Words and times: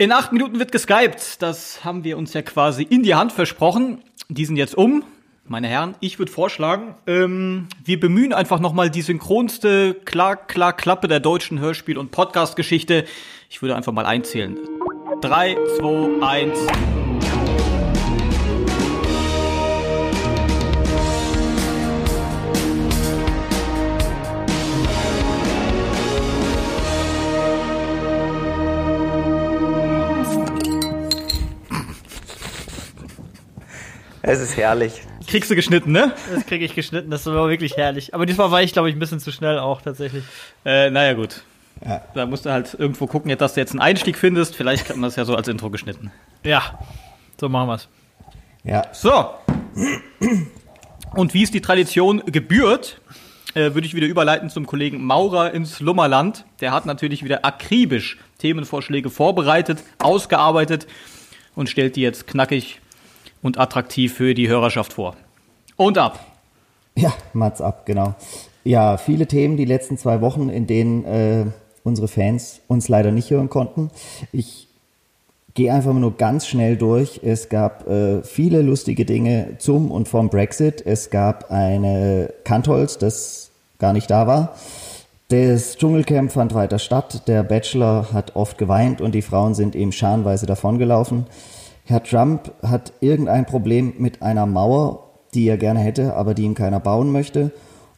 In 0.00 0.12
acht 0.12 0.32
Minuten 0.32 0.58
wird 0.58 0.72
geskypt. 0.72 1.42
Das 1.42 1.84
haben 1.84 2.04
wir 2.04 2.16
uns 2.16 2.32
ja 2.32 2.40
quasi 2.40 2.84
in 2.84 3.02
die 3.02 3.14
Hand 3.14 3.32
versprochen. 3.32 4.02
Die 4.30 4.46
sind 4.46 4.56
jetzt 4.56 4.74
um. 4.74 5.04
Meine 5.44 5.68
Herren, 5.68 5.94
ich 6.00 6.18
würde 6.18 6.32
vorschlagen, 6.32 6.94
ähm, 7.06 7.68
wir 7.84 8.00
bemühen 8.00 8.32
einfach 8.32 8.60
nochmal 8.60 8.88
die 8.88 9.02
synchronste 9.02 9.92
klar, 10.06 10.36
klar 10.36 10.72
Klappe 10.74 11.06
der 11.06 11.20
deutschen 11.20 11.60
Hörspiel- 11.60 11.98
und 11.98 12.12
Podcast-Geschichte. 12.12 13.04
Ich 13.50 13.60
würde 13.60 13.76
einfach 13.76 13.92
mal 13.92 14.06
einzählen. 14.06 14.56
Drei, 15.20 15.58
zwei, 15.76 16.26
eins. 16.26 16.58
Es 34.30 34.38
ist 34.38 34.56
herrlich. 34.56 34.92
Kriegst 35.26 35.50
du 35.50 35.56
geschnitten, 35.56 35.90
ne? 35.90 36.12
Das 36.32 36.46
kriege 36.46 36.64
ich 36.64 36.76
geschnitten, 36.76 37.10
das 37.10 37.26
war 37.26 37.48
wirklich 37.48 37.76
herrlich. 37.76 38.14
Aber 38.14 38.26
diesmal 38.26 38.52
war 38.52 38.62
ich, 38.62 38.72
glaube 38.72 38.88
ich, 38.88 38.94
ein 38.94 39.00
bisschen 39.00 39.18
zu 39.18 39.32
schnell 39.32 39.58
auch 39.58 39.82
tatsächlich. 39.82 40.22
Äh, 40.64 40.88
naja, 40.90 41.14
gut. 41.14 41.42
Ja. 41.84 42.02
Da 42.14 42.26
musst 42.26 42.46
du 42.46 42.52
halt 42.52 42.76
irgendwo 42.78 43.08
gucken, 43.08 43.36
dass 43.36 43.54
du 43.54 43.60
jetzt 43.60 43.72
einen 43.72 43.80
Einstieg 43.80 44.16
findest. 44.16 44.54
Vielleicht 44.54 44.84
kann 44.86 45.00
man 45.00 45.08
das 45.08 45.16
ja 45.16 45.24
so 45.24 45.34
als 45.34 45.48
Intro 45.48 45.68
geschnitten. 45.70 46.12
Ja, 46.44 46.78
so 47.40 47.48
machen 47.48 47.70
wir's. 47.70 47.88
Ja. 48.62 48.84
So. 48.92 49.30
Und 51.16 51.34
wie 51.34 51.42
es 51.42 51.50
die 51.50 51.60
Tradition 51.60 52.22
gebührt, 52.26 53.00
äh, 53.54 53.74
würde 53.74 53.84
ich 53.84 53.94
wieder 53.94 54.06
überleiten 54.06 54.48
zum 54.48 54.64
Kollegen 54.64 55.04
Maurer 55.04 55.52
ins 55.52 55.80
Lummerland. 55.80 56.44
Der 56.60 56.70
hat 56.70 56.86
natürlich 56.86 57.24
wieder 57.24 57.44
akribisch 57.44 58.16
Themenvorschläge 58.38 59.10
vorbereitet, 59.10 59.82
ausgearbeitet 59.98 60.86
und 61.56 61.68
stellt 61.68 61.96
die 61.96 62.02
jetzt 62.02 62.28
knackig 62.28 62.80
und 63.42 63.58
attraktiv 63.58 64.14
für 64.14 64.34
die 64.34 64.48
Hörerschaft 64.48 64.92
vor. 64.92 65.16
Und 65.76 65.98
ab. 65.98 66.18
Ja, 66.96 67.12
Mats 67.32 67.60
ab, 67.60 67.86
genau. 67.86 68.14
Ja, 68.64 68.96
viele 68.98 69.26
Themen 69.26 69.56
die 69.56 69.64
letzten 69.64 69.96
zwei 69.96 70.20
Wochen, 70.20 70.48
in 70.48 70.66
denen 70.66 71.04
äh, 71.04 71.46
unsere 71.82 72.08
Fans 72.08 72.60
uns 72.68 72.88
leider 72.88 73.10
nicht 73.10 73.30
hören 73.30 73.48
konnten. 73.48 73.90
Ich 74.32 74.68
gehe 75.54 75.72
einfach 75.72 75.94
nur 75.94 76.16
ganz 76.16 76.46
schnell 76.46 76.76
durch. 76.76 77.20
Es 77.22 77.48
gab 77.48 77.88
äh, 77.88 78.22
viele 78.22 78.62
lustige 78.62 79.04
Dinge 79.04 79.56
zum 79.58 79.90
und 79.90 80.08
vom 80.08 80.28
Brexit. 80.28 80.84
Es 80.84 81.10
gab 81.10 81.50
eine 81.50 82.32
Kantholz, 82.44 82.98
das 82.98 83.50
gar 83.78 83.92
nicht 83.92 84.10
da 84.10 84.26
war. 84.26 84.54
Das 85.28 85.76
Dschungelcamp 85.76 86.32
fand 86.32 86.54
weiter 86.54 86.78
statt. 86.78 87.28
Der 87.28 87.42
Bachelor 87.42 88.12
hat 88.12 88.36
oft 88.36 88.58
geweint 88.58 89.00
und 89.00 89.14
die 89.14 89.22
Frauen 89.22 89.54
sind 89.54 89.74
ihm 89.74 89.92
scharenweise 89.92 90.46
davongelaufen. 90.46 91.26
Herr 91.90 92.04
Trump 92.04 92.52
hat 92.62 92.92
irgendein 93.00 93.46
Problem 93.46 93.94
mit 93.98 94.22
einer 94.22 94.46
Mauer, 94.46 95.10
die 95.34 95.48
er 95.48 95.56
gerne 95.56 95.80
hätte, 95.80 96.14
aber 96.14 96.34
die 96.34 96.44
ihm 96.44 96.54
keiner 96.54 96.78
bauen 96.78 97.10
möchte. 97.10 97.50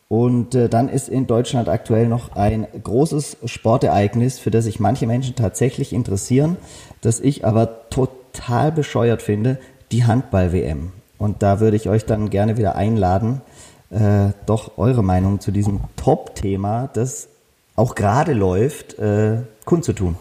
Und 0.09 0.55
äh, 0.55 0.71
dann 0.71 0.89
ist 0.89 1.11
in 1.11 1.27
Deutschland 1.27 1.69
aktuell 1.69 2.09
noch 2.09 2.35
ein 2.35 2.67
großes 2.83 3.39
Sportereignis, 3.45 4.39
für 4.39 4.51
das 4.51 4.65
sich 4.65 4.81
manche 4.81 5.07
Menschen 5.07 5.35
tatsächlich 5.35 5.93
interessieren, 5.93 6.57
das 7.03 7.21
ich 7.21 7.45
aber 7.45 7.91
total 7.91 8.73
bescheuert 8.73 9.21
finde, 9.21 9.59
die 9.91 10.05
Handball-WM. 10.05 10.93
Und 11.19 11.43
da 11.43 11.61
würde 11.61 11.77
ich 11.77 11.91
euch 11.91 12.07
dann 12.07 12.31
gerne 12.31 12.57
wieder 12.57 12.77
einladen, 12.77 13.43
äh, 13.91 14.33
doch 14.47 14.79
eure 14.79 15.05
Meinung 15.05 15.41
zu 15.41 15.51
diesem 15.51 15.81
Top-Thema, 15.97 16.89
das 16.95 17.29
auch 17.77 17.95
gerade 17.95 18.33
läuft, 18.33 18.99
äh, 18.99 19.43
kundzutun. 19.67 20.17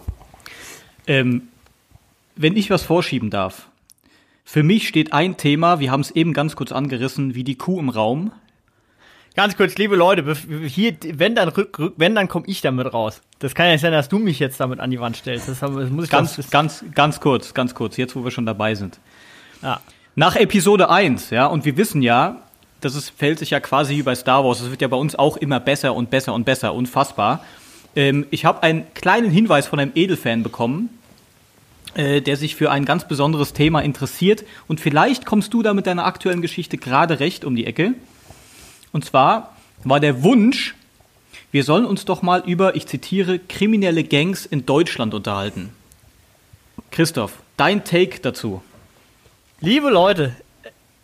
Ähm, 1.07 1.43
wenn 2.41 2.57
ich 2.57 2.69
was 2.69 2.83
vorschieben 2.83 3.29
darf. 3.29 3.69
Für 4.43 4.63
mich 4.63 4.87
steht 4.87 5.13
ein 5.13 5.37
Thema, 5.37 5.79
wir 5.79 5.91
haben 5.91 6.01
es 6.01 6.11
eben 6.11 6.33
ganz 6.33 6.55
kurz 6.55 6.71
angerissen, 6.71 7.35
wie 7.35 7.43
die 7.43 7.55
Kuh 7.55 7.79
im 7.79 7.89
Raum. 7.89 8.31
Ganz 9.35 9.55
kurz, 9.55 9.77
liebe 9.77 9.95
Leute, 9.95 10.35
hier, 10.65 10.93
wenn 11.13 11.35
dann 11.35 11.47
rück, 11.49 11.79
rück, 11.79 11.93
wenn 11.95 12.15
dann 12.15 12.27
komme 12.27 12.45
ich 12.47 12.59
damit 12.61 12.93
raus. 12.93 13.21
Das 13.39 13.55
kann 13.55 13.67
ja 13.67 13.71
nicht 13.73 13.81
sein, 13.81 13.93
dass 13.93 14.09
du 14.09 14.19
mich 14.19 14.39
jetzt 14.39 14.59
damit 14.59 14.81
an 14.81 14.91
die 14.91 14.99
Wand 14.99 15.15
stellst. 15.15 15.47
Das, 15.47 15.59
das 15.59 15.89
muss 15.89 16.05
ich 16.05 16.11
ganz, 16.11 16.35
das, 16.35 16.49
ganz, 16.49 16.83
ganz 16.93 17.21
kurz, 17.21 17.53
ganz 17.53 17.73
kurz, 17.73 17.95
jetzt 17.95 18.15
wo 18.15 18.25
wir 18.25 18.31
schon 18.31 18.45
dabei 18.45 18.75
sind. 18.75 18.99
Ja. 19.61 19.79
Nach 20.15 20.35
Episode 20.35 20.89
1, 20.89 21.29
ja, 21.29 21.45
und 21.45 21.63
wir 21.63 21.77
wissen 21.77 22.01
ja, 22.01 22.41
das 22.81 22.95
ist, 22.95 23.11
fällt 23.11 23.39
sich 23.39 23.51
ja 23.51 23.61
quasi 23.61 23.95
wie 23.95 24.03
bei 24.03 24.15
Star 24.15 24.43
Wars, 24.43 24.59
es 24.59 24.69
wird 24.69 24.81
ja 24.81 24.89
bei 24.89 24.97
uns 24.97 25.15
auch 25.15 25.37
immer 25.37 25.61
besser 25.61 25.95
und 25.95 26.09
besser 26.09 26.33
und 26.33 26.43
besser, 26.43 26.73
unfassbar. 26.73 27.45
Ähm, 27.95 28.25
ich 28.31 28.43
habe 28.43 28.63
einen 28.63 28.93
kleinen 28.93 29.31
Hinweis 29.31 29.67
von 29.67 29.79
einem 29.79 29.91
Edelfan 29.95 30.43
bekommen, 30.43 30.89
der 31.95 32.37
sich 32.37 32.55
für 32.55 32.71
ein 32.71 32.85
ganz 32.85 33.07
besonderes 33.07 33.53
Thema 33.53 33.81
interessiert. 33.81 34.43
Und 34.67 34.79
vielleicht 34.79 35.25
kommst 35.25 35.53
du 35.53 35.61
da 35.61 35.73
mit 35.73 35.87
deiner 35.87 36.05
aktuellen 36.05 36.41
Geschichte 36.41 36.77
gerade 36.77 37.19
recht 37.19 37.43
um 37.45 37.55
die 37.55 37.65
Ecke. 37.65 37.93
Und 38.91 39.05
zwar 39.05 39.55
war 39.83 39.99
der 39.99 40.23
Wunsch, 40.23 40.75
wir 41.51 41.63
sollen 41.63 41.85
uns 41.85 42.05
doch 42.05 42.21
mal 42.21 42.43
über, 42.45 42.75
ich 42.75 42.87
zitiere, 42.87 43.39
kriminelle 43.39 44.03
Gangs 44.03 44.45
in 44.45 44.65
Deutschland 44.65 45.13
unterhalten. 45.13 45.69
Christoph, 46.91 47.33
dein 47.57 47.83
Take 47.83 48.19
dazu. 48.21 48.61
Liebe 49.59 49.89
Leute, 49.89 50.35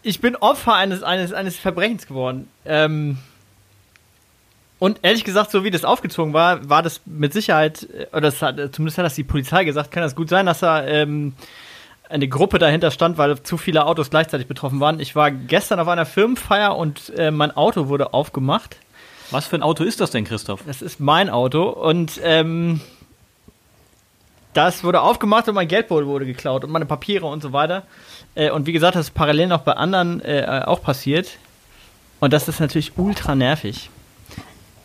ich 0.03 0.21
bin 0.21 0.35
Opfer 0.35 0.75
eines, 0.75 1.03
eines, 1.03 1.33
eines 1.33 1.57
Verbrechens 1.57 2.07
geworden. 2.07 2.47
Ähm, 2.65 3.17
und 4.79 4.99
ehrlich 5.01 5.23
gesagt, 5.23 5.51
so 5.51 5.63
wie 5.63 5.71
das 5.71 5.83
aufgezogen 5.83 6.33
war, 6.33 6.69
war 6.69 6.83
das 6.83 7.01
mit 7.05 7.33
Sicherheit, 7.33 7.87
äh, 7.93 8.07
oder 8.11 8.21
das 8.21 8.41
hat, 8.41 8.55
zumindest 8.73 8.97
hat 8.97 9.05
das 9.05 9.15
die 9.15 9.23
Polizei 9.23 9.63
gesagt, 9.63 9.91
kann 9.91 10.03
das 10.03 10.15
gut 10.15 10.29
sein, 10.29 10.45
dass 10.45 10.59
da 10.59 10.85
ähm, 10.85 11.33
eine 12.09 12.27
Gruppe 12.27 12.59
dahinter 12.59 12.91
stand, 12.91 13.17
weil 13.17 13.41
zu 13.43 13.57
viele 13.57 13.85
Autos 13.85 14.09
gleichzeitig 14.09 14.47
betroffen 14.47 14.79
waren. 14.79 14.99
Ich 14.99 15.15
war 15.15 15.31
gestern 15.31 15.79
auf 15.79 15.87
einer 15.87 16.05
Firmenfeier 16.05 16.77
und 16.77 17.11
äh, 17.17 17.31
mein 17.31 17.55
Auto 17.55 17.87
wurde 17.87 18.13
aufgemacht. 18.13 18.77
Was 19.31 19.47
für 19.47 19.57
ein 19.57 19.63
Auto 19.63 19.83
ist 19.83 19.99
das 19.99 20.11
denn, 20.11 20.23
Christoph? 20.23 20.61
Das 20.65 20.81
ist 20.81 20.99
mein 20.99 21.29
Auto 21.29 21.63
und 21.67 22.19
ähm, 22.23 22.79
das 24.53 24.83
wurde 24.83 25.01
aufgemacht 25.01 25.47
und 25.49 25.55
mein 25.55 25.67
Geldbeutel 25.67 26.07
wurde 26.07 26.25
geklaut 26.25 26.63
und 26.63 26.71
meine 26.71 26.85
Papiere 26.85 27.25
und 27.25 27.43
so 27.43 27.51
weiter. 27.51 27.83
Äh, 28.35 28.51
und 28.51 28.67
wie 28.67 28.71
gesagt, 28.71 28.95
das 28.95 29.07
ist 29.07 29.13
parallel 29.13 29.47
noch 29.47 29.61
bei 29.61 29.73
anderen 29.73 30.21
äh, 30.21 30.63
auch 30.65 30.81
passiert. 30.81 31.37
Und 32.19 32.31
das 32.33 32.47
ist 32.47 32.59
natürlich 32.59 32.97
ultra 32.97 33.35
nervig. 33.35 33.89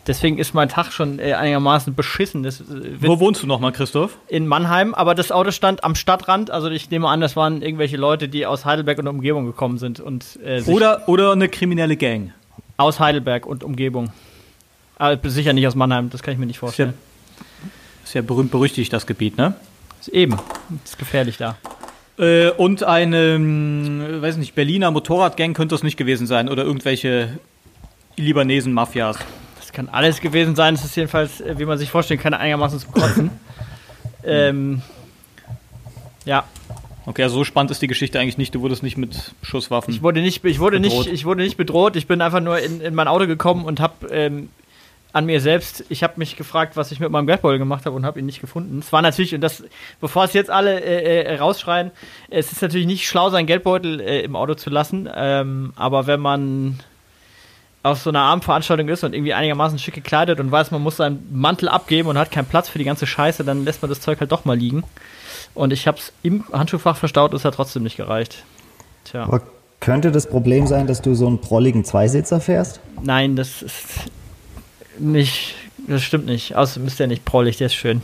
Deswegen 0.05 0.37
ist 0.37 0.53
mein 0.53 0.67
Tag 0.67 0.91
schon 0.91 1.19
äh, 1.19 1.33
einigermaßen 1.33 1.95
beschissen. 1.95 2.43
Äh, 2.43 2.51
Wo 2.99 3.19
wohnst 3.19 3.41
du 3.41 3.47
nochmal, 3.47 3.71
Christoph? 3.71 4.17
In 4.27 4.47
Mannheim, 4.47 4.93
aber 4.93 5.15
das 5.15 5.31
Auto 5.31 5.51
stand 5.51 5.83
am 5.83 5.95
Stadtrand. 5.95 6.51
Also 6.51 6.69
ich 6.69 6.89
nehme 6.89 7.07
an, 7.07 7.21
das 7.21 7.35
waren 7.35 7.61
irgendwelche 7.61 7.95
Leute, 7.95 8.27
die 8.27 8.45
aus 8.45 8.65
Heidelberg 8.65 8.99
und 8.99 9.07
Umgebung 9.07 9.45
gekommen 9.45 9.77
sind. 9.77 10.01
Und, 10.01 10.39
äh, 10.43 10.61
oder, 10.63 11.07
oder 11.07 11.31
eine 11.31 11.47
kriminelle 11.47 11.95
Gang. 11.95 12.33
Aus 12.75 12.99
Heidelberg 12.99 13.45
und 13.45 13.63
Umgebung. 13.63 14.11
Aber 14.97 15.17
sicher 15.29 15.53
nicht 15.53 15.67
aus 15.67 15.75
Mannheim, 15.75 16.09
das 16.09 16.21
kann 16.21 16.33
ich 16.33 16.39
mir 16.39 16.45
nicht 16.47 16.59
vorstellen. 16.59 16.89
Ist 16.89 16.95
ja, 16.95 18.03
ist 18.03 18.13
ja 18.15 18.21
berühmt 18.21 18.51
berüchtigt, 18.51 18.91
das 18.91 19.07
Gebiet, 19.07 19.37
ne? 19.37 19.55
Ist 20.01 20.09
eben. 20.09 20.37
Ist 20.83 20.99
gefährlich 20.99 21.37
da. 21.37 21.55
Äh, 22.17 22.49
und 22.49 22.83
eine, 22.83 23.35
hm, 23.35 24.21
weiß 24.21 24.35
nicht, 24.37 24.53
Berliner 24.53 24.91
Motorradgang 24.91 25.53
könnte 25.53 25.75
das 25.75 25.83
nicht 25.83 25.97
gewesen 25.97 26.27
sein. 26.27 26.49
Oder 26.49 26.63
irgendwelche 26.63 27.39
Libanesen-Mafias 28.17 29.17
kann 29.73 29.89
alles 29.89 30.21
gewesen 30.21 30.55
sein. 30.55 30.75
Es 30.75 30.85
ist 30.85 30.95
jedenfalls, 30.95 31.41
äh, 31.41 31.57
wie 31.57 31.65
man 31.65 31.77
sich 31.77 31.89
vorstellen 31.89 32.19
kann, 32.19 32.33
einigermaßen 32.33 32.79
zum 32.79 32.91
Kotzen. 32.91 33.31
ähm, 34.23 34.81
ja. 36.25 36.45
Okay, 37.05 37.23
also 37.23 37.35
so 37.35 37.43
spannend 37.43 37.71
ist 37.71 37.81
die 37.81 37.87
Geschichte 37.87 38.19
eigentlich 38.19 38.37
nicht. 38.37 38.55
Du 38.55 38.61
wurdest 38.61 38.81
nicht 38.81 38.97
mit 38.97 39.33
Schusswaffen. 39.41 39.93
Ich 39.93 40.01
wurde 40.01 40.21
nicht, 40.21 40.45
ich 40.45 40.59
wurde 40.59 40.79
bedroht. 40.79 41.05
nicht, 41.05 41.13
ich 41.13 41.25
wurde 41.25 41.43
nicht 41.43 41.57
bedroht. 41.57 41.95
Ich 41.97 42.07
bin 42.07 42.21
einfach 42.21 42.39
nur 42.39 42.59
in, 42.59 42.79
in 42.79 42.95
mein 42.95 43.09
Auto 43.09 43.27
gekommen 43.27 43.65
und 43.65 43.81
habe 43.81 44.07
ähm, 44.07 44.47
an 45.11 45.25
mir 45.25 45.41
selbst, 45.41 45.83
ich 45.89 46.01
habe 46.01 46.13
mich 46.17 46.37
gefragt, 46.37 46.75
was 46.75 46.91
ich 46.91 46.99
mit 46.99 47.11
meinem 47.11 47.27
Geldbeutel 47.27 47.59
gemacht 47.59 47.85
habe 47.85 47.95
und 47.95 48.05
habe 48.05 48.19
ihn 48.19 48.25
nicht 48.25 48.41
gefunden. 48.41 48.79
Es 48.79 48.91
war 48.91 49.01
natürlich, 49.01 49.35
und 49.35 49.41
das, 49.41 49.63
bevor 50.01 50.23
es 50.23 50.33
jetzt 50.33 50.49
alle 50.49 50.79
äh, 50.79 51.23
äh, 51.23 51.35
rausschreien, 51.37 51.91
es 52.29 52.51
ist 52.51 52.61
natürlich 52.61 52.87
nicht 52.87 53.07
schlau, 53.07 53.29
seinen 53.29 53.45
Geldbeutel 53.45 53.99
äh, 53.99 54.21
im 54.21 54.35
Auto 54.35 54.55
zu 54.55 54.69
lassen. 54.69 55.09
Ähm, 55.13 55.73
aber 55.75 56.07
wenn 56.07 56.19
man 56.19 56.79
auf 57.83 57.99
so 58.01 58.09
einer 58.09 58.21
Abendveranstaltung 58.21 58.87
ist 58.87 59.03
und 59.03 59.13
irgendwie 59.13 59.33
einigermaßen 59.33 59.77
schick 59.77 59.93
gekleidet 59.93 60.39
und 60.39 60.49
weiß, 60.51 60.71
man 60.71 60.81
muss 60.81 60.97
seinen 60.97 61.27
Mantel 61.31 61.67
abgeben 61.67 62.07
und 62.07 62.17
hat 62.17 62.31
keinen 62.31 62.45
Platz 62.45 62.69
für 62.69 62.79
die 62.79 62.85
ganze 62.85 63.05
Scheiße, 63.05 63.43
dann 63.43 63.65
lässt 63.65 63.81
man 63.81 63.89
das 63.89 63.99
Zeug 63.99 64.21
halt 64.21 64.31
doch 64.31 64.45
mal 64.45 64.57
liegen. 64.57 64.83
Und 65.53 65.73
ich 65.73 65.85
habe 65.85 65.97
es 65.97 66.13
im 66.23 66.45
Handschuhfach 66.51 66.95
verstaut, 66.95 67.33
es 67.33 67.43
hat 67.43 67.55
trotzdem 67.55 67.83
nicht 67.83 67.97
gereicht. 67.97 68.43
Tja. 69.03 69.23
Aber 69.23 69.41
könnte 69.81 70.11
das 70.11 70.29
Problem 70.29 70.65
sein, 70.65 70.87
dass 70.87 71.01
du 71.01 71.13
so 71.13 71.27
einen 71.27 71.41
prolligen 71.41 71.83
Zweisitzer 71.83 72.39
fährst? 72.39 72.79
Nein, 73.01 73.35
das 73.35 73.61
ist 73.61 73.83
nicht, 74.97 75.55
das 75.87 76.01
stimmt 76.01 76.25
nicht. 76.25 76.55
Außerdem 76.55 76.87
ist 76.87 76.99
der 76.99 77.07
nicht 77.07 77.25
prollig, 77.25 77.57
der 77.57 77.67
ist 77.67 77.75
schön. 77.75 78.01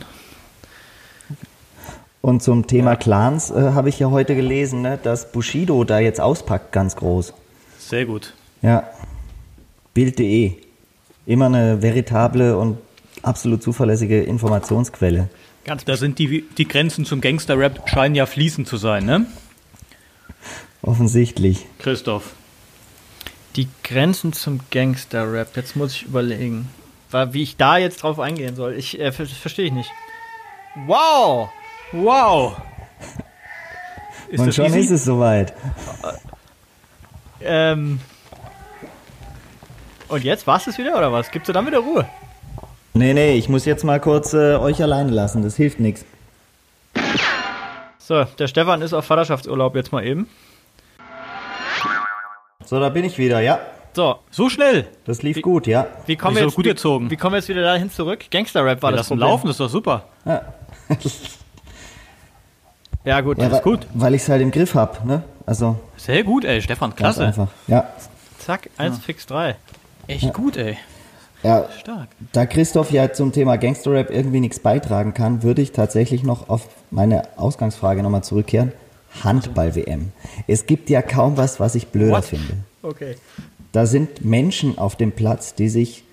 Und 2.20 2.42
zum 2.42 2.66
Thema 2.66 2.96
Clans 2.96 3.50
äh, 3.50 3.72
habe 3.72 3.88
ich 3.88 3.98
ja 3.98 4.10
heute 4.10 4.36
gelesen, 4.36 4.82
ne, 4.82 4.98
dass 5.02 5.32
Bushido 5.32 5.84
da 5.84 6.00
jetzt 6.00 6.20
auspackt, 6.20 6.70
ganz 6.70 6.96
groß. 6.96 7.32
Sehr 7.78 8.04
gut. 8.04 8.34
Ja, 8.60 8.84
Bild.de. 10.00 10.52
Immer 11.26 11.46
eine 11.46 11.82
veritable 11.82 12.56
und 12.56 12.78
absolut 13.22 13.62
zuverlässige 13.62 14.22
Informationsquelle. 14.22 15.28
Ganz 15.66 15.84
da 15.84 15.98
sind 15.98 16.18
die, 16.18 16.46
die 16.56 16.66
Grenzen 16.66 17.04
zum 17.04 17.20
Gangster-Rap 17.20 17.86
scheinen 17.86 18.14
ja 18.14 18.24
fließend 18.24 18.66
zu 18.66 18.78
sein, 18.78 19.04
ne? 19.04 19.26
Offensichtlich. 20.80 21.66
Christoph. 21.78 22.32
Die 23.56 23.68
Grenzen 23.84 24.32
zum 24.32 24.60
Gangster-Rap. 24.70 25.54
Jetzt 25.54 25.76
muss 25.76 25.92
ich 25.96 26.04
überlegen, 26.04 26.70
wie 27.32 27.42
ich 27.42 27.58
da 27.58 27.76
jetzt 27.76 28.02
drauf 28.02 28.18
eingehen 28.18 28.56
soll. 28.56 28.76
Ich 28.76 28.98
äh, 28.98 29.12
verstehe 29.12 29.66
ich 29.66 29.72
nicht. 29.72 29.90
Wow! 30.86 31.50
Wow! 31.92 32.56
Ist 34.30 34.40
Und 34.40 34.54
schon 34.54 34.64
easy? 34.66 34.78
ist 34.78 34.90
es 34.92 35.04
soweit. 35.04 35.52
Ähm. 37.42 38.00
Und 40.10 40.24
jetzt 40.24 40.46
war 40.46 40.56
es 40.56 40.76
wieder 40.76 40.98
oder 40.98 41.12
was? 41.12 41.30
Gibst 41.30 41.48
du 41.48 41.52
dann 41.52 41.66
wieder 41.66 41.78
Ruhe? 41.78 42.04
Nee, 42.94 43.14
nee, 43.14 43.34
ich 43.34 43.48
muss 43.48 43.64
jetzt 43.64 43.84
mal 43.84 44.00
kurz 44.00 44.32
äh, 44.32 44.56
euch 44.56 44.82
alleine 44.82 45.12
lassen. 45.12 45.44
Das 45.44 45.56
hilft 45.56 45.78
nichts. 45.78 46.04
So, 47.98 48.24
der 48.24 48.48
Stefan 48.48 48.82
ist 48.82 48.92
auf 48.92 49.04
Vaterschaftsurlaub 49.04 49.76
jetzt 49.76 49.92
mal 49.92 50.04
eben. 50.04 50.28
So, 52.64 52.80
da 52.80 52.88
bin 52.88 53.04
ich 53.04 53.18
wieder, 53.18 53.40
ja. 53.40 53.60
So, 53.92 54.18
so 54.30 54.48
schnell. 54.48 54.88
Das 55.04 55.22
lief 55.22 55.36
wie, 55.36 55.42
gut, 55.42 55.68
ja. 55.68 55.86
Wie 56.06 56.16
kommen, 56.16 56.36
wir 56.36 56.42
jetzt, 56.42 56.56
gut 56.56 56.64
wie, 56.64 56.70
wie, 57.10 57.16
kommen 57.16 57.34
wir 57.34 57.38
jetzt 57.38 57.48
wieder 57.48 57.62
dahin 57.62 57.90
zurück? 57.90 58.24
Gangster-Rap 58.32 58.82
war 58.82 58.90
ja, 58.90 58.96
das 58.96 59.08
Problem. 59.08 59.28
Laufen, 59.28 59.46
das 59.46 59.54
ist 59.54 59.60
doch 59.60 59.68
super. 59.68 60.04
Ja, 60.24 60.42
ja 63.04 63.20
gut, 63.20 63.38
ja, 63.38 63.48
das 63.48 63.58
ist 63.58 63.64
gut. 63.64 63.86
Weil 63.94 64.14
ich 64.14 64.22
es 64.22 64.28
halt 64.28 64.42
im 64.42 64.50
Griff 64.50 64.74
habe, 64.74 65.06
ne? 65.06 65.22
Also. 65.46 65.78
Sehr 65.96 66.24
gut, 66.24 66.44
ey, 66.44 66.60
Stefan, 66.60 66.94
klasse. 66.96 67.26
einfach, 67.26 67.48
ja. 67.68 67.88
Zack, 68.38 68.70
1 68.76 68.96
ja. 68.96 69.02
fix 69.02 69.26
3. 69.26 69.54
Echt 70.06 70.24
ja. 70.24 70.30
gut, 70.32 70.56
ey. 70.56 70.76
Ja, 71.42 71.68
Stark. 71.80 72.08
da 72.32 72.44
Christoph 72.44 72.90
ja 72.90 73.12
zum 73.12 73.32
Thema 73.32 73.56
Gangster-Rap 73.56 74.10
irgendwie 74.10 74.40
nichts 74.40 74.58
beitragen 74.58 75.14
kann, 75.14 75.42
würde 75.42 75.62
ich 75.62 75.72
tatsächlich 75.72 76.22
noch 76.22 76.48
auf 76.50 76.68
meine 76.90 77.38
Ausgangsfrage 77.38 78.02
nochmal 78.02 78.22
zurückkehren. 78.22 78.72
Handball-WM. 79.24 80.12
Es 80.46 80.66
gibt 80.66 80.90
ja 80.90 81.02
kaum 81.02 81.36
was, 81.36 81.58
was 81.58 81.74
ich 81.74 81.88
blöder 81.88 82.18
What? 82.18 82.26
finde. 82.26 82.54
Okay. 82.82 83.16
Da 83.72 83.86
sind 83.86 84.24
Menschen 84.24 84.78
auf 84.78 84.96
dem 84.96 85.12
Platz, 85.12 85.54
die 85.54 85.68
sich 85.68 86.04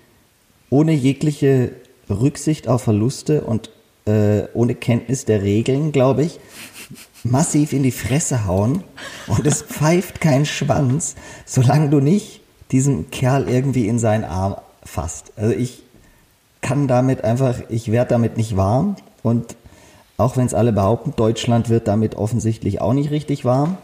ohne 0.70 0.92
jegliche 0.92 1.72
Rücksicht 2.08 2.68
auf 2.68 2.82
Verluste 2.82 3.42
und 3.42 3.70
äh, 4.06 4.44
ohne 4.54 4.74
Kenntnis 4.74 5.24
der 5.24 5.42
Regeln, 5.42 5.92
glaube 5.92 6.24
ich, 6.24 6.40
massiv 7.22 7.72
in 7.72 7.82
die 7.82 7.90
Fresse 7.90 8.46
hauen 8.46 8.82
und 9.26 9.46
es 9.46 9.62
pfeift 9.62 10.20
kein 10.20 10.46
Schwanz, 10.46 11.16
solange 11.44 11.90
du 11.90 12.00
nicht 12.00 12.40
diesen 12.70 13.10
Kerl 13.10 13.48
irgendwie 13.48 13.88
in 13.88 13.98
seinen 13.98 14.24
Arm 14.24 14.56
fasst. 14.84 15.32
Also 15.36 15.54
ich 15.54 15.82
kann 16.60 16.88
damit 16.88 17.24
einfach, 17.24 17.60
ich 17.68 17.92
werde 17.92 18.10
damit 18.10 18.36
nicht 18.36 18.56
warm 18.56 18.96
und 19.22 19.56
auch 20.16 20.36
wenn 20.36 20.46
es 20.46 20.54
alle 20.54 20.72
behaupten, 20.72 21.14
Deutschland 21.16 21.68
wird 21.68 21.86
damit 21.86 22.16
offensichtlich 22.16 22.80
auch 22.80 22.92
nicht 22.92 23.10
richtig 23.10 23.44
warm. 23.44 23.78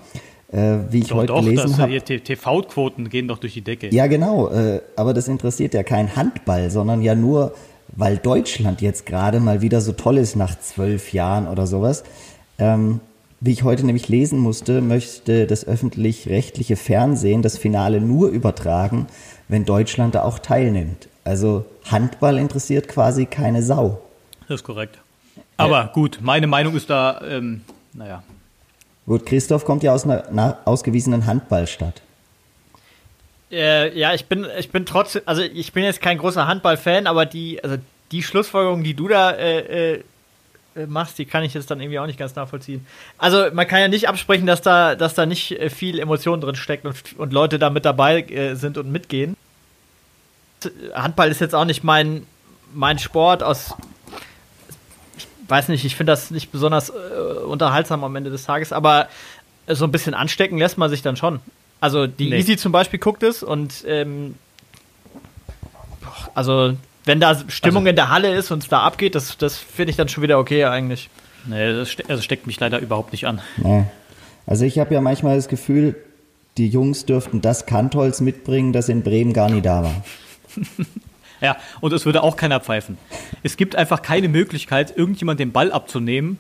Äh, 0.51 0.79
wie 0.91 1.01
ich 1.01 1.09
doch, 1.09 1.17
heute 1.17 1.27
doch, 1.29 1.45
gelesen 1.45 1.79
habe. 1.79 2.01
TV-Quoten 2.01 3.09
gehen 3.09 3.29
doch 3.29 3.39
durch 3.39 3.55
die 3.55 3.63
Decke. 3.63 3.89
Ja, 3.95 4.07
genau. 4.09 4.49
Äh, 4.51 4.81
aber 4.97 5.15
das 5.15 5.29
interessiert 5.29 5.75
ja 5.75 5.83
kein 5.83 6.17
Handball, 6.17 6.71
sondern 6.71 7.03
ja 7.03 7.15
nur, 7.15 7.55
weil 7.89 8.19
Deutschland 8.19 8.81
jetzt 8.81 9.07
gerade 9.07 9.41
mal 9.41 9.63
wieder 9.63 9.81
so 9.81 9.93
toll 9.93 10.19
ist 10.19 10.37
nach 10.37 10.59
zwölf 10.59 11.13
Jahren 11.13 11.49
oder 11.49 11.67
sowas. 11.67 12.05
Ähm, 12.59 13.01
wie 13.45 13.53
ich 13.53 13.63
heute 13.63 13.85
nämlich 13.85 14.09
lesen 14.09 14.39
musste, 14.39 14.81
möchte 14.81 15.47
das 15.47 15.67
öffentlich-rechtliche 15.67 16.77
Fernsehen 16.77 17.43
das 17.43 17.59
Finale 17.59 18.01
nur 18.01 18.29
übertragen, 18.29 19.07
wenn 19.49 19.67
Deutschland 19.67 20.15
da 20.15 20.23
auch 20.23 20.39
teilnimmt. 20.39 21.09
Also 21.25 21.67
Handball 21.91 22.39
interessiert 22.39 22.89
quasi 22.89 23.27
keine 23.27 23.63
Sau. 23.63 24.01
Das 24.49 24.61
ist 24.61 24.65
korrekt. 24.65 24.99
Aber 25.59 25.81
ja. 25.83 25.91
gut, 25.93 26.21
meine 26.23 26.47
Meinung 26.47 26.75
ist 26.75 26.89
da, 26.89 27.21
ähm, 27.21 27.61
naja. 27.93 28.23
Gut, 29.05 29.27
Christoph 29.27 29.67
kommt 29.67 29.83
ja 29.83 29.93
aus 29.93 30.07
einer 30.07 30.57
ausgewiesenen 30.65 31.27
Handballstadt. 31.27 32.01
Äh, 33.53 33.97
ja, 33.99 34.15
ich 34.15 34.25
bin, 34.25 34.47
ich 34.59 34.71
bin 34.71 34.87
trotzdem, 34.87 35.21
also 35.27 35.43
ich 35.43 35.75
bin 35.75 35.85
jetzt 35.85 36.01
kein 36.01 36.17
großer 36.17 36.49
Handballfan, 36.49 37.07
aber 37.07 37.27
die, 37.27 37.63
also 37.63 37.77
die 38.11 38.23
Schlussfolgerung, 38.23 38.83
die 38.85 38.95
du 38.95 39.07
da 39.07 39.33
äh, 39.33 39.59
äh, 39.59 39.95
äh, 39.97 40.05
machst, 40.87 41.19
die 41.19 41.25
kann 41.25 41.43
ich 41.45 41.55
jetzt 41.55 41.71
dann 41.71 41.81
irgendwie 41.81 41.99
auch 41.99 42.07
nicht 42.07 42.19
ganz 42.19 42.35
nachvollziehen. 42.35 42.87
Also 43.19 43.47
man 43.53 43.67
kann 43.67 43.81
ja 43.81 43.89
nicht 43.89 44.09
absprechen, 44.09 44.47
dass 44.47 44.63
da, 44.63 44.95
dass 44.95 45.15
da 45.15 45.27
nicht 45.27 45.53
äh, 45.53 45.71
viel 45.71 45.99
Emotion 45.99 46.41
drin 46.41 46.57
steckt 46.57 46.85
und, 46.85 46.97
und 47.19 47.33
Leute 47.33 47.59
da 47.59 47.71
mit 47.71 47.85
dabei 47.85 48.23
äh, 48.23 48.55
sind 48.55 48.79
und 48.79 48.91
mitgehen. 48.91 49.37
Handball 50.95 51.31
ist 51.31 51.41
jetzt 51.41 51.55
auch 51.55 51.65
nicht 51.65 51.85
mein, 51.85 52.27
mein 52.73 52.99
Sport 52.99 53.43
aus. 53.43 53.75
Ich 55.17 55.27
weiß 55.49 55.69
nicht, 55.69 55.85
ich 55.85 55.95
finde 55.95 56.13
das 56.13 56.31
nicht 56.31 56.51
besonders 56.51 56.91
äh, 56.91 56.93
unterhaltsam 57.47 58.03
am 58.03 58.17
Ende 58.17 58.31
des 58.31 58.45
Tages, 58.45 58.73
aber 58.73 59.09
so 59.69 59.85
ein 59.85 59.93
bisschen 59.93 60.15
anstecken 60.15 60.59
lässt 60.59 60.79
man 60.79 60.91
sich 60.91 61.03
dann 61.03 61.17
schon. 61.17 61.41
Also 61.81 62.07
die 62.07 62.31
nee. 62.31 62.39
Easy 62.39 62.57
zum 62.57 62.73
Beispiel 62.73 62.99
guckt 62.99 63.23
es 63.23 63.43
und 63.43 63.85
ähm, 63.87 64.37
also 66.35 66.77
wenn 67.05 67.21
da 67.21 67.39
Stimmung 67.49 67.83
also, 67.83 67.91
in 67.91 67.97
der 67.97 68.09
Halle 68.09 68.35
ist 68.35 68.51
und 68.51 68.63
es 68.63 68.69
da 68.69 68.81
abgeht, 68.81 69.15
das, 69.15 69.37
das 69.37 69.57
finde 69.57 69.91
ich 69.91 69.97
dann 69.97 70.09
schon 70.09 70.23
wieder 70.23 70.39
okay 70.39 70.65
eigentlich. 70.65 71.11
Nee, 71.47 71.73
das 71.73 71.91
ste 71.91 72.05
also 72.09 72.23
steckt 72.23 72.47
mich 72.47 72.59
leider 72.59 72.79
überhaupt 72.79 73.13
nicht 73.13 73.27
an. 73.27 73.41
Nee. 73.59 73.85
Also 74.47 74.65
ich 74.65 74.79
habe 74.79 74.95
ja 74.95 75.01
manchmal 75.01 75.37
das 75.37 75.49
Gefühl, 75.49 75.97
die 76.57 76.69
Jungs 76.69 77.05
dürften 77.07 77.41
das 77.41 77.67
Kantholz 77.67 78.21
mitbringen, 78.21 78.73
das 78.73 78.89
in 78.89 79.03
Bremen 79.03 79.33
gar 79.33 79.51
nie 79.51 79.61
da 79.61 79.83
war. 79.83 80.05
ja, 81.41 81.57
und 81.81 81.93
es 81.93 82.07
würde 82.07 82.23
auch 82.23 82.37
keiner 82.37 82.61
pfeifen. 82.61 82.99
Es 83.43 83.57
gibt 83.57 83.77
einfach 83.77 84.03
keine 84.03 84.29
Möglichkeit, 84.29 84.97
irgendjemand 84.97 85.41
den 85.41 85.53
Ball 85.53 85.73
abzunehmen, 85.73 86.39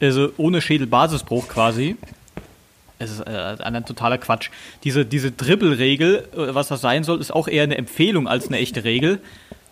also 0.00 0.30
ohne 0.36 0.60
Schädelbasisbruch 0.60 1.48
quasi. 1.48 1.96
Es 2.98 3.12
ist 3.12 3.20
äh, 3.20 3.56
ein 3.62 3.84
totaler 3.86 4.18
Quatsch. 4.18 4.50
Diese, 4.82 5.06
diese 5.06 5.30
Dribbelregel, 5.30 6.28
äh, 6.32 6.54
was 6.54 6.68
das 6.68 6.80
sein 6.80 7.04
soll, 7.04 7.20
ist 7.20 7.32
auch 7.32 7.46
eher 7.46 7.62
eine 7.62 7.78
Empfehlung 7.78 8.26
als 8.26 8.48
eine 8.48 8.58
echte 8.58 8.82
Regel. 8.82 9.20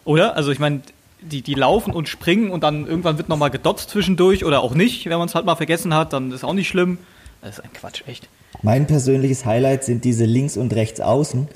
Oder? 0.06 0.36
Also 0.36 0.50
ich 0.52 0.58
meine, 0.58 0.80
die, 1.20 1.42
die 1.42 1.54
laufen 1.54 1.92
und 1.92 2.08
springen 2.08 2.50
und 2.50 2.62
dann 2.62 2.86
irgendwann 2.86 3.18
wird 3.18 3.28
nochmal 3.28 3.50
gedotzt 3.50 3.90
zwischendurch 3.90 4.44
oder 4.44 4.62
auch 4.62 4.74
nicht. 4.74 5.04
Wenn 5.06 5.18
man 5.18 5.28
es 5.28 5.34
halt 5.34 5.44
mal 5.44 5.56
vergessen 5.56 5.92
hat, 5.92 6.14
dann 6.14 6.30
ist 6.32 6.44
auch 6.44 6.54
nicht 6.54 6.68
schlimm. 6.68 6.96
Das 7.42 7.58
ist 7.58 7.64
ein 7.64 7.72
Quatsch, 7.74 8.02
echt. 8.06 8.28
Mein 8.62 8.86
persönliches 8.86 9.44
Highlight 9.44 9.84
sind 9.84 10.04
diese 10.04 10.24
links 10.24 10.56
und 10.56 10.72
rechts 10.74 11.00
außen, 11.00 11.48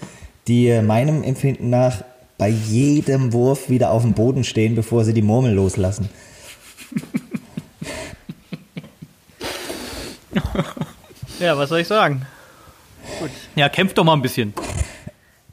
die 0.48 0.66
äh, 0.68 0.82
meinem 0.82 1.22
Empfinden 1.22 1.70
nach 1.70 2.02
bei 2.36 2.48
jedem 2.48 3.32
Wurf 3.32 3.70
wieder 3.70 3.92
auf 3.92 4.02
dem 4.02 4.14
Boden 4.14 4.42
stehen, 4.44 4.74
bevor 4.74 5.04
sie 5.04 5.14
die 5.14 5.22
Murmel 5.22 5.54
loslassen. 5.54 6.08
ja, 11.38 11.56
was 11.56 11.68
soll 11.68 11.80
ich 11.80 11.86
sagen? 11.86 12.26
Gut. 13.20 13.30
Ja, 13.54 13.68
kämpft 13.68 13.96
doch 13.98 14.04
mal 14.04 14.14
ein 14.14 14.22
bisschen. 14.22 14.54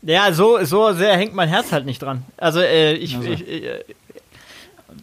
Ja, 0.08 0.32
so, 0.32 0.64
so 0.64 0.94
sehr 0.94 1.18
hängt 1.18 1.36
mein 1.36 1.50
Herz 1.50 1.74
halt 1.74 1.86
nicht 1.86 2.02
dran. 2.02 2.24
Also, 2.38 2.62
äh, 2.62 2.94
ich, 2.94 3.18
also. 3.18 3.30
ich, 3.30 3.46
äh, 3.46 3.84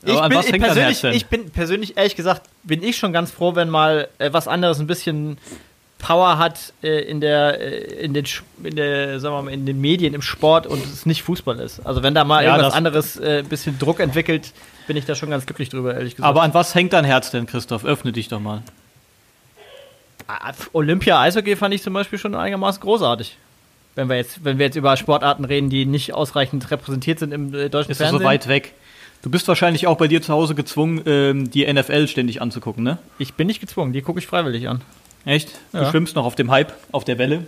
ich, 0.03 0.15
ich, 0.15 0.21
bin, 0.29 0.41
ich, 0.41 0.63
persönlich, 0.63 1.05
ich 1.05 1.27
bin 1.27 1.51
persönlich, 1.51 1.97
ehrlich 1.99 2.17
gesagt, 2.17 2.43
bin 2.63 2.83
ich 2.83 2.97
schon 2.97 3.13
ganz 3.13 3.31
froh, 3.31 3.55
wenn 3.55 3.69
mal 3.69 4.09
äh, 4.19 4.33
was 4.33 4.49
anderes 4.49 4.81
ein 4.81 4.87
bisschen 4.87 5.37
Power 5.99 6.39
hat 6.39 6.73
äh, 6.83 7.01
in 7.03 7.21
der, 7.21 7.61
äh, 7.61 8.03
in 8.03 8.15
den, 8.15 8.25
in 8.63 8.77
der, 8.77 9.21
sagen 9.21 9.35
wir 9.35 9.43
mal, 9.43 9.53
in 9.53 9.67
den 9.67 9.79
Medien, 9.79 10.15
im 10.15 10.23
Sport 10.23 10.67
und 10.67 10.83
es 10.83 11.05
nicht 11.05 11.23
Fußball 11.23 11.61
ist. 11.61 11.85
Also 11.85 12.03
wenn 12.03 12.15
da 12.15 12.25
mal 12.25 12.43
ja, 12.43 12.57
irgendwas 12.57 12.73
anderes 12.73 13.17
äh, 13.19 13.41
ein 13.41 13.49
bisschen 13.49 13.79
Druck 13.79 14.01
entwickelt, 14.01 14.53
bin 14.87 14.97
ich 14.97 15.05
da 15.05 15.15
schon 15.15 15.29
ganz 15.29 15.45
glücklich 15.45 15.69
drüber, 15.69 15.95
ehrlich 15.95 16.17
gesagt. 16.17 16.29
Aber 16.29 16.43
an 16.43 16.55
was 16.55 16.75
hängt 16.75 16.95
dein 16.95 17.05
Herz 17.05 17.31
denn, 17.31 17.47
Christoph? 17.47 17.85
Öffne 17.85 18.13
dich 18.13 18.29
doch 18.29 18.41
mal. 18.41 18.63
Ah, 20.29 20.53
Olympia 20.73 21.21
Eishockey 21.21 21.57
fand 21.57 21.75
ich 21.75 21.83
zum 21.83 21.93
Beispiel 21.93 22.19
schon 22.19 22.35
einigermaßen 22.35 22.81
großartig. 22.81 23.37
Wenn 23.95 24.09
wir 24.09 24.17
jetzt, 24.17 24.45
wenn 24.45 24.59
wir 24.59 24.67
jetzt 24.67 24.77
über 24.77 24.97
Sportarten 24.97 25.45
reden, 25.45 25.71
die 25.71 25.87
nicht 25.87 26.15
ausreichend 26.15 26.71
repräsentiert 26.71 27.19
sind 27.19 27.33
im 27.33 27.55
äh, 27.55 27.69
deutschen 27.69 27.93
ist 27.93 27.99
Fernsehen. 27.99 28.17
Ist 28.17 28.23
so 28.23 28.29
weit 28.29 28.49
weg. 28.49 28.75
Du 29.23 29.31
bist 29.31 29.49
wahrscheinlich 29.49 29.87
auch 29.87 29.97
bei 29.97 30.09
dir 30.09 30.21
zu 30.21 30.33
Hause 30.33 30.55
gezwungen, 30.55 31.01
ähm, 31.07 31.51
die 31.51 31.73
NFL 31.73 32.09
ständig 32.09 32.43
anzugucken, 32.43 32.85
ne? 32.85 32.99
Ich 33.19 33.35
bin 33.35 33.47
nicht 33.47 33.61
gezwungen, 33.61 33.93
die 33.93 34.03
gucke 34.03 34.19
ich 34.19 34.27
freiwillig 34.27 34.69
an. 34.69 34.83
Echt? 35.25 35.59
Du 35.73 35.85
schwimmst 35.87 36.15
noch 36.17 36.27
auf 36.27 36.35
dem 36.35 36.51
Hype, 36.51 36.75
auf 36.93 37.05
der 37.05 37.17
Welle? 37.17 37.47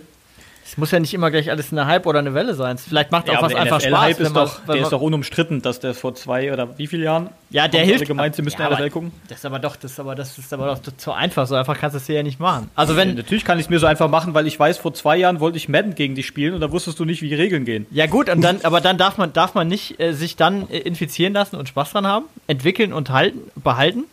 Es 0.69 0.77
muss 0.77 0.91
ja 0.91 0.99
nicht 0.99 1.13
immer 1.13 1.31
gleich 1.31 1.49
alles 1.49 1.71
eine 1.71 1.85
Hype 1.85 2.05
oder 2.05 2.19
eine 2.19 2.33
Welle 2.33 2.53
sein. 2.53 2.77
Vielleicht 2.77 3.09
macht 3.09 3.29
ja, 3.29 3.37
auch 3.37 3.41
was 3.41 3.55
einfach 3.55 3.79
Spaß. 3.79 4.01
Hype 4.01 4.19
ist 4.19 4.35
doch, 4.35 4.65
der 4.65 4.75
ist 4.75 4.91
doch 4.91 4.99
unumstritten, 4.99 5.61
dass 5.61 5.79
der 5.79 5.93
vor 5.93 6.13
zwei 6.13 6.51
oder 6.51 6.77
wie 6.77 6.87
vielen 6.87 7.03
Jahren 7.03 7.29
ja, 7.49 7.69
der 7.69 7.85
hilft. 7.85 8.05
gemeint, 8.05 8.35
sie 8.35 8.41
müssen 8.41 8.59
ja, 8.59 8.69
NFL 8.69 8.89
gucken. 8.89 9.13
Das 9.29 9.37
ist 9.37 9.45
aber 9.45 9.59
doch, 9.59 9.77
das 9.77 9.93
ist 9.93 9.99
aber, 10.01 10.13
das 10.13 10.37
ist 10.37 10.51
aber 10.51 10.67
doch 10.67 10.81
zu 10.97 11.13
einfach. 11.13 11.47
So 11.47 11.55
einfach 11.55 11.79
kannst 11.79 11.95
du 11.95 11.99
es 11.99 12.05
hier 12.05 12.17
ja 12.17 12.23
nicht 12.23 12.41
machen. 12.41 12.69
Also 12.75 12.97
wenn 12.97 13.09
ja, 13.09 13.15
natürlich 13.15 13.45
kann 13.45 13.59
ich 13.59 13.65
es 13.67 13.69
mir 13.69 13.79
so 13.79 13.87
einfach 13.87 14.09
machen, 14.09 14.33
weil 14.33 14.45
ich 14.45 14.59
weiß, 14.59 14.77
vor 14.77 14.93
zwei 14.93 15.15
Jahren 15.15 15.39
wollte 15.39 15.55
ich 15.55 15.69
Madden 15.69 15.95
gegen 15.95 16.15
dich 16.15 16.27
spielen 16.27 16.53
und 16.53 16.59
da 16.59 16.69
wusstest 16.69 16.99
du 16.99 17.05
nicht, 17.05 17.21
wie 17.21 17.29
die 17.29 17.35
Regeln 17.35 17.63
gehen. 17.63 17.87
Ja 17.91 18.07
gut, 18.07 18.29
und 18.29 18.41
dann, 18.41 18.59
aber 18.63 18.81
dann 18.81 18.97
darf 18.97 19.17
man, 19.17 19.31
darf 19.31 19.53
man 19.53 19.69
nicht 19.69 20.01
äh, 20.01 20.11
sich 20.11 20.35
dann 20.35 20.69
äh, 20.69 20.79
infizieren 20.79 21.31
lassen 21.31 21.55
und 21.55 21.69
Spaß 21.69 21.91
dran 21.91 22.05
haben, 22.05 22.25
entwickeln 22.47 22.91
und 22.91 23.09
halten, 23.09 23.39
behalten. 23.55 24.03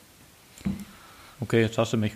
Okay, 1.41 1.63
jetzt 1.63 1.77
hast 1.79 1.93
du 1.93 1.97
mich. 1.97 2.13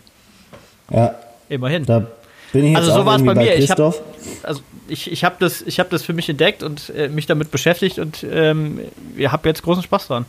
Ja. 0.90 1.16
Immerhin. 1.48 1.84
Da 1.84 2.06
bin 2.52 2.64
ich 2.64 2.70
jetzt 2.70 2.78
also 2.80 2.94
so 2.94 3.06
war 3.06 3.16
es 3.16 3.24
bei, 3.24 3.34
mir. 3.34 3.54
Ich 3.56 3.70
hab, 3.70 3.78
also 3.78 4.60
ich, 4.88 5.10
ich 5.10 5.24
habe 5.24 5.36
das, 5.38 5.60
hab 5.60 5.90
das 5.90 6.02
für 6.02 6.12
mich 6.12 6.28
entdeckt 6.28 6.62
und 6.62 6.90
äh, 6.90 7.08
mich 7.08 7.26
damit 7.26 7.50
beschäftigt 7.50 7.98
und 7.98 8.24
ähm, 8.30 8.80
ihr 9.16 9.32
habt 9.32 9.46
jetzt 9.46 9.62
großen 9.62 9.82
Spaß 9.82 10.08
dran. 10.08 10.26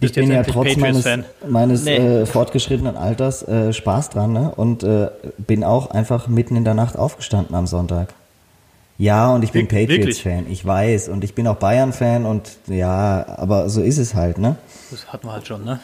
ich 0.00 0.12
bin 0.12 0.30
ja 0.30 0.42
trotz 0.42 0.76
meines, 0.76 1.04
meines 1.46 1.84
nee. 1.84 1.96
äh, 1.96 2.26
fortgeschrittenen 2.26 2.96
Alters 2.96 3.46
äh, 3.46 3.72
Spaß 3.72 4.10
dran 4.10 4.32
ne? 4.32 4.52
und 4.54 4.82
äh, 4.82 5.08
bin 5.38 5.64
auch 5.64 5.90
einfach 5.90 6.28
mitten 6.28 6.56
in 6.56 6.64
der 6.64 6.74
Nacht 6.74 6.96
aufgestanden 6.96 7.54
am 7.54 7.66
Sonntag. 7.66 8.14
Ja, 8.96 9.34
und 9.34 9.42
ich 9.42 9.50
bin 9.50 9.66
Patriots-Fan, 9.66 10.46
ich 10.48 10.64
weiß. 10.64 11.08
Und 11.08 11.24
ich 11.24 11.34
bin 11.34 11.48
auch 11.48 11.56
Bayern-Fan 11.56 12.24
und 12.24 12.58
ja, 12.68 13.26
aber 13.26 13.68
so 13.68 13.82
ist 13.82 13.98
es 13.98 14.14
halt, 14.14 14.38
ne? 14.38 14.56
Das 14.90 15.12
hatten 15.12 15.26
wir 15.26 15.32
halt 15.32 15.46
schon, 15.46 15.64
ne? 15.64 15.80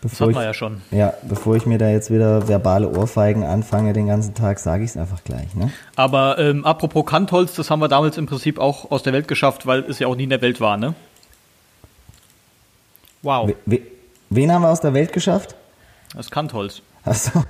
Bevor 0.00 0.28
das 0.28 0.36
hatten 0.36 0.42
wir 0.42 0.46
ja 0.46 0.54
schon. 0.54 0.82
Ja, 0.92 1.14
bevor 1.22 1.56
ich 1.56 1.66
mir 1.66 1.78
da 1.78 1.88
jetzt 1.88 2.10
wieder 2.12 2.46
verbale 2.46 2.88
Ohrfeigen 2.88 3.42
anfange 3.42 3.92
den 3.92 4.06
ganzen 4.06 4.34
Tag, 4.34 4.60
sage 4.60 4.84
ich 4.84 4.90
es 4.90 4.96
einfach 4.96 5.24
gleich, 5.24 5.54
ne? 5.56 5.72
Aber 5.96 6.38
ähm, 6.38 6.64
apropos 6.64 7.04
Kantholz, 7.04 7.54
das 7.54 7.70
haben 7.70 7.80
wir 7.80 7.88
damals 7.88 8.16
im 8.16 8.26
Prinzip 8.26 8.60
auch 8.60 8.92
aus 8.92 9.02
der 9.02 9.12
Welt 9.12 9.26
geschafft, 9.26 9.66
weil 9.66 9.80
es 9.80 9.98
ja 9.98 10.06
auch 10.06 10.14
nie 10.14 10.24
in 10.24 10.30
der 10.30 10.40
Welt 10.40 10.60
war, 10.60 10.76
ne? 10.76 10.94
Wow. 13.22 13.52
We 13.66 13.80
wen 14.30 14.52
haben 14.52 14.62
wir 14.62 14.70
aus 14.70 14.80
der 14.80 14.94
Welt 14.94 15.12
geschafft? 15.12 15.56
Das 16.14 16.30
Kantholz. 16.30 16.82
Achso, 17.04 17.42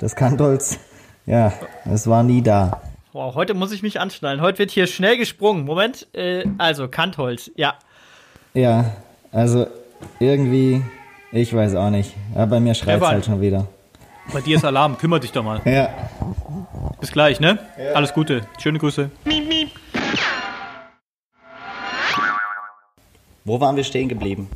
das 0.00 0.16
Kantholz. 0.16 0.78
Ja, 1.26 1.52
es 1.84 2.08
war 2.08 2.24
nie 2.24 2.42
da. 2.42 2.82
Wow, 3.12 3.34
heute 3.34 3.54
muss 3.54 3.70
ich 3.72 3.82
mich 3.82 4.00
anschnallen. 4.00 4.40
Heute 4.40 4.58
wird 4.58 4.70
hier 4.70 4.86
schnell 4.86 5.18
gesprungen. 5.18 5.64
Moment, 5.64 6.08
äh, 6.14 6.44
also 6.58 6.88
Kantholz, 6.88 7.50
ja. 7.54 7.74
Ja, 8.54 8.92
also 9.30 9.66
irgendwie, 10.18 10.82
ich 11.32 11.54
weiß 11.54 11.74
auch 11.74 11.90
nicht. 11.90 12.14
Ja, 12.34 12.46
bei 12.46 12.60
mir 12.60 12.74
schreit 12.74 13.00
es 13.00 13.08
halt 13.08 13.24
schon 13.24 13.40
wieder. 13.40 13.66
Bei 14.32 14.40
dir 14.40 14.56
ist 14.56 14.64
Alarm, 14.64 14.98
kümmere 14.98 15.20
dich 15.20 15.32
doch 15.32 15.42
mal. 15.42 15.60
Ja. 15.64 15.88
Bis 17.00 17.10
gleich, 17.10 17.40
ne? 17.40 17.58
Ja. 17.78 17.94
Alles 17.94 18.12
Gute. 18.12 18.42
Schöne 18.58 18.78
Grüße. 18.78 19.10
Wo 23.44 23.60
waren 23.60 23.76
wir 23.76 23.84
stehen 23.84 24.08
geblieben? 24.08 24.48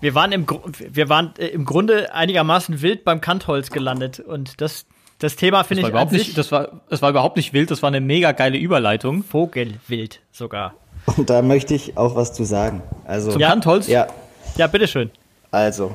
Wir 0.00 0.14
waren 0.14 0.32
im, 0.32 0.46
wir 0.90 1.08
waren 1.08 1.32
äh, 1.38 1.46
im 1.46 1.64
Grunde 1.64 2.12
einigermaßen 2.12 2.82
wild 2.82 3.04
beim 3.04 3.20
Kantholz 3.20 3.70
gelandet 3.70 4.20
und 4.20 4.60
das, 4.60 4.86
das 5.18 5.36
Thema 5.36 5.62
finde 5.62 5.84
ich 5.84 5.88
überhaupt 5.88 6.12
nicht, 6.12 6.36
das 6.36 6.50
war, 6.50 6.82
das 6.90 7.00
war 7.00 7.10
überhaupt 7.10 7.36
nicht 7.36 7.52
wild, 7.52 7.70
das 7.70 7.82
war 7.82 7.88
eine 7.88 8.00
mega 8.00 8.32
geile 8.32 8.58
Überleitung. 8.58 9.22
Vogelwild 9.22 10.20
sogar. 10.32 10.74
Und 11.16 11.30
da 11.30 11.42
möchte 11.42 11.74
ich 11.74 11.96
auch 11.96 12.16
was 12.16 12.32
zu 12.32 12.44
sagen. 12.44 12.82
Also, 13.04 13.32
Zum 13.32 13.40
ja, 13.40 13.50
Kantholz? 13.50 13.88
Ja. 13.88 14.08
Ja, 14.56 14.66
bitteschön. 14.66 15.10
Also, 15.54 15.92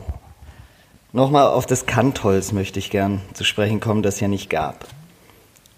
nochmal 1.11 1.47
auf 1.47 1.65
das 1.65 1.85
Kantholz 1.85 2.53
möchte 2.53 2.79
ich 2.79 2.89
gern 2.89 3.19
zu 3.33 3.43
sprechen 3.43 3.81
kommen, 3.81 4.03
das 4.03 4.21
ja 4.21 4.29
nicht 4.29 4.49
gab. 4.49 4.87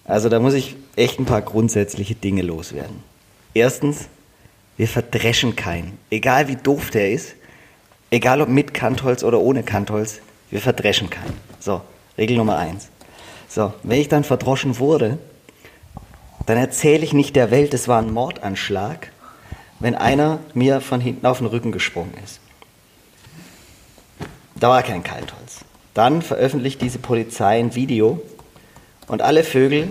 Also 0.06 0.30
da 0.30 0.40
muss 0.40 0.54
ich 0.54 0.76
echt 0.96 1.20
ein 1.20 1.26
paar 1.26 1.42
grundsätzliche 1.42 2.14
Dinge 2.14 2.44
loswerden. 2.44 3.04
Erstens, 3.56 4.08
wir 4.78 4.88
verdreschen 4.88 5.56
keinen. 5.56 5.98
Egal 6.12 6.48
wie 6.48 6.58
doof 6.58 6.92
der 6.92 7.12
ist, 7.12 7.34
egal 8.12 8.42
ob 8.42 8.50
mit 8.50 8.76
Kantholz 8.76 9.24
oder 9.24 9.40
ohne 9.40 9.64
Kantholz, 9.64 10.20
wir 10.52 10.62
verdreschen 10.62 11.10
keinen. 11.10 11.34
So, 11.60 11.82
Regel 12.20 12.38
Nummer 12.38 12.60
eins. 12.60 12.90
So, 13.50 13.74
wenn 13.82 14.00
ich 14.00 14.10
dann 14.10 14.24
verdroschen 14.24 14.78
wurde, 14.78 15.18
dann 16.46 16.58
erzähle 16.58 17.04
ich 17.04 17.14
nicht 17.14 17.36
der 17.36 17.50
Welt, 17.50 17.74
es 17.74 17.88
war 17.88 18.00
ein 18.00 18.14
Mordanschlag, 18.14 19.12
wenn 19.80 19.96
einer 19.96 20.38
mir 20.54 20.82
von 20.82 21.02
hinten 21.02 21.26
auf 21.26 21.40
den 21.40 21.48
Rücken 21.48 21.72
gesprungen 21.72 22.14
ist. 22.24 22.41
Da 24.62 24.70
war 24.70 24.84
kein 24.84 25.04
Kaltholz. 25.04 25.66
Dann 25.96 26.22
veröffentlicht 26.22 26.84
diese 26.84 27.00
Polizei 27.00 27.60
ein 27.60 27.74
Video 27.74 28.22
und 29.08 29.24
alle 29.24 29.44
Vögel, 29.44 29.90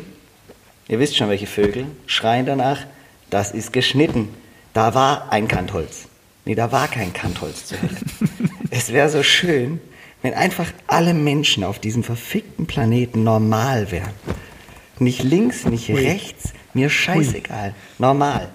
ihr 0.87 1.00
wisst 1.00 1.17
schon 1.17 1.29
welche 1.29 1.49
Vögel, 1.49 1.87
schreien 2.07 2.47
danach, 2.47 2.87
das 3.31 3.50
ist 3.50 3.73
geschnitten. 3.73 4.29
Da 4.73 4.95
war 4.95 5.33
ein 5.33 5.49
Kantholz. 5.49 6.07
Nee, 6.45 6.55
da 6.55 6.71
war 6.71 6.87
kein 6.87 7.12
Kantholz 7.12 7.67
zu 7.67 7.83
Hölle. 7.83 7.97
es 8.71 8.93
wäre 8.93 9.09
so 9.09 9.25
schön, 9.25 9.81
wenn 10.23 10.35
einfach 10.35 10.69
alle 10.87 11.15
Menschen 11.15 11.65
auf 11.65 11.81
diesem 11.81 12.05
verfickten 12.05 12.67
Planeten 12.67 13.25
normal 13.25 13.91
wären. 13.91 14.15
Nicht 15.00 15.25
links, 15.25 15.65
nicht 15.65 15.91
Ui. 15.91 15.97
rechts, 15.97 16.53
mir 16.75 16.91
scheißegal. 16.91 17.75
Normal. 17.99 18.49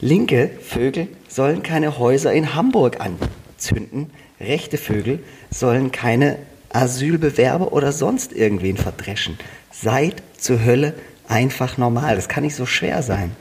Linke 0.00 0.50
Vögel 0.62 1.08
sollen 1.28 1.62
keine 1.62 1.98
Häuser 1.98 2.32
in 2.32 2.54
Hamburg 2.54 2.98
anzünden. 2.98 4.10
Rechte 4.40 4.78
Vögel 4.78 5.20
sollen 5.50 5.92
keine 5.92 6.38
Asylbewerber 6.70 7.72
oder 7.72 7.92
sonst 7.92 8.32
irgendwen 8.32 8.76
verdreschen. 8.76 9.38
Seid 9.70 10.22
zur 10.38 10.64
Hölle 10.64 10.94
einfach 11.28 11.76
normal. 11.78 12.16
Das 12.16 12.28
kann 12.28 12.44
nicht 12.44 12.56
so 12.56 12.66
schwer 12.66 13.02
sein. 13.02 13.36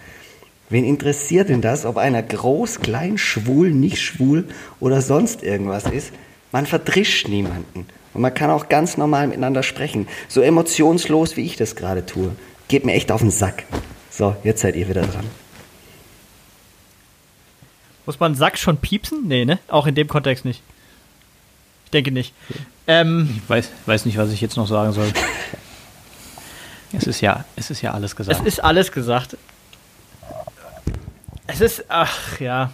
Wen 0.69 0.85
interessiert 0.85 1.49
denn 1.49 1.61
das, 1.61 1.85
ob 1.85 1.97
einer 1.97 2.21
groß, 2.21 2.81
klein, 2.81 3.17
schwul, 3.17 3.71
nicht 3.71 4.01
schwul 4.01 4.45
oder 4.79 5.01
sonst 5.01 5.41
irgendwas 5.41 5.85
ist? 5.85 6.11
Man 6.51 6.65
verdrischt 6.65 7.27
niemanden. 7.27 7.87
Und 8.13 8.21
man 8.21 8.33
kann 8.33 8.49
auch 8.49 8.69
ganz 8.69 8.97
normal 8.97 9.27
miteinander 9.27 9.63
sprechen. 9.63 10.07
So 10.27 10.41
emotionslos, 10.41 11.37
wie 11.37 11.45
ich 11.45 11.55
das 11.55 11.75
gerade 11.75 12.05
tue. 12.05 12.31
Geht 12.67 12.85
mir 12.85 12.93
echt 12.93 13.11
auf 13.11 13.21
den 13.21 13.31
Sack. 13.31 13.65
So, 14.11 14.35
jetzt 14.43 14.61
seid 14.61 14.75
ihr 14.75 14.89
wieder 14.89 15.01
dran. 15.03 15.25
Muss 18.05 18.19
man 18.19 18.35
Sack 18.35 18.57
schon 18.57 18.77
piepsen? 18.77 19.27
Nee, 19.27 19.45
ne? 19.45 19.59
Auch 19.67 19.87
in 19.87 19.95
dem 19.95 20.07
Kontext 20.07 20.43
nicht. 20.45 20.61
Ich 21.89 21.91
denke 21.91 22.11
nicht. 22.11 22.35
Ähm, 22.85 23.41
ich 23.43 23.49
weiß, 23.49 23.71
weiß 23.87 24.05
nicht, 24.05 24.19
was 24.19 24.29
ich 24.31 24.41
jetzt 24.41 24.57
noch 24.57 24.67
sagen 24.67 24.93
soll. 24.93 25.11
es 26.93 27.07
ist 27.07 27.19
ja, 27.19 27.45
es 27.55 27.71
ist 27.71 27.81
ja 27.81 27.95
alles 27.95 28.15
gesagt. 28.15 28.39
Es 28.39 28.45
ist 28.45 28.63
alles 28.63 28.91
gesagt. 28.91 29.37
Es 31.47 31.61
ist, 31.61 31.85
ach 31.89 32.39
ja. 32.39 32.71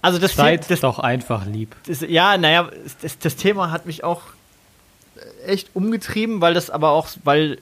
Also 0.00 0.20
das 0.20 0.36
Seid 0.36 0.70
das, 0.70 0.78
doch 0.78 1.00
einfach 1.00 1.44
lieb. 1.44 1.74
Das, 1.88 2.02
ja, 2.02 2.38
naja, 2.38 2.70
das, 3.00 3.18
das 3.18 3.34
Thema 3.34 3.72
hat 3.72 3.84
mich 3.84 4.04
auch 4.04 4.22
echt 5.44 5.70
umgetrieben, 5.74 6.40
weil 6.40 6.54
das 6.54 6.70
aber 6.70 6.90
auch, 6.90 7.08
weil 7.24 7.58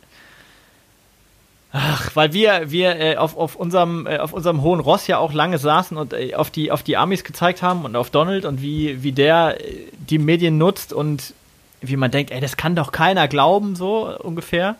Ach, 1.73 2.11
weil 2.17 2.33
wir, 2.33 2.71
wir 2.71 2.99
äh, 2.99 3.17
auf, 3.17 3.37
auf, 3.37 3.55
unserem, 3.55 4.07
äh, 4.07 4.19
auf 4.19 4.33
unserem 4.33 4.63
hohen 4.63 4.81
Ross 4.81 5.07
ja 5.07 5.19
auch 5.19 5.33
lange 5.33 5.59
saßen 5.59 5.97
und 5.97 6.13
äh, 6.13 6.35
auf, 6.35 6.51
die, 6.51 6.73
auf 6.73 6.83
die 6.83 6.97
Amis 6.97 7.23
gezeigt 7.23 7.63
haben 7.63 7.85
und 7.85 7.95
auf 7.95 8.11
Donald 8.11 8.45
und 8.45 8.61
wie, 8.61 9.05
wie 9.05 9.13
der 9.13 9.61
äh, 9.61 9.87
die 10.09 10.19
Medien 10.19 10.59
nutzt 10.59 10.93
und 10.93 11.33
wie 11.81 11.97
man 11.97 12.11
denkt, 12.11 12.33
ey, 12.33 12.41
das 12.41 12.57
kann 12.57 12.75
doch 12.75 12.91
keiner 12.91 13.29
glauben, 13.29 13.77
so 13.77 14.13
ungefähr. 14.19 14.77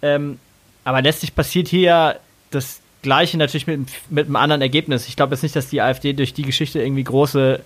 Ähm, 0.00 0.38
aber 0.84 1.02
letztlich 1.02 1.34
passiert 1.34 1.68
hier 1.68 2.18
das 2.50 2.80
Gleiche 3.02 3.36
natürlich 3.36 3.66
mit, 3.66 3.88
mit 4.08 4.26
einem 4.26 4.36
anderen 4.36 4.62
Ergebnis. 4.62 5.08
Ich 5.08 5.16
glaube 5.16 5.34
jetzt 5.34 5.42
nicht, 5.42 5.54
dass 5.54 5.68
die 5.68 5.82
AfD 5.82 6.14
durch 6.14 6.32
die 6.32 6.42
Geschichte 6.42 6.80
irgendwie 6.80 7.04
große, 7.04 7.60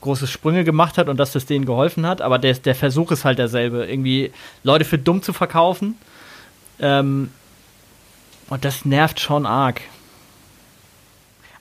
große 0.00 0.28
Sprünge 0.28 0.62
gemacht 0.62 0.96
hat 0.96 1.08
und 1.08 1.16
dass 1.18 1.32
das 1.32 1.46
denen 1.46 1.66
geholfen 1.66 2.06
hat, 2.06 2.22
aber 2.22 2.38
der, 2.38 2.54
der 2.54 2.76
Versuch 2.76 3.10
ist 3.10 3.24
halt 3.24 3.38
derselbe, 3.38 3.84
irgendwie 3.84 4.30
Leute 4.62 4.84
für 4.84 4.96
dumm 4.96 5.22
zu 5.22 5.32
verkaufen. 5.32 5.96
Ähm, 6.78 7.30
und 8.48 8.64
das 8.64 8.84
nervt 8.84 9.20
schon 9.20 9.46
arg. 9.46 9.80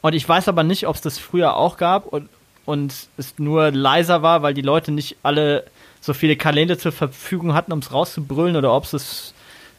Und 0.02 0.14
ich 0.14 0.28
weiß 0.28 0.48
aber 0.48 0.64
nicht, 0.64 0.88
ob 0.88 0.96
es 0.96 1.02
das 1.02 1.18
früher 1.18 1.56
auch 1.56 1.78
gab 1.78 2.06
und, 2.06 2.30
und 2.66 2.94
es 3.18 3.40
nur 3.40 3.72
leiser 3.72 4.22
war, 4.22 4.44
weil 4.44 4.54
die 4.54 4.62
Leute 4.62 4.92
nicht 4.92 5.18
alle 5.24 5.66
so 6.00 6.14
viele 6.14 6.36
Kalender 6.36 6.78
zur 6.78 6.92
Verfügung 6.92 7.54
hatten, 7.54 7.72
um 7.72 7.80
es 7.80 7.92
rauszubrüllen, 7.92 8.56
oder 8.56 8.72
ob 8.74 8.92
es 8.94 9.34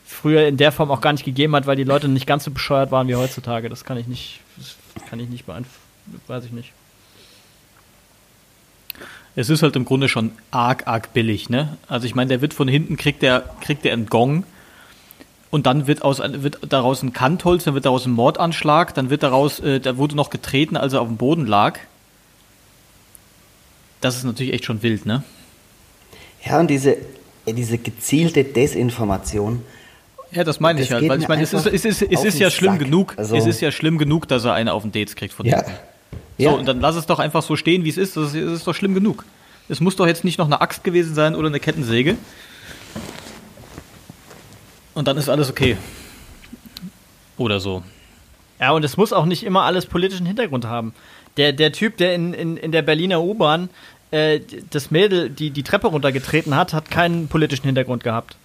früher 0.05 0.47
in 0.49 0.57
der 0.57 0.73
Form 0.73 0.91
auch 0.91 1.01
gar 1.01 1.13
nicht 1.13 1.25
gegeben 1.25 1.55
hat, 1.55 1.67
weil 1.67 1.77
die 1.77 1.85
Leute 1.85 2.09
nicht 2.09 2.27
ganz 2.27 2.45
so 2.45 2.51
bescheuert 2.51 2.91
waren 2.91 3.07
wie 3.07 3.15
heutzutage. 3.15 3.69
Das 3.69 3.85
kann 3.85 3.97
ich 3.99 4.07
nicht, 4.07 4.41
kann 5.09 5.21
ich 5.21 5.29
nicht 5.29 5.47
beantworten, 5.47 5.79
weiß 6.27 6.45
ich 6.45 6.53
nicht. 6.53 6.73
Es 9.37 9.51
ist 9.51 9.63
halt 9.63 9.77
im 9.77 9.85
Grunde 9.85 10.09
schon 10.09 10.33
arg, 10.51 10.87
arg 10.87 11.13
billig, 11.13 11.51
ne? 11.51 11.77
Also 11.89 12.07
ich 12.07 12.15
meine, 12.15 12.29
der 12.29 12.41
wird 12.41 12.55
von 12.55 12.69
hinten, 12.69 12.97
kriegt 12.97 13.23
der, 13.23 13.45
kriegt 13.61 13.85
der 13.85 13.93
einen 13.93 14.07
Gong 14.07 14.45
und 15.51 15.67
dann 15.67 15.87
wird, 15.87 16.03
aus, 16.03 16.19
wird 16.19 16.59
daraus 16.69 17.03
ein 17.03 17.13
Kantholz, 17.13 17.65
dann 17.65 17.75
wird 17.75 17.87
daraus 17.87 18.07
ein 18.07 18.13
Mordanschlag, 18.13 18.95
dann 18.95 19.11
wird 19.11 19.23
daraus, 19.23 19.61
äh, 19.61 19.81
da 19.81 19.97
wurde 19.97 20.17
noch 20.17 20.31
getreten, 20.31 20.77
als 20.77 20.93
er 20.93 21.01
auf 21.01 21.09
dem 21.09 21.17
Boden 21.17 21.47
lag. 21.47 21.79
Das 24.01 24.17
ist 24.17 24.25
natürlich 24.25 24.53
echt 24.53 24.65
schon 24.65 24.83
wild, 24.83 25.07
ne? 25.07 25.23
Ja, 26.45 26.61
und 26.61 26.69
diese, 26.69 26.97
diese 27.47 27.79
gezielte 27.79 28.45
Desinformation, 28.45 29.63
ja, 30.33 30.45
das 30.45 30.61
meine 30.61 30.83
ich 30.83 30.93
halt, 30.93 31.09
weil 31.09 31.21
ich 31.21 31.29
meine, 31.29 31.43
es 31.43 31.53
ist, 31.53 31.67
es 31.67 31.85
ist, 31.85 32.03
es 32.03 32.25
ist 32.25 32.39
ja 32.39 32.51
schlimm 32.51 32.73
Sack. 32.73 32.81
genug, 32.81 33.15
also 33.17 33.37
es 33.37 33.47
ist 33.47 33.61
ja 33.61 33.71
schlimm 33.71 33.97
genug, 33.97 34.29
dass 34.29 34.45
er 34.45 34.55
eine 34.55 34.73
auf 34.73 34.83
den 34.83 34.93
Dates 34.93 35.15
kriegt 35.15 35.33
von 35.33 35.47
ja. 35.47 35.63
So, 35.63 36.45
ja. 36.45 36.51
und 36.51 36.67
dann 36.67 36.81
lass 36.81 36.97
es 36.97 37.07
doch 37.07 37.19
einfach 37.19 37.43
so 37.43 37.57
stehen, 37.57 37.85
wie 37.85 37.89
es 37.89 37.97
ist. 37.97 38.17
Das 38.17 38.35
ist, 38.35 38.45
das 38.45 38.53
ist 38.53 38.67
doch 38.67 38.75
schlimm 38.75 38.95
genug. 38.95 39.25
Es 39.69 39.81
muss 39.81 39.97
doch 39.97 40.07
jetzt 40.07 40.25
nicht 40.25 40.39
noch 40.39 40.47
eine 40.47 40.61
Axt 40.61 40.85
gewesen 40.85 41.15
sein 41.15 41.35
oder 41.35 41.49
eine 41.49 41.61
Kettensäge. 41.61 42.17
Und 44.97 45.07
dann 45.07 45.17
ist 45.17 45.29
alles 45.29 45.49
okay. 45.49 45.77
Oder 47.37 47.61
so. 47.61 47.85
Ja, 48.59 48.73
und 48.73 48.85
es 48.85 48.97
muss 48.97 49.13
auch 49.13 49.27
nicht 49.27 49.45
immer 49.45 49.63
alles 49.63 49.87
politischen 49.87 50.27
Hintergrund 50.27 50.65
haben. 50.65 50.93
Der, 51.37 51.53
der 51.53 51.71
Typ, 51.71 51.99
der 51.99 52.15
in, 52.15 52.35
in, 52.35 52.57
in 52.57 52.73
der 52.73 52.83
Berliner 52.83 53.23
U-Bahn 53.23 53.69
äh, 54.11 54.41
das 54.71 54.91
Mädel 54.91 55.31
die, 55.31 55.51
die 55.51 55.63
Treppe 55.63 55.87
runtergetreten 55.87 56.57
hat, 56.57 56.73
hat 56.73 56.91
keinen 56.91 57.29
politischen 57.29 57.67
Hintergrund 57.67 58.03
gehabt 58.03 58.37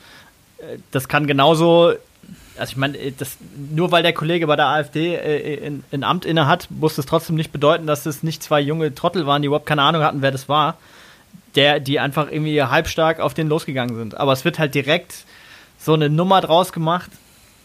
das 0.92 1.08
kann 1.08 1.28
genauso 1.28 1.94
also 2.58 2.72
ich 2.72 2.78
meine, 2.78 2.98
äh, 2.98 3.14
das, 3.18 3.38
nur 3.72 3.92
weil 3.92 4.04
der 4.04 4.14
Kollege 4.14 4.46
bei 4.46 4.56
der 4.56 4.68
AfD 4.68 5.16
äh, 5.16 5.56
in, 5.56 5.84
in 5.90 6.04
Amt 6.04 6.26
inne 6.26 6.48
hat, 6.48 6.68
muss 6.70 6.96
das 6.96 7.06
trotzdem 7.06 7.36
nicht 7.36 7.52
bedeuten, 7.52 7.88
dass 7.88 8.06
es 8.06 8.24
nicht 8.24 8.44
zwei 8.44 8.60
junge 8.60 8.94
Trottel 8.94 9.26
waren, 9.26 9.42
die 9.42 9.48
überhaupt 9.48 9.66
keine 9.66 9.82
Ahnung 9.82 10.04
hatten, 10.04 10.22
wer 10.22 10.32
das 10.32 10.50
war, 10.50 10.78
der, 11.56 11.80
die 11.80 12.00
einfach 12.00 12.30
irgendwie 12.30 12.62
halbstark 12.62 13.20
auf 13.20 13.34
den 13.34 13.48
losgegangen 13.48 13.96
sind. 13.96 14.18
Aber 14.18 14.34
es 14.34 14.46
wird 14.46 14.60
halt 14.60 14.76
direkt 14.76 15.26
so 15.82 15.94
eine 15.94 16.10
Nummer 16.10 16.42
draus 16.42 16.72
gemacht, 16.72 17.10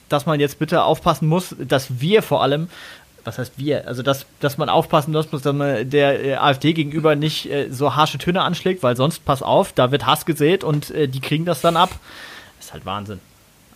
dass 0.08 0.26
man 0.26 0.40
jetzt 0.40 0.58
bitte 0.58 0.82
aufpassen 0.82 1.28
muss, 1.28 1.54
dass 1.58 2.00
wir 2.00 2.23
vor 2.23 2.42
allem, 2.42 2.68
was 3.25 3.38
heißt 3.38 3.54
wir, 3.56 3.87
also 3.87 4.02
dass, 4.02 4.26
dass 4.40 4.56
man 4.56 4.68
aufpassen 4.68 5.12
muss, 5.12 5.28
dass 5.30 5.44
man 5.44 5.90
der 5.90 6.25
äh, 6.25 6.35
AfD 6.37 6.73
gegenüber 6.73 7.14
nicht 7.16 7.50
äh, 7.50 7.70
so 7.70 7.94
harsche 7.94 8.18
Töne 8.18 8.42
anschlägt, 8.42 8.82
weil 8.82 8.96
sonst, 8.96 9.25
pass 9.25 9.42
auf, 9.42 9.73
da 9.73 9.90
wird 9.90 10.06
Hass 10.06 10.25
gesät 10.25 10.64
und 10.64 10.90
äh, 10.90 11.08
die 11.08 11.20
kriegen 11.20 11.44
das 11.44 11.61
dann 11.61 11.76
ab. 11.76 11.90
Das 12.58 12.66
ist 12.66 12.73
halt 12.73 12.87
Wahnsinn. 12.87 13.20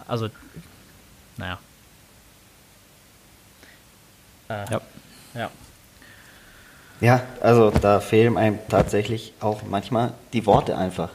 Also, 0.09 0.29
naja. 1.37 1.59
Äh, 4.49 4.65
ja. 4.71 4.81
Ja. 5.35 5.51
Ja, 7.01 7.23
also 7.41 7.71
da 7.71 8.01
fehlen 8.01 8.37
einem 8.37 8.59
tatsächlich 8.69 9.33
auch 9.41 9.63
manchmal 9.63 10.13
die 10.33 10.45
Worte 10.45 10.77
einfach. 10.77 11.11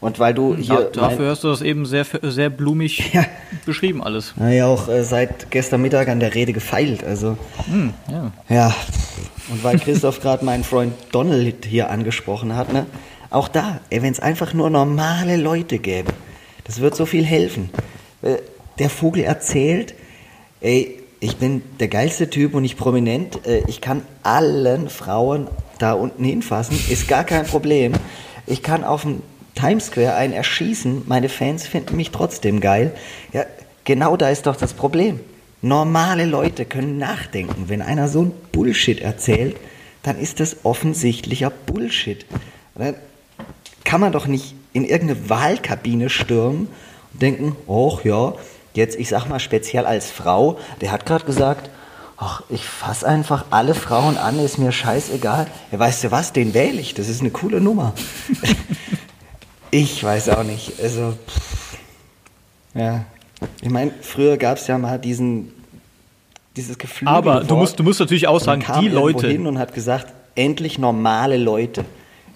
Und 0.00 0.18
weil 0.18 0.34
du 0.34 0.56
hier. 0.56 0.90
Da, 0.92 1.08
dafür 1.08 1.30
hast 1.30 1.44
du 1.44 1.48
das 1.48 1.62
eben 1.62 1.86
sehr, 1.86 2.04
sehr 2.22 2.50
blumig 2.50 3.12
ja. 3.14 3.24
beschrieben, 3.64 4.02
alles. 4.02 4.34
Ja, 4.38 4.66
auch 4.66 4.88
äh, 4.88 5.02
seit 5.02 5.50
gestern 5.50 5.82
Mittag 5.82 6.08
an 6.08 6.20
der 6.20 6.34
Rede 6.34 6.52
gefeilt. 6.52 7.04
Also. 7.04 7.36
Hm, 7.66 7.94
ja. 8.10 8.32
ja. 8.48 8.74
Und 9.50 9.62
weil 9.62 9.78
Christoph 9.78 10.20
gerade 10.20 10.44
meinen 10.44 10.64
Freund 10.64 10.94
Donald 11.12 11.64
hier 11.64 11.90
angesprochen 11.90 12.56
hat, 12.56 12.72
ne? 12.72 12.86
Auch 13.30 13.48
da, 13.48 13.80
wenn 13.90 14.12
es 14.12 14.20
einfach 14.20 14.54
nur 14.54 14.70
normale 14.70 15.36
Leute 15.36 15.78
gäbe, 15.78 16.12
das 16.64 16.80
wird 16.80 16.94
so 16.94 17.04
viel 17.04 17.24
helfen. 17.24 17.70
Äh, 18.22 18.36
der 18.78 18.90
Vogel 18.90 19.24
erzählt, 19.24 19.94
ey, 20.60 21.00
ich 21.20 21.36
bin 21.36 21.62
der 21.80 21.88
geilste 21.88 22.28
Typ 22.28 22.54
und 22.54 22.64
ich 22.64 22.76
prominent, 22.76 23.46
äh, 23.46 23.62
ich 23.66 23.80
kann 23.80 24.02
allen 24.22 24.88
Frauen 24.88 25.48
da 25.78 25.94
unten 25.94 26.24
hinfassen, 26.24 26.78
ist 26.90 27.08
gar 27.08 27.24
kein 27.24 27.46
Problem. 27.46 27.92
Ich 28.46 28.62
kann 28.62 28.84
auf 28.84 29.02
dem 29.02 29.22
Times 29.54 29.86
Square 29.86 30.14
einen 30.14 30.32
erschießen, 30.32 31.02
meine 31.06 31.28
Fans 31.28 31.66
finden 31.66 31.96
mich 31.96 32.10
trotzdem 32.10 32.60
geil. 32.60 32.92
Ja, 33.32 33.44
genau 33.84 34.16
da 34.16 34.28
ist 34.28 34.46
doch 34.46 34.56
das 34.56 34.74
Problem. 34.74 35.20
Normale 35.62 36.26
Leute 36.26 36.64
können 36.64 36.98
nachdenken. 36.98 37.68
Wenn 37.68 37.80
einer 37.80 38.08
so 38.08 38.22
ein 38.22 38.32
Bullshit 38.52 39.00
erzählt, 39.00 39.56
dann 40.02 40.18
ist 40.18 40.40
das 40.40 40.58
offensichtlicher 40.64 41.50
Bullshit. 41.50 42.26
Dann 42.74 42.94
kann 43.84 44.00
man 44.00 44.12
doch 44.12 44.26
nicht 44.26 44.54
in 44.72 44.84
irgendeine 44.84 45.30
Wahlkabine 45.30 46.10
stürmen 46.10 46.68
und 47.12 47.22
denken, 47.22 47.56
oh 47.66 47.98
ja, 48.04 48.34
jetzt, 48.74 48.98
ich 48.98 49.08
sag 49.08 49.28
mal 49.28 49.40
speziell 49.40 49.86
als 49.86 50.10
Frau, 50.10 50.58
der 50.80 50.92
hat 50.92 51.06
gerade 51.06 51.24
gesagt, 51.24 51.70
ach, 52.16 52.42
ich 52.48 52.64
fass 52.64 53.04
einfach 53.04 53.46
alle 53.50 53.74
Frauen 53.74 54.18
an, 54.18 54.38
ist 54.38 54.58
mir 54.58 54.72
scheißegal. 54.72 55.46
Ja, 55.72 55.78
weißt 55.78 56.04
du 56.04 56.10
was, 56.10 56.32
den 56.32 56.54
wähle 56.54 56.80
ich, 56.80 56.94
das 56.94 57.08
ist 57.08 57.20
eine 57.20 57.30
coole 57.30 57.60
Nummer. 57.60 57.94
Ich 59.74 60.04
weiß 60.04 60.28
auch 60.28 60.44
nicht. 60.44 60.80
Also, 60.80 61.14
pff, 61.26 61.78
ja. 62.74 63.06
Ich 63.60 63.70
meine, 63.70 63.90
früher 64.02 64.36
gab 64.36 64.56
es 64.56 64.68
ja 64.68 64.78
mal 64.78 65.00
diesen, 65.00 65.50
dieses 66.54 66.78
Gefühl. 66.78 67.08
Aber 67.08 67.42
du 67.42 67.56
musst, 67.56 67.80
du 67.80 67.82
musst 67.82 67.98
natürlich 67.98 68.28
auch 68.28 68.38
sagen, 68.38 68.64
die 68.80 68.88
Leute. 68.88 69.26
hin 69.26 69.48
und 69.48 69.58
hat 69.58 69.74
gesagt, 69.74 70.12
endlich 70.36 70.78
normale 70.78 71.38
Leute. 71.38 71.84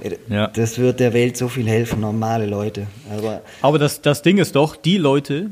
Äh, 0.00 0.16
ja. 0.28 0.49
Das 0.49 0.78
wird 0.78 0.99
der 0.99 1.12
Welt 1.12 1.37
so 1.37 1.47
viel 1.47 1.68
helfen, 1.68 2.00
normale 2.00 2.47
Leute. 2.47 2.88
Aber, 3.16 3.42
Aber 3.62 3.78
das, 3.78 4.02
das 4.02 4.23
Ding 4.23 4.38
ist 4.38 4.57
doch, 4.57 4.75
die 4.75 4.99
Leute, 4.99 5.50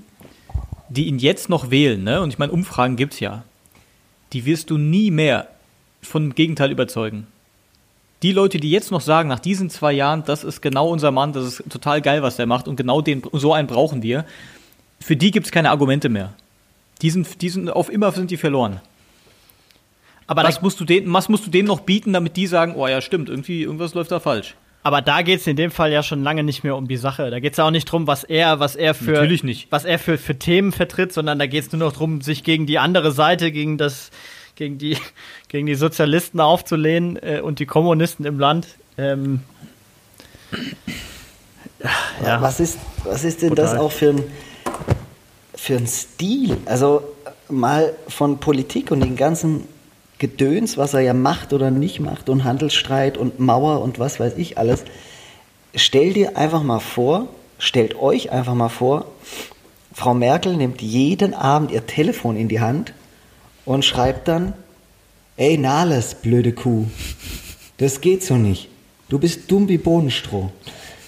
die 0.89 1.07
ihn 1.07 1.21
jetzt 1.21 1.49
noch 1.49 1.71
wählen, 1.71 2.03
ne? 2.03 2.21
und 2.21 2.31
ich 2.31 2.39
meine, 2.39 2.51
Umfragen 2.51 2.97
gibt 2.97 3.15
es 3.15 3.21
ja, 3.21 3.45
die 4.33 4.45
wirst 4.45 4.71
du 4.71 4.77
nie 4.77 5.13
mehr 5.13 5.47
vom 6.03 6.35
Gegenteil 6.35 6.73
überzeugen 6.73 7.29
die 8.23 8.33
Leute, 8.33 8.59
die 8.59 8.71
jetzt 8.71 8.91
noch 8.91 9.01
sagen, 9.01 9.29
nach 9.29 9.41
diesen 9.41 9.71
zwei 9.71 9.93
Jahren, 9.93 10.25
das 10.25 10.45
ist 10.45 10.63
genau 10.63 10.89
unser 10.89 11.11
Mann, 11.11 11.33
das 11.33 11.45
ist 11.45 11.71
total 11.71 12.01
geil, 12.01 12.23
was 12.23 12.37
der 12.37 12.47
macht 12.47 12.67
und 12.69 12.77
genau 12.77 13.01
den, 13.03 13.23
so 13.33 13.53
einen 13.53 13.69
brauchen 13.69 14.03
wir, 14.03 14.25
für 15.01 15.17
die 15.17 15.31
gibt 15.31 15.47
es 15.47 15.53
keine 15.53 15.71
Argumente 15.71 16.09
mehr. 16.09 16.33
Die 17.03 17.11
sind, 17.11 17.43
die 17.43 17.51
sind, 17.51 17.69
auf 17.69 17.91
immer 17.91 18.13
sind 18.13 18.31
die 18.31 18.39
verloren. 18.39 18.81
Aber 20.27 20.43
was 20.43 20.63
musst, 20.63 20.81
du 20.81 20.85
denen, 20.85 21.13
was 21.13 21.29
musst 21.29 21.47
du 21.47 21.51
denen 21.51 21.69
noch 21.69 21.81
bieten, 21.81 22.13
damit 22.13 22.37
die 22.37 22.47
sagen, 22.47 22.75
oh 22.75 22.89
ja, 22.89 23.01
stimmt, 23.01 23.29
irgendwie, 23.29 23.63
irgendwas 23.63 23.95
läuft 23.95 24.11
da 24.11 24.19
falsch. 24.19 24.57
Aber 24.83 25.03
da 25.03 25.23
geht 25.23 25.41
es 25.41 25.47
in 25.47 25.57
dem 25.57 25.71
Fall 25.71 25.93
ja 25.93 26.03
schon 26.03 26.23
lange 26.23 26.43
nicht 26.43 26.63
mehr 26.63 26.77
um 26.77 26.89
die 26.89 26.97
Sache. 26.97 27.31
Da 27.31 27.41
geht 27.41 27.53
es 27.53 27.57
ja 27.59 27.67
auch 27.67 27.73
nicht 27.73 27.89
darum, 27.89 28.07
was 28.07 28.25
er, 28.25 28.61
was 28.61 28.77
er 28.77 28.95
für 28.95 29.13
Natürlich 29.13 29.43
nicht. 29.43 29.71
was 29.71 29.85
er 29.85 29.99
für, 29.99 30.17
für 30.17 30.39
Themen 30.39 30.73
vertritt, 30.73 31.13
sondern 31.13 31.39
da 31.39 31.47
geht 31.47 31.65
es 31.65 31.73
nur 31.73 31.81
noch 31.81 31.93
darum, 31.93 32.21
sich 32.21 32.45
gegen 32.45 32.67
die 32.67 32.79
andere 32.79 33.11
Seite, 33.11 33.51
gegen 33.51 33.79
das, 33.79 34.11
gegen 34.57 34.79
die, 34.79 34.97
gegen 35.49 35.67
die 35.67 35.75
Sozialisten 35.75 36.41
aufzulehnen 36.41 37.17
äh, 37.23 37.41
und 37.41 37.61
die 37.61 37.67
Kommunisten 37.67 38.25
im 38.25 38.41
Land. 38.41 38.67
Ähm, 38.99 39.43
ja. 42.25 42.41
Was 42.41 42.59
ist, 42.59 42.79
was 43.05 43.23
ist 43.25 43.43
denn 43.43 43.51
Total. 43.51 43.65
das 43.65 43.79
auch 43.79 43.93
für 43.93 44.11
ein, 44.11 44.25
für 45.55 45.77
ein 45.77 45.87
Stil? 45.87 46.57
Also 46.65 47.03
mal 47.49 47.95
von 48.09 48.39
Politik 48.39 48.91
und 48.91 49.01
den 49.01 49.17
ganzen 49.17 49.69
Gedöns, 50.19 50.79
was 50.79 50.95
er 50.95 51.01
ja 51.01 51.13
macht 51.13 51.53
oder 51.53 51.71
nicht 51.71 52.01
macht 52.01 52.29
und 52.29 52.45
Handelsstreit 52.45 53.19
und 53.19 53.39
Mauer 53.39 53.83
und 53.83 53.99
was 53.99 54.19
weiß 54.19 54.35
ich 54.39 54.57
alles. 54.57 54.85
Stell 55.75 56.15
dir 56.15 56.39
einfach 56.39 56.63
mal 56.63 56.81
vor, 56.81 57.29
stellt 57.59 57.97
euch 57.97 58.33
einfach 58.33 58.55
mal 58.55 58.71
vor, 58.71 59.07
Frau 59.93 60.15
Merkel 60.15 60.57
nimmt 60.57 60.81
jeden 60.81 61.35
Abend 61.35 61.71
ihr 61.71 61.87
Telefon 61.87 62.37
in 62.37 62.49
die 62.49 62.61
Hand 62.61 62.95
und 63.67 63.85
schreibt 63.85 64.29
dann, 64.29 64.55
ey 65.37 65.59
Nahles, 65.59 66.15
blöde 66.15 66.53
Kuh, 66.53 66.87
das 67.77 68.01
geht 68.01 68.25
so 68.25 68.37
nicht. 68.37 68.69
Du 69.11 69.19
bist 69.19 69.51
dumm 69.51 69.69
wie 69.69 69.77
Bohnenstroh. 69.77 70.51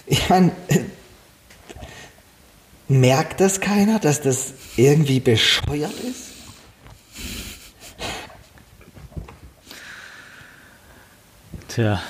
Ich 0.06 0.28
meine, 0.28 0.52
merkt 2.88 3.40
das 3.40 3.60
keiner, 3.60 3.98
dass 3.98 4.20
das 4.20 4.54
irgendwie 4.76 5.20
bescheuert 5.20 5.98
ist? 6.00 6.28
Tja, 11.68 12.00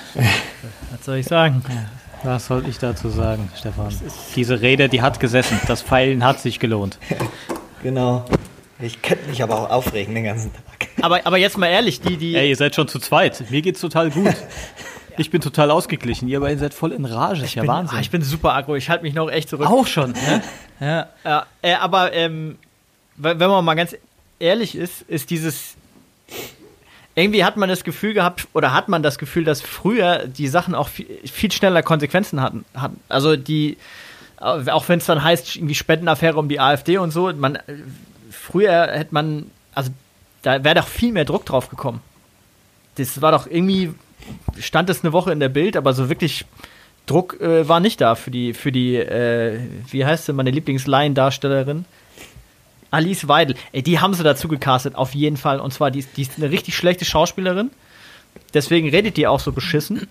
was 0.91 1.05
soll 1.05 1.17
ich 1.17 1.27
sagen? 1.27 1.61
Was 2.23 2.47
soll 2.47 2.67
ich 2.67 2.77
dazu 2.77 3.09
sagen, 3.09 3.49
Stefan? 3.55 3.93
Diese 4.35 4.61
Rede, 4.61 4.89
die 4.89 5.01
hat 5.01 5.19
gesessen. 5.19 5.59
Das 5.67 5.81
Pfeilen 5.81 6.23
hat 6.23 6.39
sich 6.39 6.59
gelohnt. 6.59 6.97
genau. 7.83 8.25
Ich 8.81 9.01
könnte 9.01 9.27
mich 9.29 9.43
aber 9.43 9.55
auch 9.59 9.69
aufregen 9.69 10.15
den 10.15 10.23
ganzen 10.23 10.51
Tag. 10.53 10.89
Aber, 11.01 11.25
aber 11.25 11.37
jetzt 11.37 11.57
mal 11.57 11.67
ehrlich, 11.67 11.99
die, 11.99 12.17
die. 12.17 12.35
Ey, 12.35 12.49
ihr 12.49 12.55
seid 12.55 12.75
schon 12.75 12.87
zu 12.87 12.99
zweit. 12.99 13.49
Mir 13.51 13.61
geht's 13.61 13.81
total 13.81 14.09
gut. 14.09 14.35
Ich 15.17 15.31
bin 15.31 15.41
total 15.41 15.69
ausgeglichen. 15.69 16.29
Ihr 16.29 16.39
beiden 16.39 16.59
seid 16.59 16.73
voll 16.73 16.93
in 16.93 17.03
Rage. 17.03 17.43
Ich 17.43 17.55
ja 17.55 17.63
bin, 17.63 17.69
Wahnsinn. 17.69 17.97
Ah, 17.97 18.01
ich 18.01 18.09
bin 18.09 18.21
super 18.21 18.53
aggro. 18.53 18.75
Ich 18.75 18.89
halte 18.89 19.03
mich 19.03 19.13
noch 19.13 19.29
echt 19.29 19.49
zurück. 19.49 19.67
Auch 19.67 19.85
schon. 19.85 20.13
Ne? 20.13 20.41
ja. 20.79 21.07
ja 21.25 21.45
äh, 21.61 21.73
aber 21.73 22.13
ähm, 22.13 22.57
wenn 23.17 23.37
man 23.37 23.65
mal 23.65 23.75
ganz 23.75 23.97
ehrlich 24.39 24.75
ist, 24.75 25.01
ist 25.03 25.29
dieses. 25.29 25.75
Irgendwie 27.15 27.43
hat 27.43 27.57
man 27.57 27.67
das 27.67 27.83
Gefühl 27.83 28.13
gehabt, 28.13 28.47
oder 28.53 28.73
hat 28.73 28.87
man 28.87 29.03
das 29.03 29.17
Gefühl, 29.17 29.43
dass 29.43 29.61
früher 29.61 30.25
die 30.25 30.47
Sachen 30.47 30.73
auch 30.73 30.87
viel, 30.87 31.07
viel 31.25 31.51
schneller 31.51 31.83
Konsequenzen 31.83 32.39
hatten. 32.39 32.63
hatten. 32.73 33.01
Also 33.09 33.35
die, 33.35 33.77
auch 34.37 34.87
wenn 34.87 34.99
es 34.99 35.05
dann 35.05 35.21
heißt, 35.21 35.57
irgendwie 35.57 35.75
Spendenaffäre 35.75 36.39
um 36.39 36.47
die 36.47 36.61
AfD 36.61 36.97
und 36.97 37.11
so, 37.11 37.33
man 37.33 37.59
früher 38.49 38.87
hätte 38.91 39.13
man, 39.13 39.51
also 39.73 39.91
da 40.41 40.63
wäre 40.63 40.75
doch 40.75 40.87
viel 40.87 41.11
mehr 41.11 41.25
Druck 41.25 41.45
drauf 41.45 41.69
gekommen. 41.69 42.01
Das 42.95 43.21
war 43.21 43.31
doch 43.31 43.47
irgendwie, 43.47 43.93
stand 44.59 44.89
es 44.89 45.03
eine 45.03 45.13
Woche 45.13 45.31
in 45.31 45.39
der 45.39 45.49
Bild, 45.49 45.77
aber 45.77 45.93
so 45.93 46.09
wirklich 46.09 46.45
Druck 47.05 47.39
äh, 47.41 47.67
war 47.67 47.79
nicht 47.79 48.01
da 48.01 48.15
für 48.15 48.31
die, 48.31 48.53
für 48.53 48.71
die, 48.71 48.95
äh, 48.95 49.59
wie 49.89 50.05
heißt 50.05 50.25
sie, 50.25 50.33
meine 50.33 50.51
Lieblingslaiendarstellerin? 50.51 51.85
Alice 52.91 53.27
Weidel. 53.27 53.55
Ey, 53.71 53.83
die 53.83 53.99
haben 53.99 54.13
sie 54.13 54.23
dazu 54.23 54.47
gecastet, 54.47 54.95
auf 54.95 55.13
jeden 55.13 55.37
Fall. 55.37 55.59
Und 55.59 55.71
zwar, 55.71 55.91
die, 55.91 56.03
die 56.03 56.23
ist 56.23 56.37
eine 56.37 56.49
richtig 56.49 56.75
schlechte 56.75 57.05
Schauspielerin. 57.05 57.71
Deswegen 58.53 58.89
redet 58.89 59.17
die 59.17 59.27
auch 59.27 59.39
so 59.39 59.51
beschissen. 59.51 60.07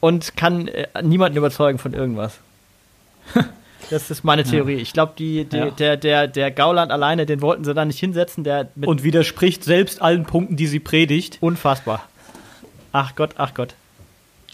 Und 0.00 0.36
kann 0.36 0.68
äh, 0.68 0.86
niemanden 1.02 1.38
überzeugen 1.38 1.78
von 1.78 1.92
irgendwas. 1.92 2.38
Das 3.90 4.10
ist 4.10 4.24
meine 4.24 4.44
Theorie. 4.44 4.74
Ja. 4.74 4.80
Ich 4.80 4.92
glaube, 4.92 5.12
die, 5.18 5.44
die 5.44 5.56
ja. 5.56 5.70
der, 5.70 5.96
der, 5.96 6.26
der 6.26 6.50
Gauland 6.50 6.90
alleine, 6.90 7.26
den 7.26 7.40
wollten 7.40 7.64
sie 7.64 7.74
da 7.74 7.84
nicht 7.84 7.98
hinsetzen. 7.98 8.44
Der 8.44 8.68
Und 8.80 9.02
widerspricht 9.02 9.64
selbst 9.64 10.02
allen 10.02 10.24
Punkten, 10.24 10.56
die 10.56 10.66
sie 10.66 10.80
predigt. 10.80 11.38
Unfassbar. 11.40 12.02
Ach 12.92 13.14
Gott, 13.14 13.30
ach 13.36 13.54
Gott. 13.54 13.74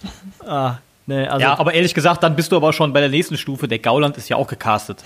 Ah, 0.44 0.78
nee, 1.06 1.24
also 1.24 1.40
ja, 1.40 1.56
aber 1.56 1.74
ehrlich 1.74 1.94
gesagt, 1.94 2.24
dann 2.24 2.34
bist 2.34 2.50
du 2.50 2.56
aber 2.56 2.72
schon 2.72 2.92
bei 2.92 2.98
der 2.98 3.08
nächsten 3.08 3.36
Stufe. 3.36 3.68
Der 3.68 3.78
Gauland 3.78 4.16
ist 4.16 4.28
ja 4.28 4.36
auch 4.36 4.48
gecastet. 4.48 5.04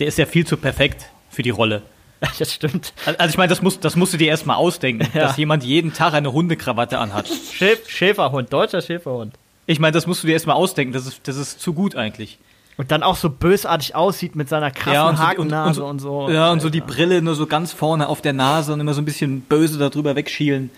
Der 0.00 0.08
ist 0.08 0.18
ja 0.18 0.26
viel 0.26 0.44
zu 0.44 0.56
perfekt 0.56 1.06
für 1.30 1.42
die 1.42 1.50
Rolle. 1.50 1.82
Das 2.38 2.52
stimmt. 2.52 2.92
Also 3.04 3.30
ich 3.30 3.36
meine, 3.36 3.50
das, 3.50 3.62
muss, 3.62 3.78
das 3.78 3.94
musst 3.94 4.14
du 4.14 4.16
dir 4.16 4.28
erstmal 4.28 4.56
ausdenken, 4.56 5.06
ja. 5.14 5.22
dass 5.22 5.36
jemand 5.36 5.62
jeden 5.64 5.92
Tag 5.92 6.14
eine 6.14 6.32
Hundekrawatte 6.32 6.98
anhat. 6.98 7.28
Schäf 7.28 7.88
Schäferhund, 7.88 8.52
deutscher 8.52 8.80
Schäferhund. 8.80 9.34
Ich 9.66 9.78
meine, 9.78 9.92
das 9.92 10.06
musst 10.06 10.22
du 10.22 10.26
dir 10.26 10.32
erstmal 10.32 10.56
ausdenken, 10.56 10.92
das 10.92 11.06
ist, 11.06 11.28
das 11.28 11.36
ist 11.36 11.60
zu 11.60 11.72
gut 11.72 11.94
eigentlich. 11.94 12.38
Und 12.78 12.90
dann 12.90 13.02
auch 13.02 13.16
so 13.16 13.30
bösartig 13.30 13.94
aussieht 13.94 14.36
mit 14.36 14.48
seiner 14.50 14.70
krassen 14.70 14.92
Ja, 14.92 15.08
und 15.08 15.16
so 15.16 15.22
die- 15.22 15.28
Hakennase 15.28 15.82
und- 15.82 15.88
und, 15.88 15.90
und 15.92 15.98
so. 16.00 16.30
Ja, 16.30 16.50
und 16.52 16.60
so 16.60 16.68
die 16.68 16.82
Brille 16.82 17.22
nur 17.22 17.34
so 17.34 17.46
ganz 17.46 17.72
vorne 17.72 18.06
auf 18.08 18.20
der 18.20 18.34
Nase 18.34 18.72
und 18.74 18.80
immer 18.80 18.92
so 18.92 19.00
ein 19.00 19.06
bisschen 19.06 19.40
böse 19.40 19.78
darüber 19.78 20.14
wegschielen. 20.14 20.70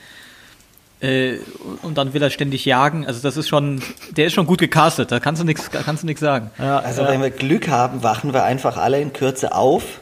Äh, 1.01 1.39
und 1.83 1.97
dann 1.99 2.13
will 2.15 2.23
er 2.23 2.31
ständig 2.31 2.65
jagen. 2.65 3.07
Also 3.07 3.21
das 3.23 3.37
ist 3.37 3.49
schon, 3.49 3.83
der 4.11 4.27
ist 4.27 4.33
schon 4.33 4.47
gut 4.47 4.59
gecastet. 4.59 5.11
Da 5.13 5.21
kannst 5.21 5.41
du 5.43 5.47
nichts, 5.47 5.71
kannst 5.71 6.03
du 6.03 6.07
nichts 6.07 6.21
sagen. 6.21 6.51
Ja, 6.59 6.79
Also 6.79 7.03
ja. 7.03 7.09
wenn 7.09 7.21
wir 7.23 7.31
Glück 7.31 7.69
haben, 7.69 8.03
wachen 8.03 8.33
wir 8.33 8.45
einfach 8.45 8.77
alle 8.77 9.01
in 9.01 9.13
Kürze 9.13 9.55
auf 9.55 10.01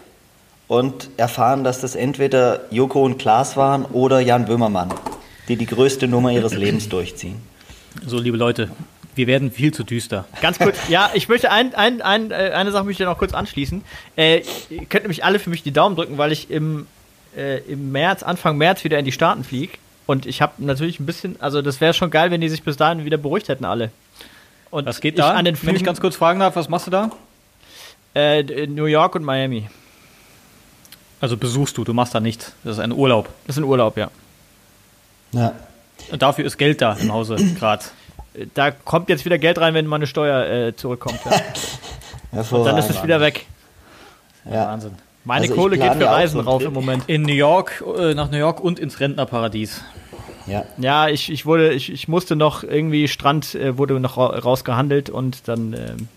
und 0.68 1.08
erfahren, 1.16 1.64
dass 1.64 1.80
das 1.80 1.94
entweder 1.94 2.60
Joko 2.70 3.02
und 3.04 3.18
Klaas 3.18 3.56
waren 3.56 3.84
oder 3.84 4.20
Jan 4.20 4.46
Böhmermann, 4.46 4.92
die 5.48 5.56
die 5.56 5.66
größte 5.66 6.08
Nummer 6.08 6.30
ihres 6.32 6.54
Lebens 6.54 6.88
durchziehen. 6.90 7.36
So, 8.06 8.18
liebe 8.18 8.36
Leute, 8.36 8.70
wir 9.16 9.26
werden 9.26 9.50
viel 9.50 9.72
zu 9.72 9.82
düster. 9.84 10.26
Ganz 10.40 10.58
kurz, 10.58 10.76
ja, 10.88 11.10
ich 11.14 11.28
möchte 11.28 11.50
ein, 11.50 11.74
ein, 11.74 12.02
ein, 12.02 12.30
äh, 12.30 12.52
eine 12.54 12.70
Sache 12.70 12.84
möchte 12.84 13.02
ich 13.02 13.08
noch 13.08 13.18
kurz 13.18 13.34
anschließen. 13.34 13.82
Äh, 14.16 14.42
ihr 14.70 14.84
könnt 14.86 15.04
nämlich 15.04 15.24
alle 15.24 15.38
für 15.38 15.50
mich 15.50 15.62
die 15.62 15.72
Daumen 15.72 15.96
drücken, 15.96 16.18
weil 16.18 16.32
ich 16.32 16.50
im, 16.50 16.86
äh, 17.36 17.58
im 17.60 17.92
März, 17.92 18.22
Anfang 18.22 18.56
März 18.58 18.84
wieder 18.84 18.98
in 18.98 19.04
die 19.04 19.12
Staaten 19.12 19.42
fliege. 19.44 19.78
Und 20.06 20.26
ich 20.26 20.40
habe 20.42 20.52
natürlich 20.58 21.00
ein 21.00 21.06
bisschen, 21.06 21.40
also 21.40 21.62
das 21.62 21.80
wäre 21.80 21.92
schon 21.94 22.10
geil, 22.10 22.30
wenn 22.30 22.40
die 22.40 22.48
sich 22.48 22.62
bis 22.62 22.76
dahin 22.76 23.04
wieder 23.04 23.16
beruhigt 23.16 23.48
hätten 23.48 23.64
alle. 23.64 23.90
Und 24.70 24.86
Was 24.86 25.00
geht 25.00 25.14
ich 25.14 25.20
da? 25.20 25.30
An 25.30 25.44
den 25.44 25.54
Wenn 25.54 25.60
Flügen, 25.60 25.76
ich 25.76 25.84
ganz 25.84 26.00
kurz 26.00 26.14
fragen 26.16 26.38
darf, 26.38 26.54
was 26.54 26.68
machst 26.68 26.86
du 26.86 26.90
da? 26.90 27.10
äh, 28.14 28.40
in 28.40 28.74
New 28.74 28.86
York 28.86 29.14
und 29.14 29.24
Miami. 29.24 29.68
Also 31.20 31.36
besuchst 31.36 31.76
du, 31.78 31.84
du 31.84 31.92
machst 31.92 32.14
da 32.14 32.20
nichts. 32.20 32.52
Das 32.64 32.74
ist 32.76 32.82
ein 32.82 32.92
Urlaub. 32.92 33.28
Das 33.46 33.56
ist 33.56 33.62
ein 33.62 33.64
Urlaub, 33.64 33.96
ja. 33.96 34.10
Ja. 35.32 35.52
Und 36.10 36.22
dafür 36.22 36.44
ist 36.44 36.56
Geld 36.56 36.80
da 36.80 36.94
im 36.94 37.12
Hause 37.12 37.36
gerade. 37.58 37.84
Äh, 38.36 38.46
Da 38.54 38.70
kommt 38.70 39.08
jetzt 39.08 39.24
wieder 39.24 39.38
Geld 39.38 39.58
rein, 39.58 39.74
wenn 39.74 39.86
meine 39.86 40.06
Steuer 40.06 40.46
äh, 40.68 40.76
zurückkommt. 40.76 41.20
Ja. 41.24 41.32
Hervorragend. 42.32 42.68
Dann 42.68 42.78
ist 42.78 42.90
es 42.90 43.02
wieder 43.02 43.20
weg. 43.20 43.46
Ja. 44.44 44.66
Wahnsinn. 44.68 44.92
Meine 45.24 45.42
Also 45.42 45.54
Kohle 45.54 45.76
geht 45.76 45.92
für 45.94 46.02
ja 46.02 46.12
Reisen 46.12 46.40
rauf 46.40 46.62
im 46.62 46.72
Moment. 46.72 47.04
In 47.08 47.22
New 47.22 47.32
York, 47.32 47.82
äh, 47.98 48.14
nach 48.14 48.30
New 48.30 48.36
York 48.38 48.60
und 48.60 48.78
ins 48.78 49.00
Rentnerparadies. 49.00 49.82
Ja. 50.46 50.64
Ja, 50.78 51.08
ich, 51.08 51.32
ich 51.32 51.44
wurde, 51.46 51.72
ich, 51.72 51.92
ich 51.92 52.06
musste 52.06 52.36
noch 52.36 52.62
irgendwie 52.62 53.08
Strand 53.08 53.56
äh, 53.56 53.76
wurde 53.76 53.98
noch 53.98 54.16
ra 54.16 54.26
rausgehandelt 54.38 55.10
und 55.10 55.48
dann 55.48 55.72
ähm, 55.72 56.08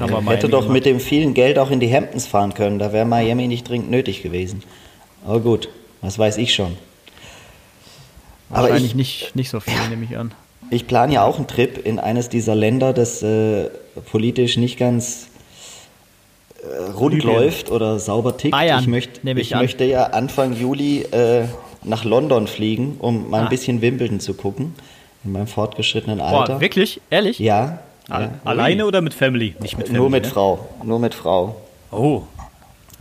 haben 0.00 0.10
wir 0.10 0.20
Miami 0.22 0.28
hätte 0.30 0.48
doch 0.48 0.60
gemacht. 0.60 0.72
mit 0.72 0.86
dem 0.86 1.00
vielen 1.00 1.34
Geld 1.34 1.58
auch 1.58 1.70
in 1.70 1.80
die 1.80 1.92
Hamptons 1.94 2.26
fahren 2.26 2.54
können. 2.54 2.78
Da 2.78 2.94
wäre 2.94 3.04
Miami 3.04 3.46
nicht 3.46 3.68
dringend 3.68 3.90
nötig 3.90 4.22
gewesen. 4.22 4.62
Aber 5.26 5.40
gut, 5.40 5.68
was 6.00 6.18
weiß 6.18 6.38
ich 6.38 6.54
schon. 6.54 6.78
Aber 8.48 8.62
wahrscheinlich 8.62 8.92
ich, 8.92 8.94
nicht, 8.94 9.36
nicht 9.36 9.50
so 9.50 9.60
viel, 9.60 9.74
nehme 9.90 10.06
ich 10.06 10.16
an. 10.16 10.32
Ich 10.70 10.86
plane 10.86 11.14
ja 11.14 11.24
auch 11.24 11.36
einen 11.36 11.46
Trip 11.46 11.78
in 11.86 11.98
eines 11.98 12.28
dieser 12.28 12.54
Länder, 12.54 12.92
das 12.92 13.22
äh, 13.22 13.68
politisch 14.10 14.56
nicht 14.56 14.78
ganz 14.78 15.28
äh, 16.62 16.90
rund 16.92 17.14
Libyen. 17.14 17.34
läuft 17.34 17.70
oder 17.70 17.98
sauber 17.98 18.36
tickt. 18.36 18.52
Bayern, 18.52 18.80
ich 18.80 18.86
möchte, 18.88 19.20
ich 19.30 19.36
ich 19.38 19.54
möchte 19.54 19.84
ja 19.84 20.04
Anfang 20.06 20.54
Juli 20.54 21.02
äh, 21.02 21.44
nach 21.84 22.04
London 22.04 22.46
fliegen, 22.46 22.96
um 22.98 23.30
mal 23.30 23.40
Ah. 23.40 23.42
ein 23.44 23.48
bisschen 23.48 23.80
Wimbledon 23.80 24.20
zu 24.20 24.34
gucken. 24.34 24.74
In 25.24 25.32
meinem 25.32 25.46
fortgeschrittenen 25.46 26.20
Alter. 26.20 26.54
Boah, 26.54 26.60
wirklich? 26.60 27.00
Ehrlich? 27.10 27.38
Ja. 27.38 27.80
Ja. 28.08 28.30
Alleine 28.44 28.86
oder 28.86 29.00
mit 29.02 29.12
Family? 29.14 29.54
Nicht 29.60 29.76
mit 29.76 29.88
Family. 29.88 30.00
Nur 30.00 30.10
mit 30.10 30.24
ne? 30.24 30.30
Frau. 30.30 30.68
Nur 30.82 30.98
mit 30.98 31.12
Frau. 31.14 31.56
Oh. 31.90 32.22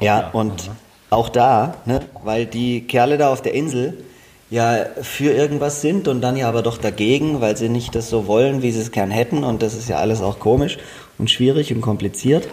Ja, 0.01 0.29
und 0.33 0.69
auch 1.09 1.29
da, 1.29 1.75
ne, 1.85 2.01
weil 2.23 2.45
die 2.45 2.81
Kerle 2.81 3.17
da 3.17 3.31
auf 3.31 3.41
der 3.41 3.53
Insel 3.53 4.03
ja 4.49 4.85
für 5.01 5.31
irgendwas 5.31 5.81
sind 5.81 6.07
und 6.07 6.21
dann 6.21 6.37
ja 6.37 6.47
aber 6.47 6.61
doch 6.61 6.77
dagegen, 6.77 7.41
weil 7.41 7.57
sie 7.57 7.69
nicht 7.69 7.95
das 7.95 8.09
so 8.09 8.27
wollen, 8.27 8.61
wie 8.61 8.71
sie 8.71 8.81
es 8.81 8.91
gern 8.91 9.11
hätten. 9.11 9.43
Und 9.43 9.61
das 9.61 9.75
ist 9.75 9.89
ja 9.89 9.97
alles 9.97 10.21
auch 10.21 10.39
komisch 10.39 10.77
und 11.17 11.29
schwierig 11.29 11.73
und 11.73 11.81
kompliziert. 11.81 12.47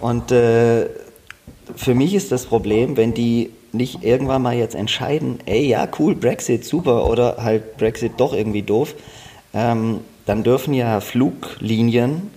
Und 0.00 0.32
äh, 0.32 0.86
für 1.76 1.94
mich 1.94 2.14
ist 2.14 2.32
das 2.32 2.46
Problem, 2.46 2.96
wenn 2.96 3.14
die 3.14 3.50
nicht 3.72 4.02
irgendwann 4.02 4.42
mal 4.42 4.56
jetzt 4.56 4.74
entscheiden, 4.74 5.40
ey, 5.46 5.66
ja, 5.66 5.86
cool, 5.98 6.14
Brexit, 6.14 6.64
super, 6.64 7.08
oder 7.08 7.36
halt 7.38 7.76
Brexit 7.76 8.12
doch 8.16 8.32
irgendwie 8.32 8.62
doof, 8.62 8.94
ähm, 9.52 10.00
dann 10.26 10.42
dürfen 10.42 10.74
ja 10.74 11.00
Fluglinien 11.00 12.30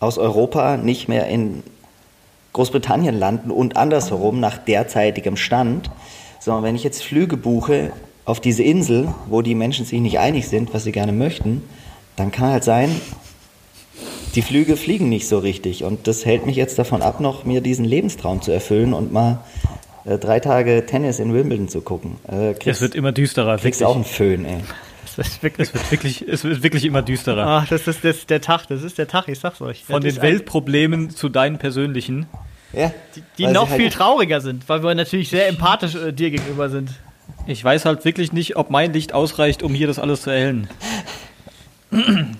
aus 0.00 0.18
Europa 0.18 0.76
nicht 0.76 1.08
mehr 1.08 1.28
in 1.28 1.62
Großbritannien 2.52 3.18
landen 3.18 3.50
und 3.50 3.76
andersherum 3.76 4.40
nach 4.40 4.58
derzeitigem 4.58 5.36
Stand, 5.36 5.90
sondern 6.44 6.64
wenn 6.64 6.76
ich 6.76 6.84
jetzt 6.84 7.02
Flüge 7.02 7.36
buche 7.38 7.92
auf 8.26 8.38
diese 8.40 8.62
Insel, 8.62 9.08
wo 9.28 9.40
die 9.40 9.54
Menschen 9.54 9.86
sich 9.86 10.00
nicht 10.00 10.18
einig 10.18 10.46
sind, 10.48 10.74
was 10.74 10.84
sie 10.84 10.92
gerne 10.92 11.12
möchten, 11.12 11.62
dann 12.16 12.30
kann 12.32 12.50
halt 12.50 12.64
sein, 12.64 12.90
die 14.34 14.42
Flüge 14.42 14.76
fliegen 14.76 15.08
nicht 15.08 15.26
so 15.26 15.38
richtig 15.38 15.84
und 15.84 16.06
das 16.06 16.26
hält 16.26 16.44
mich 16.44 16.56
jetzt 16.56 16.78
davon 16.78 17.00
ab, 17.00 17.20
noch 17.20 17.44
mir 17.44 17.60
diesen 17.60 17.84
Lebenstraum 17.84 18.42
zu 18.42 18.52
erfüllen 18.52 18.92
und 18.92 19.10
mal 19.12 19.38
äh, 20.04 20.18
drei 20.18 20.38
Tage 20.40 20.84
Tennis 20.86 21.18
in 21.18 21.32
Wimbledon 21.32 21.68
zu 21.68 21.80
gucken. 21.80 22.16
Äh, 22.30 22.50
Es 22.50 22.58
kriegst, 22.58 22.80
wird 22.82 22.94
immer 22.94 23.12
düsterer. 23.12 23.56
kriegst 23.56 23.80
Wirklich. 23.80 23.86
auch 23.86 23.94
einen 23.94 24.04
Föhn, 24.04 24.44
ey. 24.44 24.58
Ist 25.04 25.18
Es 25.18 25.42
wird 25.42 25.90
wirklich, 25.90 26.22
es 26.28 26.44
wird 26.44 26.62
wirklich 26.62 26.84
immer 26.84 27.00
düsterer. 27.00 27.46
ach, 27.46 27.68
das 27.68 27.86
ist 27.86 28.04
das, 28.04 28.26
der 28.26 28.40
Tag, 28.42 28.66
das 28.68 28.82
ist 28.82 28.98
der 28.98 29.08
Tag, 29.08 29.28
ich 29.28 29.38
sag's 29.38 29.62
euch. 29.62 29.84
Von 29.84 30.02
den 30.02 30.10
ist 30.10 30.20
Weltproblemen 30.22 31.08
zu 31.10 31.30
deinen 31.30 31.58
persönlichen. 31.58 32.26
Ja, 32.76 32.92
Die 33.38 33.46
sie 33.46 33.52
noch 33.52 33.68
halt- 33.68 33.80
viel 33.80 33.90
trauriger 33.90 34.40
sind, 34.40 34.68
weil 34.68 34.82
wir 34.82 34.94
natürlich 34.94 35.28
sehr 35.28 35.48
empathisch 35.48 35.94
äh, 35.94 36.12
dir 36.12 36.30
gegenüber 36.30 36.68
sind. 36.68 36.90
Ich 37.46 37.62
weiß 37.62 37.84
halt 37.84 38.04
wirklich 38.04 38.32
nicht, 38.32 38.56
ob 38.56 38.70
mein 38.70 38.92
Licht 38.92 39.12
ausreicht, 39.12 39.62
um 39.62 39.74
hier 39.74 39.86
das 39.86 39.98
alles 39.98 40.22
zu 40.22 40.30
erhellen. 40.30 40.68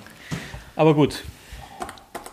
Aber 0.77 0.95
gut. 0.95 1.23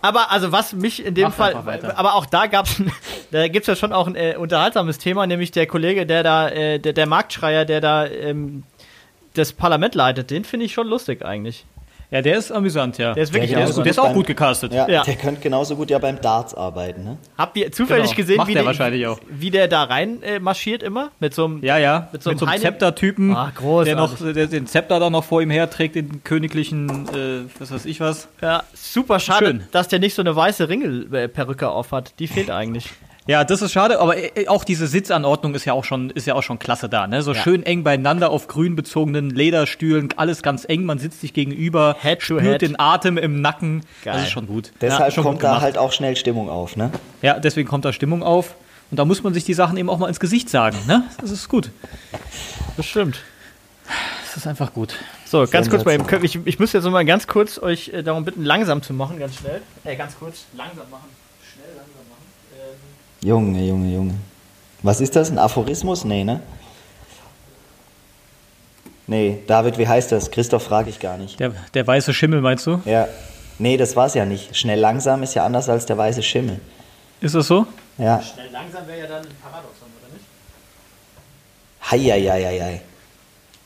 Aber 0.01 0.31
also 0.31 0.51
was 0.51 0.73
mich 0.73 1.05
in 1.05 1.13
dem 1.13 1.25
Mach 1.25 1.33
Fall, 1.33 1.53
aber 1.95 2.15
auch 2.15 2.25
da 2.25 2.47
gab's, 2.47 2.81
da 3.31 3.47
gibt's 3.47 3.67
ja 3.67 3.75
schon 3.75 3.93
auch 3.93 4.07
ein 4.07 4.15
äh, 4.15 4.35
unterhaltsames 4.35 4.97
Thema, 4.97 5.27
nämlich 5.27 5.51
der 5.51 5.67
Kollege, 5.67 6.07
der 6.07 6.23
da, 6.23 6.49
äh, 6.49 6.79
der, 6.79 6.93
der 6.93 7.05
Marktschreier, 7.05 7.65
der 7.65 7.81
da 7.81 8.07
ähm, 8.07 8.63
das 9.35 9.53
Parlament 9.53 9.93
leitet, 9.93 10.31
den 10.31 10.43
finde 10.43 10.65
ich 10.65 10.73
schon 10.73 10.87
lustig 10.87 11.23
eigentlich. 11.23 11.65
Ja, 12.11 12.21
der 12.21 12.37
ist 12.37 12.51
amüsant, 12.51 12.97
ja. 12.97 13.13
Der 13.13 13.23
ist 13.23 13.33
wirklich 13.33 13.51
der 13.51 13.59
ist, 13.59 13.63
amüsant. 13.67 13.85
der 13.85 13.91
ist 13.91 13.99
auch 13.99 14.03
beim- 14.07 14.13
gut 14.15 14.27
gecastet. 14.27 14.73
Ja, 14.73 14.85
Ja. 14.89 15.03
der 15.03 15.15
könnte 15.15 15.39
genauso 15.39 15.77
gut 15.77 15.89
ja 15.89 15.97
beim 15.97 16.19
Darts 16.19 16.53
arbeiten, 16.53 17.05
ne? 17.05 17.17
Habt 17.37 17.55
ihr 17.55 17.71
zufällig 17.71 18.07
Genau, 18.07 18.15
gesehen, 18.17 18.37
macht 18.37 18.49
wie 18.49 18.53
der 18.53 18.61
der, 18.63 18.67
wahrscheinlich 18.67 19.07
auch. 19.07 19.17
wie 19.29 19.49
der 19.49 19.67
da 19.69 19.83
rein 19.85 20.21
äh, 20.21 20.39
marschiert 20.39 20.83
immer? 20.83 21.11
Mit 21.21 21.33
so 21.33 21.45
einem 21.45 21.63
Ja, 21.63 21.77
ja. 21.77 22.09
Mit 22.11 22.21
so 22.21 22.31
einem 22.31 22.45
Heine- 22.47 22.61
Zepter-Typen, 22.61 23.33
Ah, 23.33 23.53
der 23.85 23.95
noch 23.95 24.15
der 24.17 24.47
den 24.47 24.67
Zepter 24.67 24.99
da 24.99 25.09
noch 25.09 25.23
vor 25.23 25.41
ihm 25.41 25.49
her 25.51 25.69
trägt, 25.69 25.95
den 25.95 26.21
königlichen, 26.25 27.07
äh, 27.15 27.49
was 27.59 27.71
weiß 27.71 27.85
ich 27.85 28.01
was. 28.01 28.27
Ja, 28.41 28.63
super 28.73 29.19
schade, 29.21 29.45
Schön. 29.45 29.63
dass 29.71 29.87
der 29.87 29.99
nicht 29.99 30.13
so 30.13 30.21
eine 30.21 30.35
weiße 30.35 30.67
Ringelperücke 30.67 31.69
auf 31.69 31.93
hat. 31.93 32.19
Die 32.19 32.27
fehlt 32.27 32.49
eigentlich. 32.51 32.89
Ja, 33.27 33.43
das 33.43 33.61
ist 33.61 33.71
schade, 33.71 33.99
aber 33.99 34.17
äh, 34.17 34.47
auch 34.47 34.63
diese 34.63 34.87
Sitzanordnung 34.87 35.53
ist 35.53 35.65
ja 35.65 35.73
auch 35.73 35.83
schon, 35.85 36.09
ist 36.09 36.25
ja 36.25 36.33
auch 36.33 36.41
schon 36.41 36.57
klasse 36.57 36.89
da, 36.89 37.05
ne? 37.05 37.21
So 37.21 37.33
Ja. 37.33 37.41
schön 37.41 37.63
eng 37.63 37.83
beieinander 37.83 38.31
auf 38.31 38.47
grün 38.47 38.75
bezogenen 38.75 39.29
Lederstühlen, 39.29 40.09
alles 40.17 40.41
ganz 40.41 40.65
eng, 40.67 40.85
man 40.85 40.97
sitzt 40.97 41.21
sich 41.21 41.33
gegenüber, 41.33 41.95
Head 42.01 42.19
to 42.19 42.25
spürt 42.25 42.43
head. 42.43 42.61
den 42.63 42.79
Atem 42.79 43.17
im 43.17 43.39
Nacken. 43.41 43.81
Geil. 44.03 44.15
Das 44.15 44.23
ist 44.23 44.31
schon 44.31 44.47
gut. 44.47 44.71
Deshalb 44.81 45.09
ist 45.09 45.13
schon 45.13 45.23
kommt 45.23 45.39
gut 45.39 45.43
da 45.43 45.61
halt 45.61 45.77
auch 45.77 45.91
schnell 45.91 46.15
Stimmung 46.15 46.49
auf, 46.49 46.75
ne? 46.75 46.91
Ja, 47.21 47.39
deswegen 47.39 47.69
kommt 47.69 47.85
da 47.85 47.93
Stimmung 47.93 48.23
auf. 48.23 48.55
Und 48.89 48.97
da 48.97 49.05
muss 49.05 49.23
man 49.23 49.33
sich 49.33 49.45
die 49.45 49.53
Sachen 49.53 49.77
eben 49.77 49.89
auch 49.89 49.99
mal 49.99 50.07
ins 50.07 50.19
Gesicht 50.19 50.49
sagen, 50.49 50.77
ne? 50.87 51.03
Das 51.21 51.29
ist 51.31 51.47
gut. 51.47 51.69
Das 52.75 52.85
stimmt. 52.87 53.19
Das 54.25 54.37
ist 54.37 54.47
einfach 54.47 54.73
gut. 54.73 54.95
So, 55.25 55.45
ganz 55.47 55.69
kurz 55.69 55.81
eben. 55.83 56.03
Sensation. 56.05 56.23
Ich, 56.23 56.39
ich 56.55 56.59
muss 56.59 56.73
jetzt 56.73 56.83
noch 56.85 56.91
mal 56.91 57.05
ganz 57.05 57.27
kurz 57.27 57.57
euch 57.61 57.89
äh, 57.89 58.01
darum 58.03 58.25
bitten, 58.25 58.43
langsam 58.43 58.81
zu 58.81 58.93
machen, 58.93 59.19
ganz 59.19 59.35
schnell. 59.35 59.61
Äh, 59.83 59.95
ganz 59.95 60.17
kurz. 60.17 60.45
Langsam 60.57 60.89
machen. 60.89 61.07
Schnell 61.53 61.67
langsam 61.77 62.00
Junge, 63.23 63.63
Junge, 63.65 63.93
Junge. 63.93 64.13
Was 64.83 64.99
ist 65.01 65.15
das? 65.15 65.29
Ein 65.29 65.37
Aphorismus? 65.37 66.05
Nee, 66.05 66.23
ne? 66.23 66.41
Nee, 69.07 69.39
David, 69.47 69.77
wie 69.77 69.87
heißt 69.87 70.11
das? 70.11 70.31
Christoph 70.31 70.63
frage 70.63 70.89
ich 70.89 70.99
gar 70.99 71.17
nicht. 71.17 71.39
Der, 71.39 71.51
der 71.73 71.85
weiße 71.85 72.13
Schimmel, 72.13 72.41
meinst 72.41 72.65
du? 72.65 72.81
Ja. 72.85 73.07
Nee, 73.59 73.77
das 73.77 73.95
war's 73.95 74.13
ja 74.15 74.25
nicht. 74.25 74.55
Schnell 74.57 74.79
langsam 74.79 75.21
ist 75.21 75.33
ja 75.35 75.45
anders 75.45 75.69
als 75.69 75.85
der 75.85 75.97
weiße 75.97 76.23
Schimmel. 76.23 76.59
Ist 77.19 77.35
das 77.35 77.47
so? 77.47 77.67
Ja. 77.97 78.21
schnell 78.21 78.49
langsam 78.51 78.87
wäre 78.87 78.99
ja 79.01 79.07
dann 79.07 79.23
ein 79.23 79.35
Paradoxon, 79.43 79.87
oder 79.99 80.13
nicht? 80.13 80.25
Heieieiei. 81.91 82.81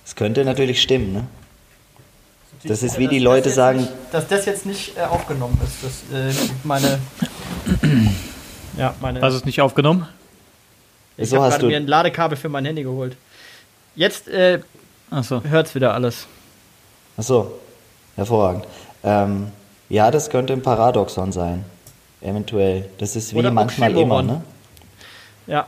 Das 0.03 0.15
könnte 0.15 0.43
natürlich 0.43 0.81
stimmen, 0.81 1.13
ne? 1.13 1.23
Das 2.63 2.81
ist 2.81 2.97
wie 2.97 3.07
die 3.07 3.19
Leute 3.19 3.51
sagen- 3.51 3.81
Nicht, 3.81 3.91
dass 4.11 4.27
das 4.27 4.45
jetzt 4.45 4.65
nicht 4.65 4.97
äh, 4.97 5.01
aufgenommen 5.01 5.59
ist. 5.63 5.83
Das, 5.83 6.19
äh, 6.19 6.49
meine. 6.63 6.99
ja, 8.77 8.93
meine. 9.01 9.21
Hast 9.21 9.33
du 9.33 9.37
es 9.37 9.45
nicht 9.45 9.61
aufgenommen? 9.61 10.07
ich 11.17 11.29
so 11.29 11.41
habe 11.41 11.49
gerade 11.49 11.65
mir 11.67 11.77
ein 11.77 11.87
Ladekabel 11.87 12.37
für 12.37 12.49
mein 12.49 12.65
Handy 12.65 12.83
geholt. 12.83 13.15
Jetzt 13.95 14.27
äh, 14.27 14.59
Achso. 15.09 15.41
hört's 15.43 15.73
wieder 15.75 15.93
alles. 15.93 16.27
Ach 17.17 17.23
so. 17.23 17.59
Hervorragend. 18.15 18.65
Ähm, 19.03 19.47
ja, 19.89 20.09
das 20.11 20.29
könnte 20.29 20.53
ein 20.53 20.61
Paradoxon 20.61 21.31
sein. 21.31 21.65
Eventuell. 22.21 22.89
Das 22.97 23.15
ist 23.15 23.33
wie 23.33 23.39
Oder 23.39 23.51
manchmal 23.51 23.95
immer, 23.95 24.23
ne? 24.23 24.41
Ja. 25.47 25.67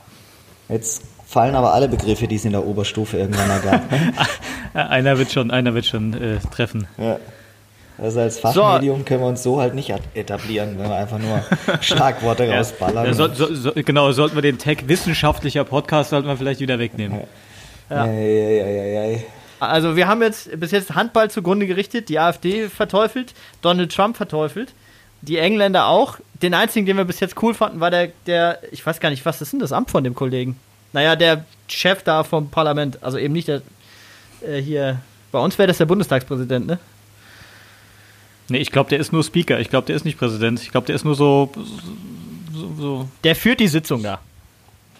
Jetzt 0.68 1.02
fallen 1.26 1.54
aber 1.54 1.72
alle 1.72 1.88
Begriffe, 1.88 2.26
die 2.26 2.36
es 2.36 2.44
in 2.44 2.52
der 2.52 2.66
Oberstufe 2.66 3.18
irgendwann 3.18 3.48
mal 3.48 3.60
gab. 3.60 3.90
Ne? 3.90 4.12
Einer 4.74 5.18
wird 5.18 5.30
schon, 5.30 5.50
einer 5.50 5.74
wird 5.74 5.86
schon 5.86 6.14
äh, 6.14 6.38
treffen. 6.52 6.86
Ja. 6.98 7.18
Also 8.00 8.20
als 8.20 8.38
Fachmedium 8.38 9.00
so. 9.00 9.04
können 9.04 9.20
wir 9.20 9.26
uns 9.26 9.42
so 9.42 9.60
halt 9.60 9.74
nicht 9.74 9.92
etablieren, 10.14 10.78
wenn 10.78 10.88
wir 10.88 10.96
einfach 10.96 11.18
nur 11.18 11.42
Schlagworte 11.80 12.48
rausballern. 12.48 13.06
Ja, 13.06 13.12
so, 13.12 13.32
so, 13.34 13.52
so, 13.52 13.72
genau, 13.74 14.12
sollten 14.12 14.36
wir 14.36 14.42
den 14.42 14.58
Tag 14.58 14.86
wissenschaftlicher 14.86 15.64
Podcast 15.64 16.10
sollten 16.10 16.28
wir 16.28 16.36
vielleicht 16.36 16.60
wieder 16.60 16.78
wegnehmen. 16.78 17.20
Ja. 17.90 18.06
Ja. 18.06 19.18
Also 19.60 19.96
wir 19.96 20.06
haben 20.06 20.22
jetzt 20.22 20.60
bis 20.60 20.70
jetzt 20.70 20.94
Handball 20.94 21.30
zugrunde 21.30 21.66
gerichtet, 21.66 22.08
die 22.08 22.18
AfD 22.18 22.68
verteufelt, 22.68 23.34
Donald 23.62 23.92
Trump 23.92 24.16
verteufelt, 24.16 24.72
die 25.22 25.38
Engländer 25.38 25.86
auch. 25.86 26.18
Den 26.40 26.54
einzigen, 26.54 26.86
den 26.86 26.96
wir 26.96 27.04
bis 27.04 27.18
jetzt 27.18 27.42
cool 27.42 27.54
fanden, 27.54 27.80
war 27.80 27.90
der, 27.90 28.10
der, 28.26 28.60
ich 28.70 28.86
weiß 28.86 29.00
gar 29.00 29.10
nicht, 29.10 29.26
was 29.26 29.42
ist 29.42 29.52
denn 29.52 29.58
das 29.58 29.72
Amt 29.72 29.90
von 29.90 30.04
dem 30.04 30.14
Kollegen? 30.14 30.56
Naja, 30.92 31.16
der 31.16 31.44
Chef 31.66 32.04
da 32.04 32.22
vom 32.22 32.50
Parlament, 32.50 33.02
also 33.02 33.18
eben 33.18 33.34
nicht 33.34 33.48
der 33.48 33.62
äh, 34.46 34.60
hier, 34.60 34.98
bei 35.32 35.40
uns 35.40 35.58
wäre 35.58 35.66
das 35.66 35.78
der 35.78 35.86
Bundestagspräsident, 35.86 36.66
ne? 36.66 36.78
Nee, 38.48 38.58
ich 38.58 38.70
glaube, 38.70 38.88
der 38.90 38.98
ist 38.98 39.12
nur 39.12 39.22
Speaker. 39.22 39.60
Ich 39.60 39.68
glaube, 39.70 39.86
der 39.86 39.96
ist 39.96 40.04
nicht 40.04 40.18
Präsident. 40.18 40.62
Ich 40.62 40.70
glaube, 40.70 40.86
der 40.86 40.96
ist 40.96 41.04
nur 41.04 41.14
so, 41.14 41.50
so, 42.54 42.72
so, 42.78 43.08
Der 43.24 43.36
führt 43.36 43.60
die 43.60 43.68
Sitzung 43.68 44.02
da. 44.02 44.20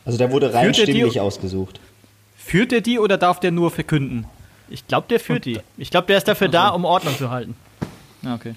Also 0.05 0.19
der 0.19 0.31
wurde 0.31 0.53
rein 0.53 0.73
stimmlich 0.75 1.21
ausgesucht. 1.21 1.81
Führt 2.37 2.73
er 2.73 2.81
die 2.81 2.99
oder 2.99 3.17
darf 3.19 3.41
der 3.41 3.51
nur 3.51 3.71
verkünden? 3.71 4.27
Ich 4.71 4.87
glaube, 4.87 5.07
der 5.09 5.21
führt 5.21 5.47
Und, 5.47 5.57
die. 5.57 5.61
Ich 5.79 5.91
glaube, 5.91 6.07
der 6.07 6.19
ist 6.19 6.29
dafür 6.29 6.49
da, 6.49 6.69
um 6.69 6.85
Ordnung 6.85 7.17
zu 7.17 7.31
halten. 7.31 7.55
Ja, 8.23 8.35
okay. 8.35 8.55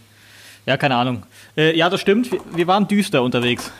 Ja, 0.65 0.77
keine 0.77 0.95
Ahnung. 0.95 1.23
Äh, 1.57 1.75
ja, 1.77 1.89
das 1.89 2.01
stimmt. 2.01 2.31
Wir, 2.31 2.39
wir 2.53 2.67
waren 2.67 2.87
düster 2.87 3.23
unterwegs, 3.23 3.71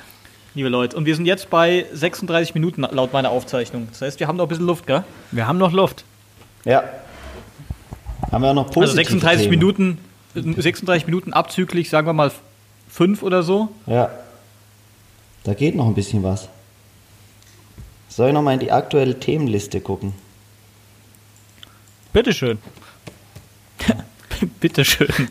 liebe 0.56 0.70
Leute. 0.70 0.96
Und 0.98 1.06
wir 1.06 1.16
sind 1.16 1.26
jetzt 1.26 1.50
bei 1.50 1.86
36 1.94 2.56
Minuten 2.56 2.82
laut 2.82 3.14
meiner 3.14 3.30
Aufzeichnung. 3.30 3.88
Das 3.92 4.02
heißt, 4.02 4.20
wir 4.20 4.28
haben 4.28 4.38
noch 4.38 4.46
ein 4.46 4.50
bisschen 4.50 4.66
Luft, 4.66 4.88
gell? 4.88 5.04
Wir 5.32 5.48
haben 5.48 5.58
noch 5.58 5.72
Luft. 5.72 6.04
Ja. 6.66 6.84
Haben 8.32 8.44
wir 8.44 8.50
auch 8.52 8.54
noch 8.56 8.66
positive 8.72 8.82
Also 8.82 8.96
36 8.96 9.42
Themen. 9.44 9.50
Minuten 9.60 9.98
36 10.34 11.06
Minuten 11.06 11.34
abzüglich, 11.34 11.90
sagen 11.90 12.08
wir 12.08 12.14
mal 12.14 12.32
fünf 12.90 13.24
oder 13.24 13.44
so. 13.44 13.70
Ja. 13.86 14.10
Da 15.44 15.54
geht 15.54 15.76
noch 15.76 15.88
ein 15.88 15.96
bisschen 15.96 16.24
was. 16.24 16.50
Soll 18.10 18.30
ich 18.30 18.34
noch 18.34 18.42
mal 18.42 18.54
in 18.54 18.60
die 18.60 18.72
aktuelle 18.72 19.20
Themenliste 19.20 19.82
gucken? 19.82 20.14
Bitteschön. 22.14 22.60
Bitteschön. 24.60 25.30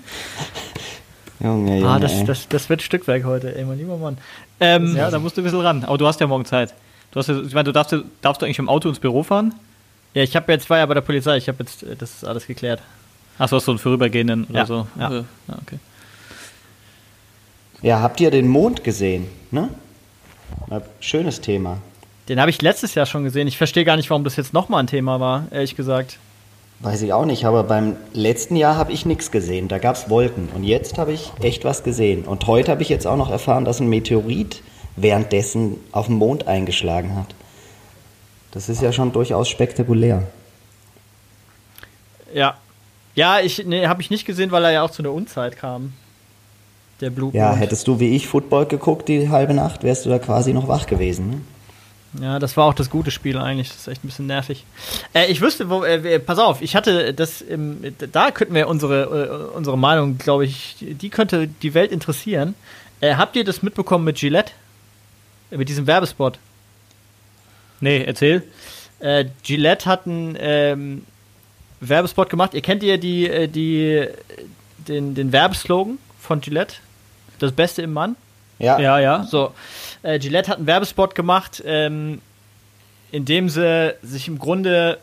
Junge, 1.41 1.79
Junge, 1.79 1.89
ah, 1.89 1.99
das, 1.99 2.25
das, 2.25 2.49
das 2.49 2.69
wird 2.69 2.83
Stückwerk 2.83 3.25
heute, 3.25 3.55
ey, 3.55 3.65
mein 3.65 3.79
lieber 3.79 3.97
Mann. 3.97 4.19
Ähm, 4.61 4.95
ja, 4.97 5.11
da 5.11 5.19
musst 5.19 5.37
du 5.37 5.41
ein 5.43 5.45
bisschen 5.45 5.61
ran. 5.61 5.85
Aber 5.85 5.99
du 5.99 6.07
hast 6.07 6.21
ja 6.21 6.27
morgen 6.27 6.45
Zeit. 6.45 6.75
Du 7.13 7.19
hast 7.19 7.29
ja, 7.29 7.41
ich 7.41 7.55
meine, 7.55 7.65
du 7.65 7.73
darfst, 7.73 7.95
darfst 8.21 8.41
du 8.41 8.47
eigentlich 8.47 8.59
im 8.59 8.69
Auto 8.69 8.89
ins 8.89 8.99
Büro 8.99 9.23
fahren? 9.23 9.55
Ja, 10.15 10.23
ich 10.23 10.37
habe 10.37 10.51
jetzt, 10.53 10.69
war 10.69 10.79
ja 10.79 10.87
bei 10.87 10.95
der 10.95 11.01
Polizei, 11.01 11.37
ich 11.37 11.49
habe 11.49 11.59
jetzt, 11.61 11.85
das 11.99 12.15
ist 12.15 12.25
alles 12.25 12.47
geklärt. 12.47 12.83
Achso, 13.41 13.59
so 13.59 13.73
einen 13.73 13.79
vorübergehenden 13.79 14.45
oder 14.51 14.59
ja, 14.59 14.67
so. 14.67 14.87
Ja. 14.99 15.11
ja, 15.11 15.25
okay. 15.63 15.79
Ja, 17.81 18.01
habt 18.03 18.21
ihr 18.21 18.31
den 18.31 18.49
Mond 18.49 18.85
gesehen? 18.85 19.29
Ne? 19.51 19.71
Schönes 21.01 21.41
Thema. 21.41 21.79
Den 22.29 22.39
habe 22.39 22.51
ich 22.51 22.61
letztes 22.61 22.95
Jahr 22.95 23.07
schon 23.07 23.25
gesehen. 23.25 23.49
Ich 23.49 23.57
verstehe 23.57 23.87
gar 23.87 23.97
nicht, 23.97 24.11
warum 24.11 24.25
das 24.25 24.37
jetzt 24.37 24.53
nochmal 24.53 24.83
ein 24.83 24.89
Thema 24.89 25.21
war, 25.21 25.47
ehrlich 25.53 25.75
gesagt. 25.75 26.19
Weiß 26.81 27.01
ich 27.01 27.15
auch 27.15 27.25
nicht, 27.25 27.47
aber 27.47 27.65
beim 27.65 27.97
letzten 28.13 28.57
Jahr 28.57 28.77
habe 28.77 28.93
ich 28.93 29.07
nichts 29.07 29.31
gesehen. 29.31 29.69
Da 29.69 29.79
gab 29.79 29.97
es 29.97 30.11
Wolken. 30.11 30.51
Und 30.55 30.65
jetzt 30.65 30.99
habe 30.99 31.13
ich 31.13 31.33
echt 31.41 31.65
was 31.65 31.83
gesehen. 31.83 32.25
Und 32.25 32.47
heute 32.47 32.71
habe 32.71 32.83
ich 32.83 32.91
jetzt 32.91 33.07
auch 33.07 33.17
noch 33.17 33.31
erfahren, 33.31 33.65
dass 33.65 33.81
ein 33.81 33.89
Meteorit 33.89 34.63
währenddessen 34.97 35.79
auf 35.93 36.07
dem 36.07 36.17
Mond 36.17 36.47
eingeschlagen 36.47 37.17
hat. 37.17 37.35
Das 38.51 38.69
ist 38.69 38.83
ja 38.83 38.93
schon 38.93 39.13
durchaus 39.13 39.49
spektakulär. 39.49 40.25
Ja, 42.35 42.59
ja, 43.15 43.41
ich 43.41 43.65
nee, 43.67 43.87
habe 43.87 44.03
ich 44.03 44.11
nicht 44.11 44.25
gesehen, 44.25 44.51
weil 44.51 44.65
er 44.65 44.73
ja 44.73 44.83
auch 44.83 44.91
zu 44.91 45.03
einer 45.03 45.13
Unzeit 45.13 45.57
kam. 45.57 45.93
Der 47.01 47.11
Blue 47.11 47.31
Ja, 47.33 47.55
hättest 47.55 47.89
du 47.89 47.99
wie 47.99 48.15
ich 48.15 48.29
Football 48.29 48.67
geguckt 48.67 49.09
die 49.09 49.31
halbe 49.31 49.55
Nacht, 49.55 49.83
wärst 49.83 50.05
du 50.05 50.11
da 50.11 50.19
quasi 50.19 50.53
noch 50.53 50.69
wach 50.69 50.87
gewesen. 50.87 51.31
Ne? 51.31 51.41
Ja, 52.19 52.39
das 52.39 52.57
war 52.57 52.65
auch 52.65 52.75
das 52.75 52.91
gute 52.91 53.11
Spiel 53.11 53.39
eigentlich. 53.39 53.69
Das 53.69 53.79
ist 53.79 53.89
echt 53.89 54.05
ein 54.05 54.09
bisschen 54.09 54.27
nervig. 54.27 54.65
Äh, 55.15 55.27
ich 55.27 55.41
wüsste, 55.41 55.71
wo, 55.71 55.85
äh, 55.85 56.19
pass 56.19 56.39
auf, 56.39 56.61
ich 56.61 56.75
hatte 56.75 57.15
das, 57.15 57.41
im, 57.41 57.95
da 58.13 58.31
könnten 58.33 58.55
wir 58.55 58.69
unsere, 58.69 59.51
äh, 59.53 59.57
unsere 59.57 59.79
Meinung, 59.79 60.19
glaube 60.19 60.45
ich, 60.45 60.77
die 60.81 61.09
könnte 61.09 61.47
die 61.47 61.75
Welt 61.75 61.93
interessieren. 61.93 62.55
Äh, 63.01 63.15
habt 63.15 63.37
ihr 63.37 63.45
das 63.45 63.63
mitbekommen 63.63 64.05
mit 64.05 64.19
Gillette? 64.19 64.53
Mit 65.51 65.69
diesem 65.69 65.87
Werbespot? 65.87 66.39
Nee, 67.81 68.03
erzähl. 68.05 68.43
Äh, 68.99 69.27
Gillette 69.43 69.87
hat 69.87 70.07
einen 70.07 70.37
ähm, 70.39 71.05
Werbespot 71.81 72.31
gemacht. 72.31 72.55
Ihr 72.55 72.63
kennt 72.63 72.83
ja 72.83 72.97
die, 72.97 73.29
äh, 73.29 73.49
die, 73.49 74.07
den, 74.87 75.15
den 75.15 75.33
Werbeslogan 75.33 75.99
von 76.21 76.41
Gillette? 76.41 76.77
Das 77.39 77.53
Beste 77.53 77.83
im 77.83 77.93
Mann? 77.93 78.17
Ja. 78.59 78.79
Ja, 78.79 78.99
ja. 78.99 79.25
So. 79.25 79.53
Äh, 80.03 80.19
Gillette 80.19 80.51
hat 80.51 80.59
einen 80.59 80.67
Werbespot 80.67 81.15
gemacht, 81.15 81.63
ähm, 81.65 82.21
in 83.11 83.25
dem 83.25 83.49
sie 83.49 83.95
sich 84.03 84.29
im 84.29 84.39
Grunde 84.39 84.99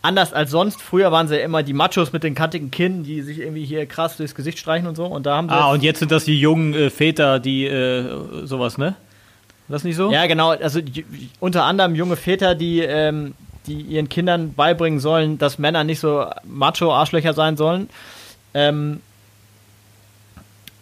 anders 0.00 0.32
als 0.32 0.50
sonst. 0.50 0.80
Früher 0.82 1.12
waren 1.12 1.28
sie 1.28 1.36
ja 1.36 1.44
immer 1.44 1.62
die 1.62 1.74
Machos 1.74 2.12
mit 2.12 2.24
den 2.24 2.34
kantigen 2.34 2.70
Kinn, 2.70 3.04
die 3.04 3.22
sich 3.22 3.38
irgendwie 3.38 3.64
hier 3.64 3.86
krass 3.86 4.16
durchs 4.16 4.34
Gesicht 4.34 4.58
streichen 4.58 4.88
und 4.88 4.96
so. 4.96 5.06
Und 5.06 5.26
da 5.26 5.36
haben 5.36 5.48
sie 5.48 5.54
ah, 5.54 5.70
und 5.70 5.82
jetzt 5.82 6.00
sind 6.00 6.10
das 6.10 6.24
die 6.24 6.38
jungen 6.38 6.74
äh, 6.74 6.90
Väter, 6.90 7.38
die 7.38 7.66
äh, 7.66 8.44
sowas, 8.44 8.78
ne? 8.78 8.96
Das 9.68 9.84
nicht 9.84 9.96
so? 9.96 10.10
Ja, 10.10 10.26
genau. 10.26 10.50
Also 10.50 10.80
unter 11.40 11.64
anderem 11.64 11.94
junge 11.94 12.16
Väter, 12.16 12.54
die 12.54 12.80
ähm, 12.80 13.34
die 13.66 13.80
ihren 13.80 14.08
Kindern 14.08 14.54
beibringen 14.54 15.00
sollen, 15.00 15.38
dass 15.38 15.58
Männer 15.58 15.84
nicht 15.84 16.00
so 16.00 16.26
Macho-Arschlöcher 16.44 17.32
sein 17.34 17.56
sollen. 17.56 17.88
Ähm, 18.54 19.00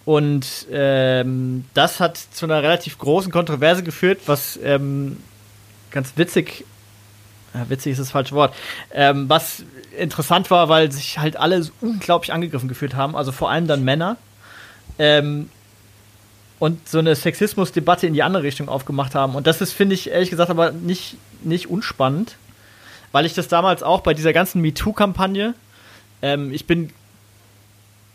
und 0.05 0.67
ähm, 0.73 1.65
das 1.75 2.01
hat 2.01 2.17
zu 2.17 2.47
einer 2.47 2.63
relativ 2.63 2.99
großen 2.99 3.31
Kontroverse 3.31 3.83
geführt, 3.83 4.21
was 4.27 4.59
ähm, 4.63 5.19
ganz 5.91 6.15
witzig, 6.17 6.65
ja, 7.55 7.69
witzig 7.69 7.93
ist 7.93 8.01
das 8.01 8.11
falsche 8.11 8.35
Wort, 8.35 8.55
ähm, 8.93 9.29
was 9.29 9.65
interessant 9.97 10.51
war, 10.51 10.69
weil 10.69 10.91
sich 10.91 11.19
halt 11.19 11.37
alle 11.37 11.69
unglaublich 11.81 12.33
angegriffen 12.33 12.69
gefühlt 12.69 12.95
haben, 12.95 13.15
also 13.15 13.31
vor 13.31 13.51
allem 13.51 13.67
dann 13.67 13.85
Männer. 13.85 14.17
Ähm, 14.99 15.51
und 16.59 16.89
so 16.89 16.99
eine 16.99 17.15
Sexismusdebatte 17.15 18.07
in 18.07 18.13
die 18.13 18.23
andere 18.23 18.43
Richtung 18.43 18.69
aufgemacht 18.69 19.15
haben. 19.15 19.35
Und 19.35 19.47
das 19.47 19.63
ist, 19.63 19.73
finde 19.73 19.95
ich, 19.95 20.11
ehrlich 20.11 20.29
gesagt, 20.29 20.51
aber 20.51 20.73
nicht, 20.73 21.17
nicht 21.43 21.71
unspannend 21.71 22.37
weil 23.13 23.27
ich 23.27 23.35
das 23.35 23.49
damals 23.49 23.83
auch 23.83 24.01
bei 24.01 24.15
dieser 24.15 24.33
ganzen 24.33 24.61
MeToo-Kampagne, 24.61 25.55
ähm, 26.23 26.53
ich 26.53 26.67
bin, 26.67 26.91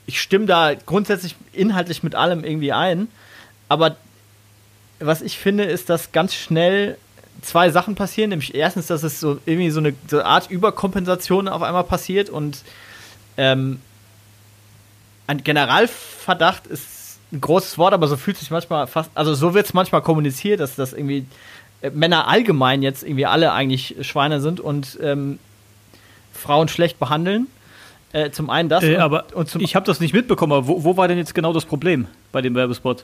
ich 0.05 0.21
stimme 0.21 0.45
da 0.45 0.73
grundsätzlich 0.73 1.35
inhaltlich 1.53 2.03
mit 2.03 2.15
allem 2.15 2.43
irgendwie 2.43 2.71
ein, 2.71 3.07
aber 3.69 3.97
was 4.99 5.21
ich 5.21 5.37
finde, 5.37 5.65
ist, 5.65 5.89
dass 5.89 6.11
ganz 6.11 6.33
schnell 6.33 6.97
zwei 7.41 7.69
Sachen 7.69 7.95
passieren. 7.95 8.29
Nämlich 8.29 8.55
erstens, 8.55 8.87
dass 8.87 9.03
es 9.03 9.19
so 9.19 9.39
irgendwie 9.45 9.69
so 9.69 9.79
eine, 9.79 9.93
so 10.07 10.17
eine 10.17 10.25
Art 10.25 10.49
Überkompensation 10.49 11.47
auf 11.47 11.61
einmal 11.61 11.83
passiert 11.83 12.29
und 12.29 12.63
ähm, 13.37 13.79
ein 15.27 15.43
Generalverdacht 15.43 16.67
ist 16.67 17.19
ein 17.31 17.41
großes 17.41 17.77
Wort, 17.77 17.93
aber 17.93 18.07
so 18.07 18.17
fühlt 18.17 18.37
sich 18.37 18.51
manchmal 18.51 18.87
fast, 18.87 19.09
also 19.15 19.33
so 19.33 19.53
wird 19.53 19.65
es 19.65 19.73
manchmal 19.73 20.01
kommuniziert, 20.01 20.59
dass 20.59 20.75
das 20.75 20.93
irgendwie 20.93 21.25
Männer 21.93 22.27
allgemein 22.27 22.81
jetzt 22.81 23.03
irgendwie 23.03 23.25
alle 23.25 23.51
eigentlich 23.51 23.95
Schweine 24.01 24.41
sind 24.41 24.59
und 24.59 24.97
ähm, 25.01 25.39
Frauen 26.33 26.67
schlecht 26.67 26.99
behandeln. 26.99 27.47
Äh, 28.11 28.31
zum 28.31 28.49
einen 28.49 28.69
das. 28.69 28.83
Äh, 28.83 28.95
und, 28.95 29.01
aber 29.01 29.25
und 29.33 29.55
ich 29.55 29.75
habe 29.75 29.85
das 29.85 29.99
nicht 29.99 30.13
mitbekommen. 30.13 30.53
Aber 30.53 30.67
wo, 30.67 30.83
wo, 30.83 30.97
war 30.97 31.07
denn 31.07 31.17
jetzt 31.17 31.35
genau 31.35 31.51
das 31.51 31.65
Problem 31.65 32.07
bei 32.31 32.41
dem 32.41 32.55
Werbespot? 32.55 33.03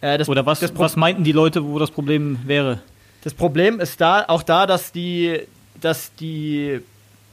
Äh, 0.00 0.16
das, 0.16 0.28
Oder 0.28 0.46
was, 0.46 0.62
was 0.78 0.96
meinten 0.96 1.24
die 1.24 1.32
Leute, 1.32 1.64
wo 1.64 1.78
das 1.78 1.90
Problem 1.90 2.38
wäre? 2.46 2.80
Das 3.22 3.34
Problem 3.34 3.80
ist 3.80 4.00
da 4.00 4.24
auch 4.26 4.42
da, 4.42 4.66
dass 4.66 4.92
die, 4.92 5.40
dass 5.78 6.14
die, 6.14 6.80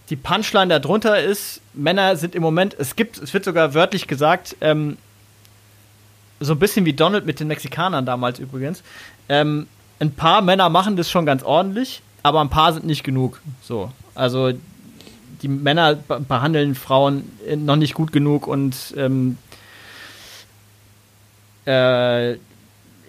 die 0.09 0.17
Punchline 0.17 0.67
darunter 0.79 1.21
ist. 1.21 1.61
Männer 1.73 2.17
sind 2.17 2.35
im 2.35 2.41
Moment. 2.41 2.75
Es 2.77 2.95
gibt, 2.95 3.17
es 3.17 3.33
wird 3.33 3.45
sogar 3.45 3.73
wörtlich 3.73 4.07
gesagt. 4.07 4.57
Ähm, 4.59 4.97
so 6.39 6.53
ein 6.53 6.59
bisschen 6.59 6.85
wie 6.85 6.93
Donald 6.93 7.25
mit 7.25 7.39
den 7.39 7.47
Mexikanern 7.47 8.05
damals 8.05 8.39
übrigens. 8.39 8.83
Ähm, 9.29 9.67
ein 9.99 10.11
paar 10.11 10.41
Männer 10.41 10.69
machen 10.69 10.95
das 10.95 11.09
schon 11.09 11.25
ganz 11.25 11.43
ordentlich, 11.43 12.01
aber 12.23 12.41
ein 12.41 12.49
paar 12.49 12.73
sind 12.73 12.85
nicht 12.85 13.03
genug. 13.03 13.41
So, 13.61 13.91
also 14.15 14.51
die 15.41 15.47
Männer 15.47 15.95
behandeln 15.95 16.75
Frauen 16.75 17.31
noch 17.57 17.75
nicht 17.75 17.93
gut 17.93 18.11
genug 18.11 18.47
und 18.47 18.93
ähm, 18.97 19.37
äh, 21.65 22.33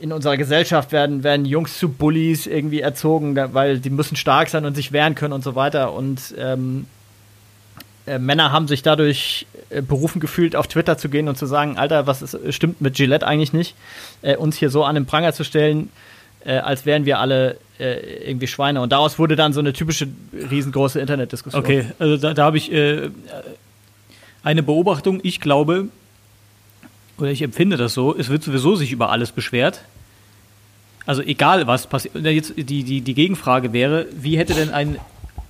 in 0.01 0.13
unserer 0.13 0.37
Gesellschaft 0.37 0.93
werden, 0.93 1.25
werden 1.25 1.45
Jungs 1.45 1.79
zu 1.79 1.89
Bullies 1.89 2.47
irgendwie 2.47 2.81
erzogen, 2.81 3.37
weil 3.53 3.81
die 3.81 3.91
müssen 3.91 4.17
stark 4.17 4.49
sein 4.49 4.65
und 4.65 4.75
sich 4.75 4.93
wehren 4.93 5.15
können 5.15 5.33
und 5.33 5.43
so 5.43 5.55
weiter. 5.55 5.93
Und 5.93 6.35
ähm, 6.39 6.87
äh, 8.07 8.19
Männer 8.19 8.53
haben 8.53 8.69
sich 8.69 8.83
dadurch 8.83 9.47
äh, 9.71 9.83
berufen 9.83 10.21
gefühlt, 10.21 10.55
auf 10.55 10.69
Twitter 10.69 10.99
zu 10.99 11.09
gehen 11.09 11.29
und 11.29 11.37
zu 11.37 11.47
sagen, 11.47 11.79
Alter, 11.79 12.07
was 12.07 12.23
ist, 12.23 12.39
stimmt 12.55 12.81
mit 12.81 12.95
Gillette 12.95 13.27
eigentlich 13.27 13.53
nicht? 13.53 13.75
Äh, 14.23 14.37
uns 14.37 14.57
hier 14.57 14.71
so 14.71 14.85
an 14.85 14.95
den 14.95 15.07
Pranger 15.07 15.33
zu 15.33 15.45
stellen, 15.45 15.91
äh, 16.45 16.59
als 16.59 16.87
wären 16.87 17.05
wir 17.05 17.19
alle 17.19 17.59
äh, 17.79 18.29
irgendwie 18.29 18.47
Schweine. 18.47 18.81
Und 18.81 18.93
daraus 18.93 19.19
wurde 19.19 19.37
dann 19.37 19.53
so 19.53 19.61
eine 19.61 19.73
typische 19.73 20.09
riesengroße 20.51 21.01
Internetdiskussion. 21.01 21.63
Okay, 21.63 21.87
also 21.99 22.17
da, 22.17 22.35
da 22.35 22.45
habe 22.45 22.57
ich, 22.57 22.73
äh, 22.73 23.11
Eine 24.43 24.63
Beobachtung, 24.63 25.21
ich 25.23 25.41
glaube, 25.41 25.89
oder 27.19 27.31
ich 27.31 27.43
empfinde 27.43 27.77
das 27.77 27.95
so, 27.95 28.17
es 28.17 28.29
wird 28.29 28.43
sowieso 28.43 28.77
sich 28.77 28.93
über 28.93 29.11
alles 29.11 29.33
beschwert. 29.33 29.83
Also 31.07 31.23
egal 31.23 31.67
was 31.67 31.87
passiert. 31.87 32.15
Jetzt 32.25 32.55
die, 32.57 32.85
die, 32.85 33.01
die 33.01 33.15
Gegenfrage 33.15 33.73
wäre, 33.73 34.07
wie 34.13 34.39
hätte 34.39 34.55
denn 34.55 34.71
ein 34.71 34.99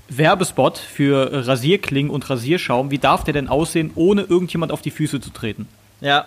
Werbespot 0.08 0.78
für 0.78 1.46
Rasierklingen 1.46 2.10
und 2.10 2.28
Rasierschaum, 2.30 2.90
wie 2.90 2.98
darf 2.98 3.24
der 3.24 3.34
denn 3.34 3.48
aussehen, 3.48 3.90
ohne 3.94 4.22
irgendjemand 4.22 4.72
auf 4.72 4.82
die 4.82 4.90
Füße 4.90 5.20
zu 5.20 5.30
treten? 5.30 5.68
Ja. 6.00 6.26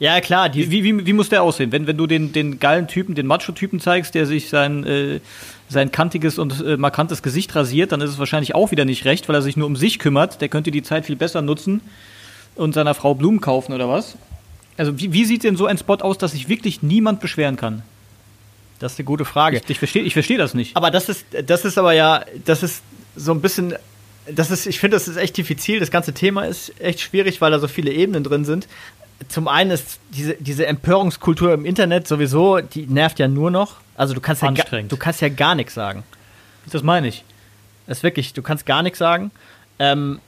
Ja, 0.00 0.20
klar. 0.20 0.54
Wie, 0.54 0.70
wie, 0.70 1.06
wie, 1.06 1.12
muss 1.12 1.28
der 1.28 1.42
aussehen? 1.42 1.72
Wenn, 1.72 1.86
wenn 1.86 1.96
du 1.96 2.06
den, 2.06 2.32
den 2.32 2.60
geilen 2.60 2.86
Typen, 2.86 3.14
den 3.14 3.26
Macho-Typen 3.26 3.80
zeigst, 3.80 4.14
der 4.14 4.26
sich 4.26 4.48
sein, 4.48 4.84
äh, 4.84 5.20
sein 5.68 5.90
kantiges 5.90 6.38
und 6.38 6.64
äh, 6.64 6.76
markantes 6.76 7.22
Gesicht 7.22 7.54
rasiert, 7.56 7.90
dann 7.90 8.00
ist 8.00 8.10
es 8.10 8.18
wahrscheinlich 8.18 8.54
auch 8.54 8.70
wieder 8.70 8.84
nicht 8.84 9.04
recht, 9.04 9.28
weil 9.28 9.34
er 9.34 9.42
sich 9.42 9.56
nur 9.56 9.66
um 9.66 9.74
sich 9.74 9.98
kümmert. 9.98 10.40
Der 10.40 10.48
könnte 10.48 10.70
die 10.70 10.82
Zeit 10.82 11.06
viel 11.06 11.16
besser 11.16 11.42
nutzen 11.42 11.80
und 12.54 12.74
seiner 12.74 12.94
Frau 12.94 13.14
Blumen 13.14 13.40
kaufen 13.40 13.72
oder 13.72 13.88
was? 13.88 14.16
Also, 14.76 14.98
wie, 15.00 15.12
wie 15.12 15.24
sieht 15.24 15.42
denn 15.42 15.56
so 15.56 15.66
ein 15.66 15.76
Spot 15.78 15.96
aus, 15.96 16.18
dass 16.18 16.32
sich 16.32 16.48
wirklich 16.48 16.82
niemand 16.82 17.18
beschweren 17.18 17.56
kann? 17.56 17.82
Das 18.78 18.92
ist 18.92 18.98
eine 19.00 19.06
gute 19.06 19.24
Frage. 19.24 19.56
Ich, 19.56 19.68
ich 19.68 19.78
verstehe 19.78 20.02
ich 20.02 20.12
versteh 20.12 20.36
das 20.36 20.54
nicht. 20.54 20.76
Aber 20.76 20.92
das 20.92 21.08
ist, 21.08 21.26
das 21.44 21.64
ist 21.64 21.76
aber 21.76 21.92
ja, 21.92 22.24
das 22.44 22.62
ist 22.62 22.82
so 23.16 23.32
ein 23.32 23.40
bisschen, 23.40 23.74
das 24.32 24.52
ist, 24.52 24.66
ich 24.66 24.78
finde, 24.78 24.96
das 24.96 25.08
ist 25.08 25.16
echt 25.16 25.36
diffizil. 25.36 25.80
Das 25.80 25.90
ganze 25.90 26.12
Thema 26.12 26.44
ist 26.44 26.80
echt 26.80 27.00
schwierig, 27.00 27.40
weil 27.40 27.50
da 27.50 27.58
so 27.58 27.66
viele 27.66 27.90
Ebenen 27.90 28.22
drin 28.22 28.44
sind. 28.44 28.68
Zum 29.26 29.48
einen 29.48 29.72
ist 29.72 29.98
diese, 30.10 30.34
diese 30.34 30.66
Empörungskultur 30.66 31.52
im 31.52 31.64
Internet 31.64 32.06
sowieso, 32.06 32.60
die 32.60 32.86
nervt 32.86 33.18
ja 33.18 33.26
nur 33.26 33.50
noch. 33.50 33.76
Also 33.96 34.14
du 34.14 34.20
kannst 34.20 34.42
ja, 34.42 34.52
du 34.52 34.96
kannst 34.96 35.20
ja 35.20 35.28
gar 35.28 35.56
nichts 35.56 35.74
sagen. 35.74 36.04
Das 36.70 36.82
meine 36.82 37.08
ich. 37.08 37.24
Das 37.86 37.98
ist 37.98 38.02
wirklich, 38.04 38.32
du 38.32 38.42
kannst 38.42 38.64
gar 38.64 38.82
nichts 38.82 38.98
sagen. 38.98 39.30
Ähm, 39.78 40.20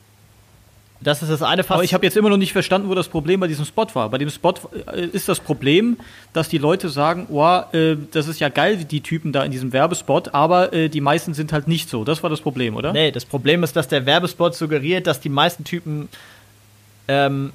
das 1.02 1.22
ist 1.22 1.30
das 1.30 1.42
eine 1.42 1.64
Fass. 1.64 1.76
Aber 1.76 1.84
ich 1.84 1.94
habe 1.94 2.04
jetzt 2.04 2.16
immer 2.16 2.28
noch 2.28 2.36
nicht 2.36 2.52
verstanden, 2.52 2.88
wo 2.88 2.94
das 2.94 3.08
Problem 3.08 3.40
bei 3.40 3.46
diesem 3.46 3.64
Spot 3.64 3.86
war. 3.94 4.10
Bei 4.10 4.18
dem 4.18 4.28
Spot 4.28 4.54
äh, 4.92 5.06
ist 5.06 5.28
das 5.28 5.40
Problem, 5.40 5.96
dass 6.32 6.48
die 6.48 6.58
Leute 6.58 6.90
sagen, 6.90 7.26
oh, 7.30 7.60
äh, 7.72 7.96
das 8.10 8.28
ist 8.28 8.38
ja 8.38 8.50
geil, 8.50 8.76
die 8.84 9.00
Typen 9.00 9.32
da 9.32 9.42
in 9.44 9.50
diesem 9.50 9.72
Werbespot, 9.72 10.34
aber 10.34 10.72
äh, 10.72 10.88
die 10.88 11.00
meisten 11.00 11.32
sind 11.32 11.52
halt 11.52 11.68
nicht 11.68 11.88
so. 11.88 12.04
Das 12.04 12.22
war 12.22 12.28
das 12.28 12.42
Problem, 12.42 12.76
oder? 12.76 12.92
Nee, 12.92 13.12
das 13.12 13.24
Problem 13.24 13.62
ist, 13.62 13.76
dass 13.76 13.88
der 13.88 14.04
Werbespot 14.04 14.54
suggeriert, 14.54 15.06
dass 15.06 15.20
die 15.20 15.30
meisten 15.30 15.64
Typen 15.64 16.08
ähm, 17.08 17.52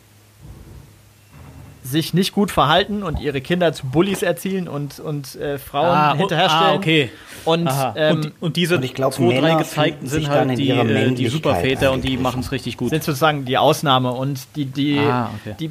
sich 1.86 2.14
nicht 2.14 2.34
gut 2.34 2.52
verhalten 2.52 3.04
und 3.04 3.20
ihre 3.20 3.42
Kinder 3.42 3.72
zu 3.72 3.86
Bullies 3.86 4.24
erzielen 4.24 4.68
und, 4.68 5.00
und 5.00 5.36
äh, 5.36 5.60
Frauen 5.60 5.96
ah, 5.96 6.14
oh, 6.14 6.18
hinterherstellen. 6.18 6.74
Ah, 6.74 6.76
okay. 6.76 7.12
Und, 7.46 7.70
ähm, 7.96 8.16
und, 8.18 8.34
und, 8.40 8.56
diese 8.56 8.78
und 8.78 8.96
glaub, 8.96 9.14
zwei, 9.14 9.40
drei 9.40 9.56
gezeigten 9.56 10.08
sind 10.08 10.28
halt 10.28 10.58
die, 10.58 10.72
äh, 10.72 11.12
die 11.12 11.28
Superväter 11.28 11.92
und 11.92 12.04
die 12.04 12.18
machen 12.18 12.42
es 12.42 12.52
richtig 12.52 12.78
gut. 12.78 12.90
Sind 12.90 13.04
sozusagen 13.04 13.46
die 13.46 13.58
Ausnahme 13.58 14.12
und 14.12 14.40
die, 14.56 14.66
die, 14.66 15.00
ah, 15.00 15.30
okay. 15.42 15.56
die 15.60 15.70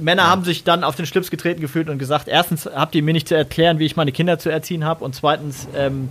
Männer 0.00 0.22
ja. 0.22 0.28
haben 0.28 0.44
sich 0.44 0.64
dann 0.64 0.82
auf 0.82 0.96
den 0.96 1.04
Schlips 1.04 1.30
getreten 1.30 1.60
gefühlt 1.60 1.90
und 1.90 1.98
gesagt, 1.98 2.26
erstens 2.26 2.66
habt 2.66 2.94
ihr 2.94 3.02
mir 3.02 3.12
nicht 3.12 3.28
zu 3.28 3.36
erklären, 3.36 3.78
wie 3.78 3.86
ich 3.86 3.96
meine 3.96 4.12
Kinder 4.12 4.38
zu 4.38 4.48
erziehen 4.48 4.84
habe 4.84 5.04
und 5.04 5.14
zweitens 5.14 5.68
ähm, 5.76 6.08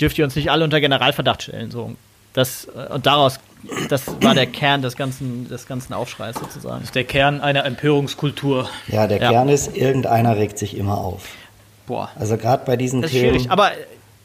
dürft 0.00 0.18
ihr 0.18 0.24
uns 0.24 0.34
nicht 0.34 0.50
alle 0.50 0.64
unter 0.64 0.80
Generalverdacht 0.80 1.42
stellen. 1.42 1.70
So. 1.70 1.94
Das, 2.32 2.66
äh, 2.66 2.92
und 2.92 3.04
daraus, 3.04 3.40
das 3.88 4.06
war 4.22 4.34
der 4.34 4.46
Kern 4.46 4.82
des 4.82 4.96
ganzen, 4.96 5.48
des 5.48 5.66
ganzen 5.66 5.92
Aufschreis 5.92 6.36
sozusagen. 6.36 6.80
Das 6.80 6.88
ist 6.90 6.94
der 6.94 7.04
Kern 7.04 7.40
einer 7.40 7.64
Empörungskultur. 7.64 8.68
Ja, 8.88 9.06
der 9.06 9.20
ja. 9.20 9.30
Kern 9.30 9.48
ist, 9.48 9.76
irgendeiner 9.76 10.36
regt 10.36 10.58
sich 10.58 10.76
immer 10.76 10.98
auf. 10.98 11.24
Boah. 11.86 12.10
Also 12.16 12.36
gerade 12.36 12.64
bei 12.64 12.76
diesen 12.76 13.02
das 13.02 13.10
ist 13.10 13.18
Themen. 13.18 13.34
Schwierig, 13.34 13.50
aber 13.50 13.70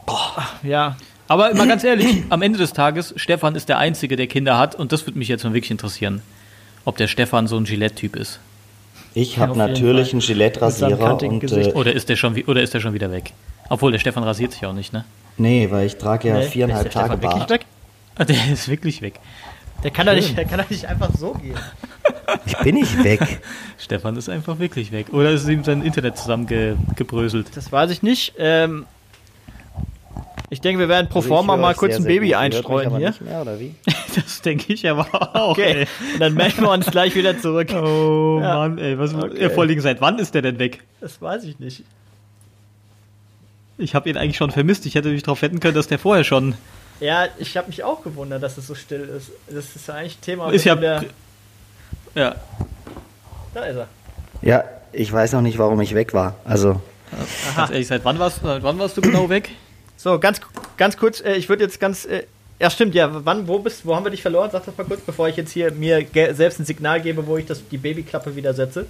boah, 0.06 0.48
ja. 0.64 0.98
Aber 1.28 1.54
mal 1.54 1.68
ganz 1.68 1.84
ehrlich, 1.84 2.24
am 2.30 2.42
Ende 2.42 2.58
des 2.60 2.74
Tages, 2.74 3.14
Stefan 3.16 3.56
ist 3.56 3.70
der 3.70 3.78
Einzige, 3.78 4.16
der 4.16 4.28
Kinder 4.28 4.58
hat, 4.58 4.76
und 4.76 4.92
das 4.92 5.08
würde 5.08 5.18
mich 5.18 5.30
jetzt 5.30 5.44
mal 5.44 5.54
wirklich 5.54 5.72
interessieren, 5.72 6.22
ob 6.84 6.98
der 6.98 7.08
Stefan 7.08 7.48
so 7.48 7.58
ein 7.58 7.64
Gillette-Typ 7.64 8.16
ist. 8.16 8.40
Ich 9.14 9.38
habe 9.38 9.58
natürlich 9.58 10.12
einen 10.12 10.22
Gillette-Rasierer 10.22 11.22
und 11.22 11.52
äh, 11.52 11.72
oder 11.74 11.94
ist 11.94 12.10
der 12.10 12.16
schon 12.16 12.42
oder 12.44 12.62
ist 12.62 12.74
der 12.74 12.80
schon 12.80 12.94
wieder 12.94 13.12
weg? 13.12 13.34
Obwohl 13.70 13.92
der 13.92 14.00
Stefan 14.00 14.24
rasiert 14.24 14.54
sich 14.54 14.66
auch 14.66 14.74
nicht, 14.74 14.94
ne? 14.94 15.06
Nee, 15.38 15.70
weil 15.70 15.86
ich 15.86 15.98
trage 15.98 16.30
ja 16.30 16.38
nee, 16.38 16.48
viereinhalb 16.48 16.92
Tage 16.92 17.18
Bart. 17.18 17.50
Weg? 17.50 17.66
Der 18.28 18.52
ist 18.52 18.68
wirklich 18.68 19.02
weg. 19.02 19.20
Der 19.84 19.90
kann, 19.90 20.06
doch 20.06 20.14
nicht, 20.14 20.38
der 20.38 20.46
kann 20.46 20.60
doch 20.60 20.70
nicht 20.70 20.86
einfach 20.86 21.10
so 21.18 21.34
gehen. 21.34 21.56
Ich 22.46 22.56
bin 22.58 22.76
nicht 22.76 23.04
weg. 23.04 23.20
Stefan 23.80 24.16
ist 24.16 24.30
einfach 24.30 24.60
wirklich 24.60 24.92
weg. 24.92 25.08
Oder 25.12 25.32
ist 25.32 25.48
ihm 25.48 25.64
sein 25.64 25.82
Internet 25.82 26.18
zusammengebröselt? 26.18 27.56
Das 27.56 27.72
weiß 27.72 27.90
ich 27.90 28.04
nicht. 28.04 28.34
Ähm, 28.38 28.86
ich 30.52 30.62
denke, 30.62 30.80
wir 30.80 30.90
werden 30.90 31.08
pro 31.10 31.20
also 31.20 31.30
forma 31.30 31.58
mal 31.58 31.74
kurz 31.74 31.94
sehr, 31.94 32.02
ein 32.02 32.06
Baby 32.06 32.36
einstreuen 32.36 32.96
hier. 32.98 33.16
Mehr, 33.22 33.42
oder 33.42 33.60
wie? 33.60 33.74
das 34.16 34.42
denke 34.42 34.74
ich 34.74 34.88
aber 34.88 35.08
auch. 35.36 35.58
Okay. 35.58 35.88
Und 36.14 36.20
dann 36.20 36.34
melden 36.36 36.62
wir 36.62 36.72
uns 36.72 36.86
gleich 36.86 37.16
wieder 37.16 37.40
zurück. 37.40 37.70
Oh 37.74 38.40
ja. 38.42 38.56
Mann, 38.56 38.78
ey. 38.78 39.00
Was, 39.00 39.14
okay. 39.16 39.50
Vorliegen, 39.50 39.82
seit 39.82 40.02
wann 40.02 40.20
ist 40.20 40.36
der 40.36 40.42
denn 40.42 40.60
weg? 40.60 40.84
Das 41.00 41.22
weiß 41.22 41.46
ich 41.46 41.58
nicht. 41.60 41.84
Ich 43.78 43.96
habe 43.96 44.10
ihn 44.10 44.18
eigentlich 44.18 44.38
schon 44.38 44.52
vermisst. 44.52 44.86
Ich 44.86 44.96
hätte 44.96 45.10
mich 45.10 45.24
darauf 45.24 45.42
wetten 45.42 45.60
können, 45.60 45.74
dass 45.74 45.88
der 45.88 45.98
vorher 45.98 46.24
schon 46.24 46.54
ja, 47.02 47.28
ich 47.38 47.58
habe 47.58 47.68
mich 47.68 47.84
auch 47.84 48.04
gewundert, 48.04 48.42
dass 48.42 48.58
es 48.58 48.68
so 48.68 48.76
still 48.76 49.02
ist. 49.02 49.32
Das 49.50 49.76
ist 49.76 49.88
ja 49.88 49.96
eigentlich 49.96 50.18
ein 50.18 50.22
Thema. 50.22 50.52
Ist 50.52 50.66
ja. 50.66 50.76
Der 50.76 51.04
ja. 52.16 52.36
Da 53.54 53.66
ist 53.66 53.76
er. 53.76 53.88
Ja, 54.42 54.64
ich 54.92 55.12
weiß 55.12 55.34
noch 55.34 55.42
nicht, 55.42 55.58
warum 55.58 55.82
ich 55.82 55.96
weg 55.96 56.14
war. 56.14 56.36
Also. 56.46 56.82
Aha. 57.12 57.58
Ganz 57.58 57.72
ehrlich, 57.72 57.88
seit 57.88 58.06
wann 58.06 58.20
warst, 58.20 58.42
seit 58.42 58.64
wann 58.64 58.80
warst 58.80 58.98
du 58.98 59.02
genau 59.02 59.30
weg? 59.30 59.50
So, 59.98 60.18
ganz, 60.20 60.42
ganz 60.78 60.98
kurz, 60.98 61.22
äh, 61.22 61.34
ich 61.34 61.50
würde 61.50 61.64
jetzt 61.64 61.80
ganz. 61.80 62.06
Äh, 62.06 62.24
ja, 62.60 62.70
stimmt, 62.70 62.94
ja. 62.94 63.10
Wann, 63.26 63.48
wo 63.48 63.60
bist 63.60 63.86
wo 63.86 63.96
haben 63.96 64.06
wir 64.06 64.12
dich 64.12 64.22
verloren? 64.22 64.50
Sag 64.52 64.66
das 64.66 64.78
mal 64.78 64.84
kurz, 64.84 65.02
bevor 65.02 65.28
ich 65.28 65.36
jetzt 65.36 65.52
hier 65.52 65.72
mir 65.72 66.06
selbst 66.34 66.60
ein 66.60 66.66
Signal 66.66 67.02
gebe, 67.02 67.26
wo 67.26 67.38
ich 67.38 67.46
das, 67.46 67.68
die 67.68 67.78
Babyklappe 67.78 68.36
wieder 68.36 68.54
setze. 68.54 68.86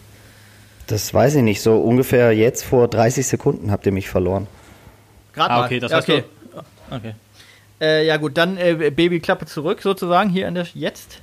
Das 0.88 1.14
weiß 1.14 1.36
ich 1.36 1.42
nicht. 1.42 1.62
So 1.62 1.78
ungefähr 1.78 2.34
jetzt 2.34 2.64
vor 2.64 2.90
30 2.90 3.26
Sekunden 3.26 3.72
habt 3.72 3.86
ihr 3.86 3.94
mich 3.94 4.10
verloren. 4.10 4.48
Gerade 5.34 5.54
ah, 5.54 5.66
okay, 5.66 5.80
das 5.80 5.92
ja, 5.92 6.00
okay. 6.00 6.24
okay. 6.90 7.16
Äh, 7.82 8.06
ja 8.06 8.18
gut, 8.18 8.38
dann 8.38 8.58
äh, 8.58 8.92
Babyklappe 8.92 9.48
zurück 9.48 9.82
sozusagen 9.82 10.30
hier 10.30 10.48
an 10.48 10.54
der 10.54 10.68
jetzt. 10.76 11.20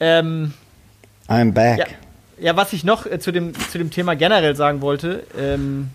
Ähm, 0.00 0.52
I'm 1.28 1.52
back. 1.52 1.78
Ja, 1.78 1.86
ja, 2.40 2.56
was 2.56 2.72
ich 2.72 2.82
noch 2.82 3.06
äh, 3.06 3.20
zu, 3.20 3.30
dem, 3.30 3.54
zu 3.54 3.78
dem 3.78 3.90
Thema 3.90 4.16
generell 4.16 4.56
sagen 4.56 4.80
wollte 4.80 5.24
ähm, 5.38 5.90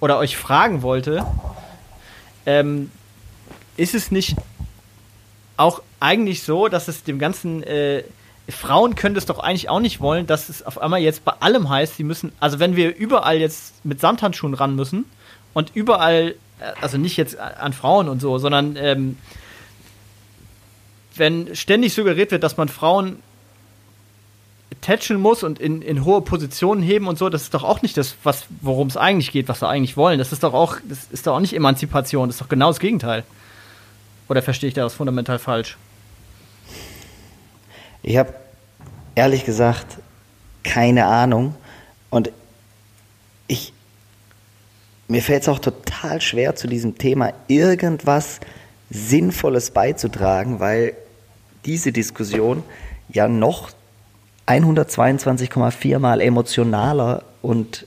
oder 0.00 0.18
euch 0.18 0.36
fragen 0.36 0.82
wollte, 0.82 1.24
ähm, 2.44 2.90
ist 3.76 3.94
es 3.94 4.10
nicht 4.10 4.36
auch 5.56 5.82
eigentlich 6.00 6.42
so, 6.42 6.68
dass 6.68 6.88
es 6.88 7.04
dem 7.04 7.18
ganzen 7.18 7.62
äh, 7.62 8.02
Frauen 8.48 8.94
können 8.94 9.14
das 9.14 9.26
doch 9.26 9.38
eigentlich 9.38 9.68
auch 9.68 9.80
nicht 9.80 10.00
wollen, 10.00 10.26
dass 10.26 10.48
es 10.48 10.64
auf 10.64 10.78
einmal 10.78 11.00
jetzt 11.00 11.24
bei 11.24 11.32
allem 11.40 11.68
heißt, 11.68 11.96
sie 11.96 12.04
müssen, 12.04 12.32
also 12.40 12.58
wenn 12.58 12.76
wir 12.76 12.96
überall 12.96 13.38
jetzt 13.38 13.84
mit 13.84 14.00
Samthandschuhen 14.00 14.54
ran 14.54 14.74
müssen 14.74 15.04
und 15.54 15.70
überall 15.74 16.34
also 16.80 16.98
nicht 16.98 17.16
jetzt 17.16 17.38
an 17.38 17.72
Frauen 17.72 18.08
und 18.08 18.20
so, 18.20 18.38
sondern 18.38 18.76
ähm, 18.76 19.18
wenn 21.16 21.54
ständig 21.54 21.92
suggeriert 21.92 22.30
wird, 22.30 22.42
dass 22.42 22.56
man 22.56 22.68
Frauen 22.68 23.22
tätscheln 24.80 25.20
muss 25.20 25.42
und 25.42 25.58
in, 25.58 25.82
in 25.82 26.04
hohe 26.04 26.22
Positionen 26.22 26.82
heben 26.82 27.06
und 27.06 27.18
so, 27.18 27.28
das 27.28 27.42
ist 27.42 27.54
doch 27.54 27.62
auch 27.62 27.82
nicht 27.82 27.96
das, 27.96 28.16
worum 28.60 28.88
es 28.88 28.96
eigentlich 28.96 29.30
geht, 29.30 29.48
was 29.48 29.62
wir 29.62 29.68
eigentlich 29.68 29.96
wollen. 29.96 30.18
Das 30.18 30.32
ist 30.32 30.42
doch 30.42 30.54
auch, 30.54 30.76
das 30.88 31.06
ist 31.10 31.26
doch 31.26 31.36
auch 31.36 31.40
nicht 31.40 31.54
Emanzipation, 31.54 32.28
das 32.28 32.36
ist 32.36 32.40
doch 32.40 32.48
genau 32.48 32.68
das 32.68 32.80
Gegenteil. 32.80 33.24
Oder 34.28 34.42
verstehe 34.42 34.68
ich 34.68 34.74
das 34.74 34.94
fundamental 34.94 35.38
falsch? 35.38 35.76
Ich 38.02 38.16
habe 38.16 38.34
ehrlich 39.14 39.44
gesagt 39.44 39.98
keine 40.64 41.06
Ahnung 41.06 41.54
und 42.10 42.32
mir 45.12 45.22
fällt 45.22 45.42
es 45.42 45.48
auch 45.48 45.58
total 45.58 46.20
schwer, 46.22 46.56
zu 46.56 46.66
diesem 46.66 46.96
Thema 46.96 47.34
irgendwas 47.46 48.40
Sinnvolles 48.90 49.70
beizutragen, 49.70 50.58
weil 50.58 50.94
diese 51.66 51.92
Diskussion 51.92 52.62
ja 53.10 53.28
noch 53.28 53.70
122,4 54.46 55.98
mal 55.98 56.20
emotionaler 56.22 57.24
und 57.42 57.86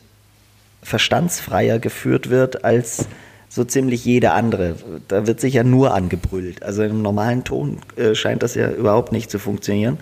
verstandsfreier 0.84 1.80
geführt 1.80 2.30
wird 2.30 2.64
als 2.64 3.08
so 3.50 3.64
ziemlich 3.64 4.06
jede 4.06 4.32
andere. 4.32 4.76
Da 5.08 5.26
wird 5.26 5.40
sich 5.40 5.56
ja 5.56 5.64
nur 5.64 5.96
angebrüllt. 5.96 6.62
Also 6.62 6.84
im 6.84 7.02
normalen 7.02 7.44
Ton 7.44 7.80
äh, 7.96 8.14
scheint 8.14 8.44
das 8.44 8.54
ja 8.54 8.70
überhaupt 8.70 9.12
nicht 9.12 9.32
zu 9.32 9.40
funktionieren. 9.40 9.98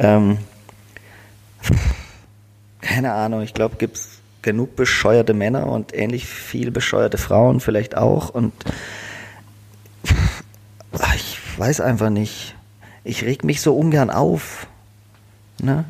Ähm, 0.00 0.38
keine 2.80 3.12
Ahnung, 3.12 3.42
ich 3.42 3.54
glaube, 3.54 3.76
gibt 3.76 3.98
es 3.98 4.15
genug 4.46 4.76
bescheuerte 4.76 5.34
Männer 5.34 5.66
und 5.66 5.92
ähnlich 5.92 6.24
viel 6.24 6.70
bescheuerte 6.70 7.18
Frauen 7.18 7.58
vielleicht 7.58 7.96
auch. 7.96 8.30
Und 8.30 8.52
ich 11.16 11.38
weiß 11.58 11.80
einfach 11.80 12.10
nicht. 12.10 12.54
Ich 13.02 13.24
reg 13.24 13.42
mich 13.42 13.60
so 13.60 13.76
ungern 13.76 14.08
auf. 14.08 14.68
Ne? 15.60 15.84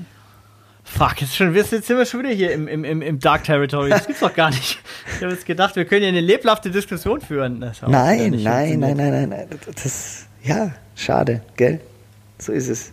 Fuck, 0.84 1.20
jetzt, 1.20 1.36
schon, 1.36 1.54
jetzt 1.54 1.68
sind 1.70 1.88
wir 1.88 2.06
schon 2.06 2.20
wieder 2.20 2.32
hier 2.34 2.52
im, 2.52 2.66
im, 2.66 3.02
im 3.02 3.18
Dark 3.18 3.44
Territory. 3.44 3.90
Das 3.90 4.06
gibt's 4.06 4.20
doch 4.20 4.34
gar 4.34 4.48
nicht. 4.48 4.78
Ich 5.16 5.22
habe 5.22 5.32
jetzt 5.32 5.44
gedacht, 5.44 5.76
wir 5.76 5.84
können 5.84 6.02
ja 6.02 6.08
eine 6.08 6.20
lebhafte 6.20 6.70
Diskussion 6.70 7.20
führen. 7.20 7.58
Nein, 7.58 8.40
nein, 8.42 8.78
nein, 8.78 8.96
nein, 8.96 8.96
nein, 8.96 9.28
nein. 9.28 9.48
Das, 9.82 10.26
ja, 10.42 10.70
schade, 10.94 11.42
gell? 11.56 11.80
So 12.38 12.52
ist 12.52 12.68
es. 12.68 12.92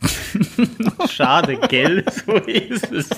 Schade, 1.10 1.58
gell, 1.68 2.04
so 2.24 2.34
ist 2.34 2.92
es. 2.92 3.08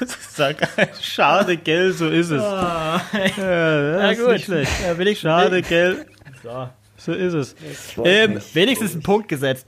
Sag, 0.30 0.56
schade, 1.00 1.56
gell, 1.56 1.92
so 1.92 2.08
ist 2.08 2.30
es. 2.30 2.42
Ah, 2.42 3.00
ja, 3.36 4.12
ja, 4.12 4.14
gut. 4.14 4.32
Nicht 4.32 4.44
schlecht. 4.44 4.72
Ja, 4.84 4.96
will 4.98 5.08
ich 5.08 5.20
Schade, 5.20 5.62
gell. 5.62 6.06
So. 6.42 6.68
So 7.04 7.12
ist 7.12 7.32
es. 7.32 7.56
Ähm, 8.04 8.40
wenigstens 8.54 8.92
einen 8.92 9.02
Punkt 9.02 9.28
gesetzt. 9.28 9.66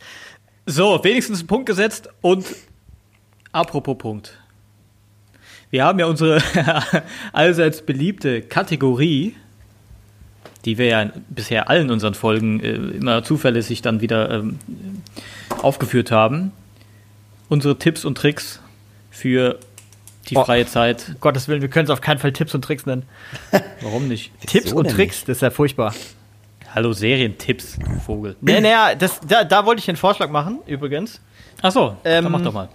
So, 0.66 1.02
wenigstens 1.02 1.40
einen 1.40 1.48
Punkt 1.48 1.66
gesetzt 1.66 2.08
und 2.20 2.46
apropos 3.50 3.98
Punkt. 3.98 4.38
Wir 5.70 5.84
haben 5.84 5.98
ja 5.98 6.06
unsere 6.06 6.40
allseits 7.32 7.82
beliebte 7.82 8.42
Kategorie, 8.42 9.34
die 10.64 10.78
wir 10.78 10.86
ja 10.86 11.10
bisher 11.28 11.68
allen 11.68 11.90
unseren 11.90 12.14
Folgen 12.14 12.60
äh, 12.60 12.74
immer 12.74 13.24
zuverlässig 13.24 13.82
dann 13.82 14.00
wieder 14.00 14.30
ähm, 14.30 14.60
aufgeführt 15.60 16.12
haben. 16.12 16.52
Unsere 17.48 17.76
Tipps 17.76 18.04
und 18.04 18.16
Tricks 18.16 18.60
für 19.10 19.58
die 20.24 20.36
Oh. 20.36 20.44
freie 20.44 20.66
Zeit. 20.66 21.04
Um 21.08 21.20
Gottes 21.20 21.48
Willen, 21.48 21.62
wir 21.62 21.68
können 21.68 21.84
es 21.84 21.90
auf 21.90 22.00
keinen 22.00 22.18
Fall 22.18 22.32
Tipps 22.32 22.54
und 22.54 22.62
Tricks 22.62 22.86
nennen. 22.86 23.04
Warum 23.80 24.08
nicht? 24.08 24.32
Tipps 24.46 24.72
und 24.72 24.86
denn 24.86 24.94
Tricks, 24.94 25.20
das 25.24 25.38
ist 25.38 25.42
ja 25.42 25.50
furchtbar. 25.50 25.94
Hallo, 26.74 26.92
Serientipps, 26.92 27.78
du 27.78 28.00
Vogel. 28.00 28.36
Nee, 28.40 28.60
naja, 28.60 28.94
das, 28.96 29.20
da, 29.26 29.44
da 29.44 29.64
wollte 29.64 29.80
ich 29.80 29.88
einen 29.88 29.96
Vorschlag 29.96 30.28
machen, 30.30 30.58
übrigens. 30.66 31.20
Achso, 31.62 31.96
Ähm, 32.04 32.24
dann 32.24 32.32
mach 32.32 32.42
doch 32.42 32.52
mal. 32.52 32.68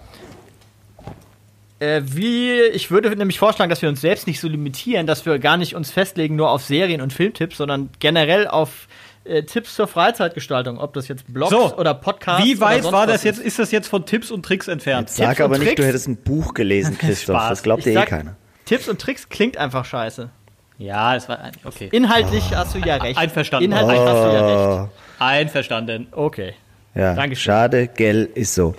Äh, 1.80 2.02
wie, 2.04 2.60
ich 2.60 2.90
würde 2.90 3.14
nämlich 3.16 3.38
vorschlagen, 3.38 3.70
dass 3.70 3.80
wir 3.80 3.88
uns 3.88 4.00
selbst 4.02 4.26
nicht 4.26 4.38
so 4.40 4.48
limitieren, 4.48 5.06
dass 5.06 5.24
wir 5.24 5.38
gar 5.38 5.56
nicht 5.56 5.74
uns 5.74 5.90
festlegen 5.90 6.36
nur 6.36 6.50
auf 6.50 6.62
Serien- 6.62 7.00
und 7.00 7.12
Filmtipps, 7.12 7.56
sondern 7.56 7.88
generell 8.00 8.46
auf 8.48 8.86
äh, 9.30 9.42
Tipps 9.44 9.74
zur 9.74 9.86
Freizeitgestaltung, 9.86 10.78
ob 10.78 10.92
das 10.94 11.08
jetzt 11.08 11.32
Blogs 11.32 11.50
So, 11.50 11.74
oder 11.76 11.94
Podcasts 11.94 12.44
Wie 12.44 12.56
oder 12.56 12.60
weit 12.66 12.82
sonst 12.82 12.92
war 12.92 13.06
das 13.06 13.22
jetzt? 13.22 13.40
Ist 13.40 13.58
das 13.58 13.70
jetzt 13.70 13.88
von 13.88 14.04
Tipps 14.04 14.30
und 14.30 14.44
Tricks 14.44 14.68
entfernt? 14.68 15.08
Sag 15.10 15.38
und 15.38 15.44
aber 15.46 15.58
nicht, 15.58 15.78
du 15.78 15.84
hättest 15.86 16.08
ein 16.08 16.16
Buch 16.16 16.54
gelesen, 16.54 16.98
Christoph. 16.98 17.36
Spaß. 17.36 17.48
Das 17.50 17.62
glaubt 17.62 17.78
Ich 17.80 17.84
dir 17.84 17.90
eh 17.92 17.94
sag- 17.94 18.08
keiner. 18.08 18.36
Tipps 18.66 18.88
und 18.88 19.00
Tricks 19.00 19.28
klingt 19.28 19.56
einfach 19.56 19.84
scheiße. 19.84 20.30
Ja, 20.78 21.14
es 21.16 21.28
war 21.28 21.38
okay. 21.64 21.88
Inhaltlich 21.92 22.54
hast 22.54 22.74
du 22.74 22.78
ja 22.78 22.96
recht. 22.96 23.18
Einverstanden. 23.18 23.70
Inhaltlich 23.70 23.98
hast 23.98 24.24
du 24.24 24.32
ja 24.32 24.42
Oh, 24.42 24.80
recht. 24.82 24.90
Einverstanden. 25.18 26.06
Okay. 26.12 26.54
ja, 26.94 27.14
Dankeschön. 27.14 27.42
schade, 27.52 27.86
gell, 27.88 28.28
ist 28.34 28.54
so. 28.54 28.74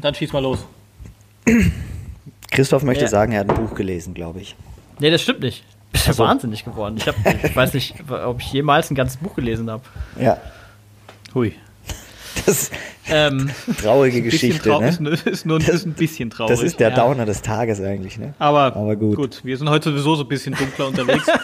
Dann 0.00 0.14
schieß 0.14 0.32
mal 0.32 0.42
los. 0.42 0.66
Christoph 2.50 2.82
möchte 2.82 3.04
Ja. 3.04 3.08
sagen, 3.10 3.32
er 3.32 3.40
hat 3.40 3.50
ein 3.50 3.56
Buch 3.56 3.74
gelesen, 3.74 4.14
glaube 4.14 4.40
ich. 4.40 4.56
Nee, 4.98 5.10
das 5.10 5.22
stimmt 5.22 5.40
nicht. 5.40 5.64
Bist 5.92 6.06
ja 6.06 6.18
wahnsinnig 6.18 6.64
geworden. 6.64 6.96
Ich, 6.96 7.06
hab, 7.06 7.14
ich 7.44 7.54
weiß 7.54 7.74
nicht, 7.74 7.94
ob 8.10 8.40
ich 8.40 8.52
jemals 8.52 8.90
ein 8.90 8.94
ganzes 8.94 9.18
Buch 9.18 9.34
gelesen 9.34 9.70
habe. 9.70 9.82
Ja, 10.18 10.38
Hui. 11.34 11.54
Das 12.46 12.48
ist 12.62 12.72
Ähm, 13.08 13.50
eine 13.66 13.76
traurige 13.82 14.22
Geschichte, 14.22 14.70
trau- 14.70 14.80
ne? 14.80 14.88
ist, 14.88 15.00
nur- 15.00 15.12
ist 15.26 15.44
nur 15.46 15.60
ist 15.60 15.84
ein 15.86 15.92
bisschen 15.94 16.30
traurig. 16.30 16.50
Das 16.56 16.62
ist 16.62 16.78
der 16.80 16.90
ja. 16.90 16.94
Downer 16.96 17.26
des 17.26 17.42
Tages 17.42 17.80
eigentlich, 17.80 18.16
ne? 18.18 18.34
aber, 18.38 18.76
aber 18.76 18.94
gut. 18.96 19.40
wir 19.44 19.56
sind 19.58 19.68
heute 19.68 19.90
sowieso 19.90 20.14
so 20.14 20.22
ein 20.22 20.28
bisschen 20.28 20.54
dunkler 20.54 20.86
unterwegs. 20.88 21.26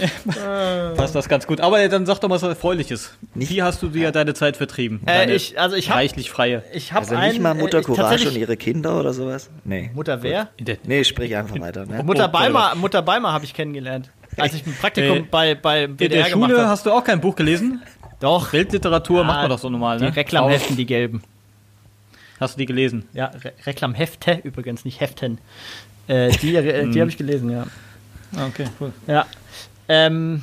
Passt 0.96 1.14
das 1.14 1.28
ganz 1.28 1.46
gut. 1.46 1.60
Aber 1.60 1.86
dann 1.88 2.06
sag 2.06 2.20
doch 2.20 2.28
mal 2.28 2.36
was 2.36 2.42
Erfreuliches. 2.42 3.10
Wie 3.34 3.62
hast 3.62 3.82
du 3.82 3.88
dir 3.88 4.12
deine 4.12 4.34
Zeit 4.34 4.56
vertrieben? 4.56 5.00
äh, 5.04 5.06
Deine 5.06 5.34
ich, 5.34 5.58
also 5.58 5.76
ich 5.76 5.88
habe 5.90 5.98
reichlich 6.00 6.30
freie. 6.30 6.62
ich 6.72 6.92
hab 6.92 7.00
Also 7.00 7.16
ein, 7.16 7.30
nicht 7.30 7.40
mal 7.42 7.54
Mutter 7.54 7.78
äh, 7.78 7.82
Courage 7.82 8.28
und 8.28 8.36
ihre 8.36 8.56
Kinder 8.56 8.98
oder 8.98 9.12
sowas? 9.12 9.50
Nee. 9.64 9.90
Mutter 9.94 10.22
wer? 10.22 10.48
In 10.56 10.64
der, 10.66 10.78
Nee, 10.84 11.04
sprich 11.04 11.34
einfach 11.36 11.58
weiter, 11.60 11.86
ne? 11.86 12.02
Mutter 12.02 12.26
Oh, 12.28 12.32
Beimer, 12.32 12.74
Mutter 12.76 13.02
Beimer 13.02 13.32
habe 13.32 13.44
ich 13.44 13.52
kennengelernt. 13.54 14.10
Als 14.36 14.54
ich 14.54 14.64
ein 14.66 14.74
Praktikum 14.80 15.18
Äh, 15.18 15.22
bei, 15.30 15.54
bei 15.56 15.84
in 15.84 15.96
WDR 15.98 16.08
der 16.22 16.30
gemacht 16.30 16.50
Schule 16.50 16.68
hast 16.68 16.86
du 16.86 16.92
auch 16.92 17.02
kein 17.04 17.20
Buch 17.20 17.34
gelesen? 17.34 17.82
Doch. 18.20 18.52
Weltliteratur 18.52 19.24
macht 19.24 19.38
Ah, 19.38 19.40
man 19.42 19.50
doch 19.50 19.58
so 19.58 19.68
normal, 19.70 19.98
Die 19.98 20.04
ne? 20.04 20.14
Reklamheften, 20.16 20.76
die 20.76 20.86
gelben. 20.86 21.22
Hast 22.38 22.54
du 22.54 22.58
die 22.58 22.66
gelesen? 22.66 23.06
Ja, 23.12 23.26
Re 23.42 23.52
Reklamhefte 23.66 24.40
übrigens, 24.44 24.84
nicht 24.84 25.00
Heften. 25.00 25.38
Äh, 26.06 26.30
die 26.38 26.54
äh, 26.56 26.88
die 26.90 27.00
habe 27.00 27.10
ich 27.10 27.16
gelesen, 27.16 27.50
ja. 27.50 27.66
Ah, 28.36 28.46
okay, 28.46 28.66
cool. 28.80 28.92
Ja. 29.06 29.26
Ähm, 29.88 30.42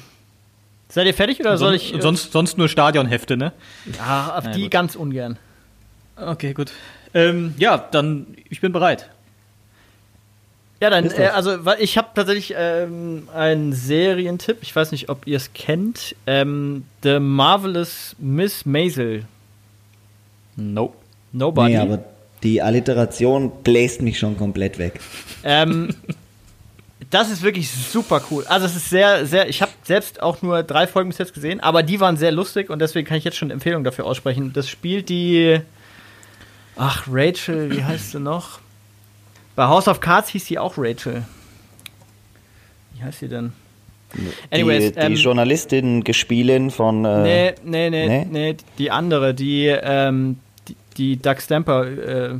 seid 0.89 1.07
ihr 1.07 1.13
fertig 1.13 1.39
oder 1.39 1.57
soll 1.57 1.73
ich. 1.75 1.93
äh, 1.93 2.01
sonst, 2.01 2.31
sonst 2.31 2.57
nur 2.57 2.67
Stadionhefte, 2.69 3.37
ne? 3.37 3.53
ja, 3.97 4.35
auf 4.37 4.43
Na 4.45 4.51
die 4.51 4.63
gut. 4.63 4.71
ganz 4.71 4.95
ungern. 4.95 5.37
Okay, 6.17 6.53
gut. 6.53 6.71
Ähm, 7.13 7.53
ja, 7.57 7.77
dann, 7.77 8.27
ich 8.49 8.59
bin 8.61 8.71
bereit. 8.71 9.09
Ja, 10.79 10.91
dann, 10.91 11.09
äh, 11.11 11.27
also 11.27 11.57
ich 11.79 11.97
habe 11.97 12.09
tatsächlich 12.13 12.53
ähm, 12.55 13.27
einen 13.33 13.73
Serientipp. 13.73 14.57
Ich 14.61 14.75
weiß 14.75 14.91
nicht, 14.91 15.09
ob 15.09 15.25
ihr 15.25 15.37
es 15.37 15.53
kennt. 15.53 16.15
Ähm, 16.27 16.85
The 17.03 17.19
Marvelous 17.19 18.15
Miss 18.19 18.65
Maisel. 18.65 19.25
Nope. 20.55 20.95
Nobody. 21.31 21.73
Nee, 21.73 21.77
aber 21.77 22.03
die 22.43 22.61
Alliteration 22.61 23.51
bläst 23.63 24.01
mich 24.01 24.19
schon 24.19 24.37
komplett 24.37 24.77
weg. 24.77 24.99
Ähm, 25.43 25.95
das 27.09 27.31
ist 27.31 27.41
wirklich 27.41 27.71
super 27.71 28.21
cool. 28.29 28.45
Also 28.47 28.65
es 28.65 28.75
ist 28.75 28.89
sehr, 28.89 29.25
sehr. 29.25 29.49
Ich 29.49 29.61
habe 29.61 29.71
selbst 29.83 30.21
auch 30.21 30.41
nur 30.41 30.61
drei 30.63 30.87
Folgen 30.87 31.09
bis 31.09 31.17
jetzt 31.17 31.33
gesehen, 31.33 31.59
aber 31.59 31.83
die 31.83 31.99
waren 31.99 32.17
sehr 32.17 32.31
lustig 32.31 32.69
und 32.69 32.79
deswegen 32.79 33.07
kann 33.07 33.17
ich 33.17 33.23
jetzt 33.23 33.37
schon 33.37 33.49
Empfehlungen 33.49 33.83
dafür 33.83 34.05
aussprechen. 34.05 34.53
Das 34.53 34.69
spielt 34.69 35.09
die. 35.09 35.59
Ach, 36.75 37.07
Rachel, 37.09 37.71
wie 37.71 37.83
heißt 37.83 38.11
sie 38.11 38.19
noch? 38.19 38.59
Bei 39.57 39.65
House 39.67 39.87
of 39.87 39.99
Cards 39.99 40.29
hieß 40.29 40.45
sie 40.45 40.59
auch 40.59 40.75
Rachel. 40.77 41.23
Wie 42.93 43.03
heißt 43.03 43.19
sie 43.19 43.27
denn? 43.27 43.53
Anyways, 44.51 44.85
die, 44.85 44.91
die 44.91 44.99
ähm, 44.99 45.15
Journalistin, 45.15 46.03
Gespielin 46.03 46.69
von. 46.69 47.03
Äh, 47.03 47.23
Nee, 47.23 47.55
nee, 47.63 47.89
nee, 47.89 48.07
nee? 48.07 48.27
nee, 48.29 48.57
die 48.77 48.91
andere, 48.91 49.33
die, 49.33 49.65
ähm, 49.65 50.37
die, 50.67 50.75
die 50.97 51.17
Doug 51.21 51.37
Stamper, 51.41 51.85
äh, 51.87 52.39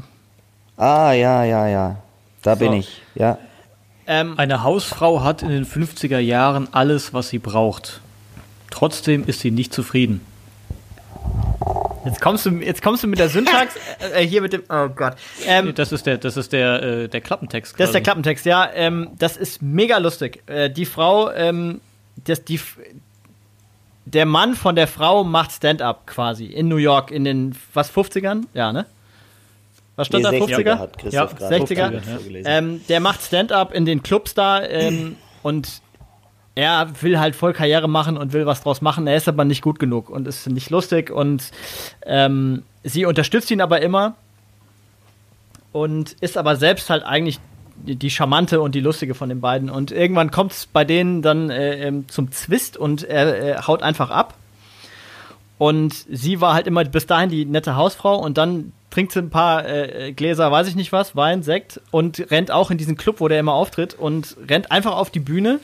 Ah, 0.78 1.12
ja, 1.14 1.44
ja, 1.44 1.68
ja. 1.68 1.96
Da 2.44 2.56
So. 2.56 2.60
bin 2.60 2.74
ich. 2.74 3.02
Ja. 3.16 3.40
ähm, 4.06 4.36
Eine 4.38 4.62
Hausfrau 4.64 5.24
hat 5.24 5.42
in 5.42 5.50
den 5.50 5.66
50er 5.66 6.20
Jahren 6.20 6.68
alles, 6.72 7.16
was 7.16 7.30
sie 7.30 7.40
braucht. 7.40 8.00
Trotzdem 8.70 9.26
ist 9.26 9.40
sie 9.40 9.50
nicht 9.50 9.74
zufrieden. 9.74 10.22
Jetzt 12.08 12.22
kommst 12.22 12.46
du, 12.46 12.50
jetzt 12.52 12.82
kommst 12.82 13.04
du 13.04 13.08
mit 13.08 13.20
der 13.20 13.30
Syntax, 13.30 13.76
äh, 14.14 14.26
hier 14.26 14.42
mit 14.42 14.54
dem, 14.54 14.64
oh 14.70 14.90
Gott, 14.90 15.16
ähm, 15.46 15.74
Das 15.76 15.92
ist 15.92 16.06
der, 16.06 16.18
das 16.18 16.38
ist 16.38 16.54
der, 16.54 16.82
äh, 16.82 17.08
der 17.08 17.22
Klappentext. 17.22 17.74
Das 17.80 17.90
ist 17.90 17.94
der 17.94 18.02
quasi. 18.02 18.04
Klappentext, 18.04 18.46
ja. 18.46 18.70
Ähm, 18.74 19.10
das 19.18 19.38
ist 19.38 19.62
mega 19.62 19.98
lustig. 19.98 20.44
Äh, 20.48 20.70
die 20.70 20.86
Frau, 20.86 21.32
ähm, 21.32 21.82
das, 22.26 22.44
die, 22.44 22.60
der 24.06 24.26
Mann 24.26 24.56
von 24.56 24.76
der 24.76 24.88
Frau 24.88 25.24
macht 25.24 25.52
Stand-up 25.52 26.08
quasi 26.08 26.46
in 26.46 26.68
New 26.68 26.78
York 26.78 27.12
in 27.12 27.24
den, 27.24 27.56
was, 27.74 27.94
50ern? 27.94 28.44
Ja, 28.54 28.72
ne? 28.72 28.86
Was 29.98 30.08
stand 30.08 30.26
da, 30.26 30.30
50er? 30.30 30.78
hat 30.78 31.02
Ja, 31.12 31.26
Christoph 31.26 31.36
gerade 31.36 31.56
60er. 31.56 31.78
vorgelesen. 31.78 32.14
vorgelesen. 32.14 32.52
Ähm, 32.52 32.82
der 32.88 33.00
macht 33.00 33.22
Stand-up 33.24 33.74
in 33.74 33.86
den 33.86 34.04
Clubs 34.04 34.34
da 34.36 34.64
ähm, 34.64 35.18
und 35.44 35.82
er 36.58 36.90
will 37.04 37.20
halt 37.20 37.36
voll 37.36 37.54
Karriere 37.54 37.88
machen 37.88 38.18
und 38.18 38.34
will 38.34 38.48
was 38.48 38.64
draus 38.64 38.82
machen. 38.82 39.06
Er 39.06 39.16
ist 39.16 39.28
aber 39.28 39.46
nicht 39.46 39.62
gut 39.62 39.78
genug 39.78 40.10
und 40.10 40.28
ist 40.28 40.50
nicht 40.50 40.72
lustig 40.72 41.12
und 41.12 41.52
ähm, 42.04 42.64
sie 42.84 43.06
unterstützt 43.06 43.52
ihn 43.52 43.62
aber 43.62 43.80
immer 43.82 44.16
und 45.72 46.14
ist 46.14 46.36
aber 46.36 46.56
selbst 46.56 46.90
halt 46.90 47.04
eigentlich 47.04 47.40
die, 47.76 48.10
charmante 48.10 48.60
und 48.60 48.74
die 48.74 48.80
lustige 48.80 49.14
von 49.14 49.30
den 49.30 49.40
beiden. 49.40 49.70
Und 49.70 49.92
irgendwann 49.92 50.32
kommt 50.32 50.52
es 50.52 50.66
bei 50.66 50.84
denen 50.84 51.22
dann 51.22 51.52
äh, 51.52 51.76
ähm, 51.76 52.10
zum 52.10 52.32
Zwist 52.32 52.76
und 52.76 53.04
er 53.04 53.60
äh, 53.60 53.62
haut 53.62 53.84
einfach 53.84 54.10
ab. 54.10 54.34
Und 55.60 55.94
sie 56.10 56.42
war 56.42 56.56
halt 56.56 56.66
immer 56.66 56.84
bis 56.86 57.06
dahin 57.06 57.30
die 57.30 57.46
nette 57.46 57.76
Hausfrau 57.76 58.18
und 58.18 58.40
dann 58.40 58.74
trinkt 58.90 59.12
sie 59.12 59.20
ein 59.20 59.30
paar 59.30 59.68
äh, 59.68 60.12
Gläser, 60.12 60.52
weiß 60.52 60.68
ich 60.68 60.76
nicht 60.76 60.92
was, 60.92 61.16
Wein, 61.16 61.44
Sekt 61.44 61.82
und 61.92 62.32
rennt 62.32 62.50
auch 62.50 62.72
in 62.72 62.80
diesen 62.80 62.98
Club, 62.98 63.20
wo 63.20 63.28
der 63.28 63.40
immer 63.40 63.54
auftritt 63.54 63.94
und 63.94 64.38
rennt 64.50 64.72
einfach 64.72 64.96
auf 64.96 65.12
die 65.12 65.20
Bühne 65.20 65.60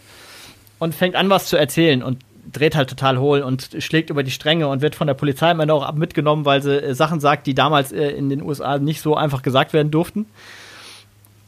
und 0.80 0.94
fängt 0.96 1.16
an, 1.16 1.30
was 1.30 1.48
zu 1.48 1.58
erzählen 1.58 2.04
und 2.04 2.20
dreht 2.52 2.76
halt 2.76 2.90
total 2.90 3.18
hohl 3.20 3.42
und 3.42 3.70
schlägt 3.80 4.10
über 4.10 4.22
die 4.24 4.32
Stränge 4.32 4.68
und 4.68 4.82
wird 4.82 4.96
von 4.96 5.08
der 5.08 5.14
Polizei 5.14 5.50
am 5.50 5.60
Ende 5.60 5.74
auch 5.74 5.84
ab- 5.84 5.96
mitgenommen, 5.96 6.46
weil 6.46 6.62
sie 6.62 6.76
äh, 6.84 6.94
Sachen 6.94 7.20
sagt, 7.20 7.48
die 7.48 7.56
damals 7.56 7.92
äh, 7.92 8.10
in 8.10 8.30
den 8.30 8.42
USA 8.44 8.78
nicht 8.78 9.02
so 9.02 9.16
einfach 9.16 9.42
gesagt 9.42 9.74
werden 9.74 9.92
durften. 9.92 10.26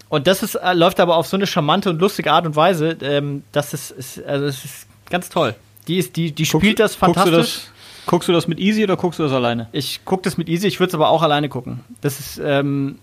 Und 0.09 0.27
das 0.27 0.43
ist, 0.43 0.55
äh, 0.55 0.73
läuft 0.73 0.99
aber 0.99 1.17
auf 1.17 1.27
so 1.27 1.35
eine 1.35 1.47
charmante 1.47 1.89
und 1.89 1.99
lustige 1.99 2.31
Art 2.31 2.45
und 2.45 2.55
Weise, 2.55 2.97
ähm, 3.01 3.43
das 3.51 3.73
ist, 3.73 3.91
ist, 3.91 4.23
also 4.25 4.45
es 4.45 4.63
ist 4.63 4.87
ganz 5.09 5.29
toll. 5.29 5.55
Die, 5.87 5.97
ist, 5.97 6.15
die, 6.15 6.31
die 6.31 6.45
spielt 6.45 6.79
das 6.79 6.95
fantastisch. 6.95 7.33
Guckst 7.35 7.45
du 7.45 7.65
das, 7.65 8.05
guckst 8.07 8.29
du 8.29 8.33
das 8.33 8.47
mit 8.47 8.59
Easy 8.59 8.83
oder 8.83 8.95
guckst 8.97 9.19
du 9.19 9.23
das 9.23 9.31
alleine? 9.33 9.67
Ich 9.71 10.05
gucke 10.05 10.23
das 10.23 10.37
mit 10.37 10.47
Easy, 10.47 10.67
ich 10.67 10.79
würde 10.79 10.89
es 10.89 10.95
aber 10.95 11.09
auch 11.09 11.21
alleine 11.23 11.49
gucken. 11.49 11.81
Das 12.01 12.19
ist, 12.19 12.39
ähm, 12.43 12.99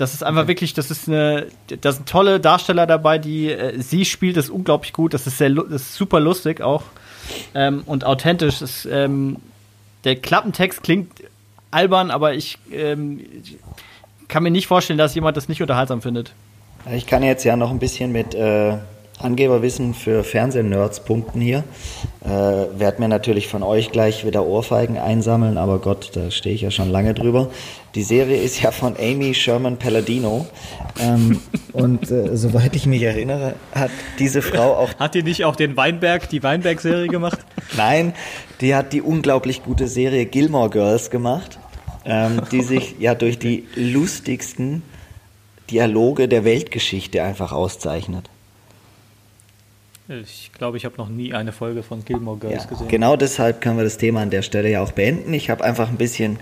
das 0.00 0.14
ist 0.14 0.22
einfach 0.22 0.46
wirklich, 0.46 0.72
das 0.72 0.90
ist 0.90 1.08
eine, 1.08 1.46
da 1.80 1.92
sind 1.92 2.08
tolle 2.08 2.40
Darsteller 2.40 2.86
dabei, 2.86 3.18
die, 3.18 3.50
äh, 3.50 3.80
sie 3.80 4.04
spielt 4.04 4.36
das 4.36 4.48
unglaublich 4.48 4.92
gut, 4.92 5.12
das 5.12 5.26
ist 5.26 5.38
sehr, 5.38 5.50
das 5.50 5.82
ist 5.82 5.94
super 5.94 6.20
lustig 6.20 6.62
auch 6.62 6.82
ähm, 7.54 7.82
und 7.86 8.04
authentisch. 8.04 8.60
Das, 8.60 8.88
ähm, 8.90 9.36
der 10.04 10.16
Klappentext 10.16 10.82
klingt 10.82 11.10
albern, 11.70 12.10
aber 12.10 12.34
ich 12.34 12.58
ähm, 12.72 13.20
kann 14.28 14.42
mir 14.42 14.50
nicht 14.50 14.66
vorstellen, 14.66 14.98
dass 14.98 15.14
jemand 15.14 15.36
das 15.36 15.48
nicht 15.48 15.60
unterhaltsam 15.60 16.00
findet. 16.00 16.32
Ich 16.94 17.06
kann 17.06 17.22
jetzt 17.22 17.44
ja 17.44 17.56
noch 17.56 17.70
ein 17.70 17.78
bisschen 17.78 18.10
mit 18.10 18.34
äh, 18.34 18.78
Angeberwissen 19.18 19.92
für 19.92 20.24
Fernsehnerds 20.24 21.00
punkten 21.00 21.42
hier. 21.42 21.62
Äh, 22.24 22.28
werd 22.28 23.00
mir 23.00 23.08
natürlich 23.08 23.48
von 23.48 23.62
euch 23.62 23.92
gleich 23.92 24.24
wieder 24.24 24.46
Ohrfeigen 24.46 24.96
einsammeln, 24.96 25.58
aber 25.58 25.78
Gott, 25.78 26.12
da 26.14 26.30
stehe 26.30 26.54
ich 26.54 26.62
ja 26.62 26.70
schon 26.70 26.90
lange 26.90 27.12
drüber. 27.12 27.50
Die 27.96 28.02
Serie 28.04 28.40
ist 28.40 28.62
ja 28.62 28.70
von 28.70 28.96
Amy 28.96 29.34
Sherman 29.34 29.76
Palladino. 29.76 30.46
Ähm, 31.00 31.40
und 31.72 32.10
äh, 32.10 32.36
soweit 32.36 32.76
ich 32.76 32.86
mich 32.86 33.02
erinnere, 33.02 33.56
hat 33.72 33.90
diese 34.18 34.42
Frau 34.42 34.76
auch. 34.76 34.94
Hat 34.98 35.14
die 35.14 35.24
nicht 35.24 35.44
auch 35.44 35.56
den 35.56 35.76
Weinberg, 35.76 36.28
die 36.28 36.42
Weinberg-Serie 36.42 37.08
gemacht? 37.08 37.40
Nein, 37.76 38.14
die 38.60 38.74
hat 38.74 38.92
die 38.92 39.02
unglaublich 39.02 39.64
gute 39.64 39.88
Serie 39.88 40.26
Gilmore 40.26 40.70
Girls 40.70 41.10
gemacht, 41.10 41.58
ähm, 42.04 42.42
die 42.52 42.62
sich 42.62 42.96
ja 43.00 43.16
durch 43.16 43.38
die 43.38 43.66
lustigsten 43.74 44.82
Dialoge 45.70 46.28
der 46.28 46.44
Weltgeschichte 46.44 47.22
einfach 47.22 47.52
auszeichnet. 47.52 48.28
Ich 50.08 50.50
glaube, 50.52 50.76
ich 50.76 50.84
habe 50.84 50.96
noch 50.96 51.08
nie 51.08 51.34
eine 51.34 51.52
Folge 51.52 51.84
von 51.84 52.04
Gilmore 52.04 52.38
Girls 52.38 52.64
ja, 52.64 52.70
gesehen. 52.70 52.88
Genau 52.88 53.16
deshalb 53.16 53.60
können 53.60 53.76
wir 53.76 53.84
das 53.84 53.96
Thema 53.96 54.22
an 54.22 54.30
der 54.30 54.42
Stelle 54.42 54.68
ja 54.68 54.82
auch 54.82 54.92
beenden. 54.92 55.32
Ich 55.34 55.50
habe 55.50 55.62
einfach 55.64 55.88
ein 55.88 55.96
bisschen 55.96 56.40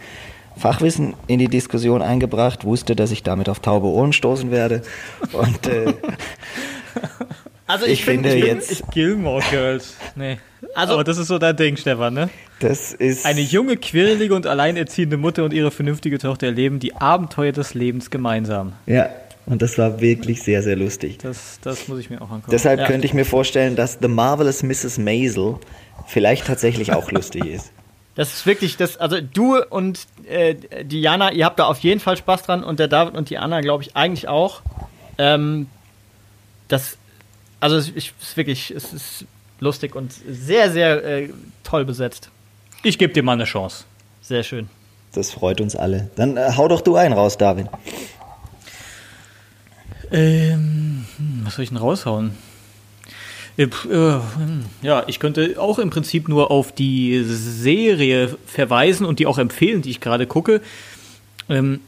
Fachwissen 0.59 1.15
in 1.27 1.39
die 1.39 1.49
Diskussion 1.49 2.03
eingebracht, 2.03 2.65
wusste, 2.65 2.97
dass 2.97 3.11
ich 3.11 3.23
damit 3.23 3.49
auf 3.49 3.61
taube 3.61 3.87
Ohren 3.87 4.13
stoßen 4.13 4.51
werde. 4.51 4.83
Und 5.33 5.67
äh, 5.67 5.95
also 7.67 7.87
ich, 7.87 7.93
ich 7.93 8.05
find, 8.05 8.27
finde 8.27 8.39
ich 8.39 8.45
jetzt 8.45 8.71
ich, 8.71 8.83
Gilmore 8.91 9.43
Girls. 9.51 9.95
Nee. 10.17 10.39
Also, 10.75 10.95
Aber 10.95 11.05
das 11.05 11.19
ist 11.19 11.29
so 11.29 11.39
dein 11.39 11.57
Ding, 11.57 11.77
Stefan, 11.77 12.15
ne? 12.15 12.31
Das 12.61 12.93
ist 12.93 13.25
eine 13.25 13.41
junge, 13.41 13.77
quirlige 13.77 14.35
und 14.35 14.47
alleinerziehende 14.47 15.17
Mutter 15.17 15.45
und 15.45 15.53
ihre 15.53 15.71
vernünftige 15.71 16.19
Tochter 16.19 16.47
erleben 16.47 16.81
die 16.81 16.95
Abenteuer 16.97 17.53
des 17.53 17.75
Lebens 17.75 18.11
gemeinsam. 18.11 18.73
Ja, 18.87 19.09
und 19.47 19.63
das 19.63 19.79
war 19.79 20.01
wirklich 20.01 20.43
sehr, 20.43 20.63
sehr 20.63 20.77
lustig. 20.77 21.19
Das, 21.19 21.59
das 21.63 21.89
muss 21.89 22.01
ich 22.01 22.11
mir 22.11 22.21
auch 22.21 22.31
angucken. 22.31 22.51
Deshalb 22.51 22.81
ja. 22.81 22.87
könnte 22.87 23.07
ich 23.07 23.15
mir 23.15 23.25
vorstellen, 23.25 23.77
dass 23.77 23.99
The 24.01 24.09
Marvelous 24.09 24.63
Mrs. 24.63 24.99
Maisel 24.99 25.57
vielleicht 26.07 26.47
tatsächlich 26.47 26.93
auch 26.93 27.11
lustig 27.13 27.47
ist. 27.47 27.73
Das 28.19 28.33
ist 28.33 28.47
wirklich, 28.47 28.77
das, 28.77 28.97
also 28.97 29.21
du 29.21 29.63
und 29.63 30.01
äh, 30.27 30.57
Diana, 30.83 31.31
ihr 31.31 31.45
habt 31.45 31.61
da 31.61 31.67
auf 31.67 31.79
jeden 31.79 32.01
Fall 32.01 32.17
Spaß 32.17 32.43
dran 32.43 32.65
und 32.65 32.81
der 32.81 32.89
David 32.89 33.17
und 33.17 33.31
die 33.31 33.39
Anna, 33.39 33.61
glaube 33.61 33.85
ich, 33.85 33.95
eigentlich 33.95 34.27
auch. 34.27 34.61
Ähm, 35.19 35.69
das, 36.67 36.99
also 37.61 37.77
es 37.77 37.89
ist 37.91 38.37
wirklich, 38.37 38.73
es 38.73 38.93
ist 38.93 39.25
lustig 39.61 39.95
und 39.95 40.13
sehr, 40.29 40.73
sehr 40.73 41.05
äh, 41.05 41.29
toll 41.63 41.85
besetzt. 41.85 42.31
Ich 42.83 42.99
gebe 42.99 43.13
dir 43.13 43.23
mal 43.23 43.35
eine 43.35 43.45
Chance. 43.45 43.85
Sehr 44.21 44.43
schön. 44.43 44.69
Das 45.13 45.31
freut 45.31 45.61
uns 45.61 45.77
alle. 45.77 46.11
Dann 46.17 46.37
äh, 46.37 46.51
hau 46.57 46.67
doch 46.67 46.81
du 46.81 46.97
einen 46.97 47.15
raus, 47.15 47.39
David. 47.39 47.69
Ähm, 50.11 51.07
hm, 51.19 51.43
was 51.45 51.55
soll 51.55 51.63
ich 51.63 51.69
denn 51.69 51.79
raushauen? 51.79 52.33
Äh, 53.59 53.65
äh, 53.65 54.21
ja, 54.83 55.03
ich 55.09 55.19
könnte 55.19 55.57
auch 55.59 55.79
im 55.79 55.91
Prinzip 55.91 56.29
nur 56.29 56.51
auf 56.51 56.73
die 56.73 57.23
Serie 57.25 58.39
verweisen 58.47 59.05
und 59.05 59.19
die 59.19 59.27
auch 59.27 59.39
empfehlen, 59.39 59.83
die 59.83 59.91
ich 59.91 60.01
gerade 60.01 60.27
gucke. 60.27 60.63
Ähm, 61.49 61.81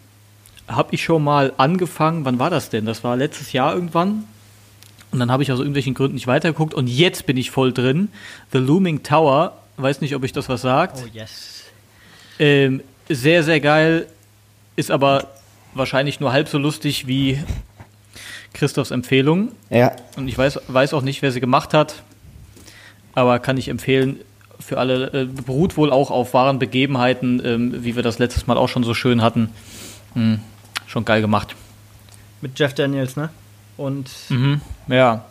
habe 0.66 0.94
ich 0.94 1.02
schon 1.02 1.24
mal 1.24 1.52
angefangen, 1.56 2.24
wann 2.24 2.38
war 2.38 2.50
das 2.50 2.70
denn? 2.70 2.84
Das 2.84 3.02
war 3.04 3.16
letztes 3.16 3.52
Jahr 3.52 3.74
irgendwann. 3.74 4.24
Und 5.12 5.18
dann 5.18 5.30
habe 5.30 5.42
ich 5.42 5.50
aus 5.50 5.58
irgendwelchen 5.58 5.94
Gründen 5.94 6.14
nicht 6.14 6.26
weitergeguckt 6.26 6.74
und 6.74 6.86
jetzt 6.86 7.26
bin 7.26 7.36
ich 7.36 7.50
voll 7.50 7.72
drin. 7.72 8.08
The 8.52 8.58
Looming 8.58 9.02
Tower, 9.02 9.56
weiß 9.76 10.00
nicht, 10.00 10.14
ob 10.14 10.22
ich 10.24 10.32
das 10.32 10.48
was 10.48 10.62
sagt. 10.62 10.98
Oh 11.02 11.08
yes. 11.12 11.64
Ähm, 12.38 12.82
sehr, 13.08 13.42
sehr 13.42 13.60
geil, 13.60 14.06
ist 14.76 14.90
aber 14.90 15.28
wahrscheinlich 15.74 16.20
nur 16.20 16.32
halb 16.32 16.48
so 16.48 16.58
lustig 16.58 17.06
wie 17.08 17.42
Christophs 18.52 18.90
Empfehlung. 18.90 19.52
Ja. 19.70 19.92
Und 20.16 20.28
ich 20.28 20.36
weiß, 20.36 20.60
weiß 20.68 20.94
auch 20.94 21.02
nicht, 21.02 21.22
wer 21.22 21.32
sie 21.32 21.40
gemacht 21.40 21.74
hat, 21.74 22.02
aber 23.14 23.38
kann 23.38 23.56
ich 23.56 23.68
empfehlen 23.68 24.20
für 24.58 24.78
alle. 24.78 25.06
Äh, 25.12 25.24
beruht 25.24 25.76
wohl 25.76 25.90
auch 25.90 26.10
auf 26.10 26.34
wahren 26.34 26.58
Begebenheiten, 26.58 27.42
ähm, 27.44 27.84
wie 27.84 27.96
wir 27.96 28.02
das 28.02 28.18
letztes 28.18 28.46
Mal 28.46 28.56
auch 28.56 28.68
schon 28.68 28.84
so 28.84 28.94
schön 28.94 29.22
hatten. 29.22 29.50
Hm, 30.14 30.40
schon 30.86 31.04
geil 31.04 31.20
gemacht. 31.20 31.54
Mit 32.40 32.58
Jeff 32.58 32.74
Daniels, 32.74 33.16
ne? 33.16 33.30
Und. 33.76 34.10
Mhm, 34.28 34.60
ja, 34.88 35.24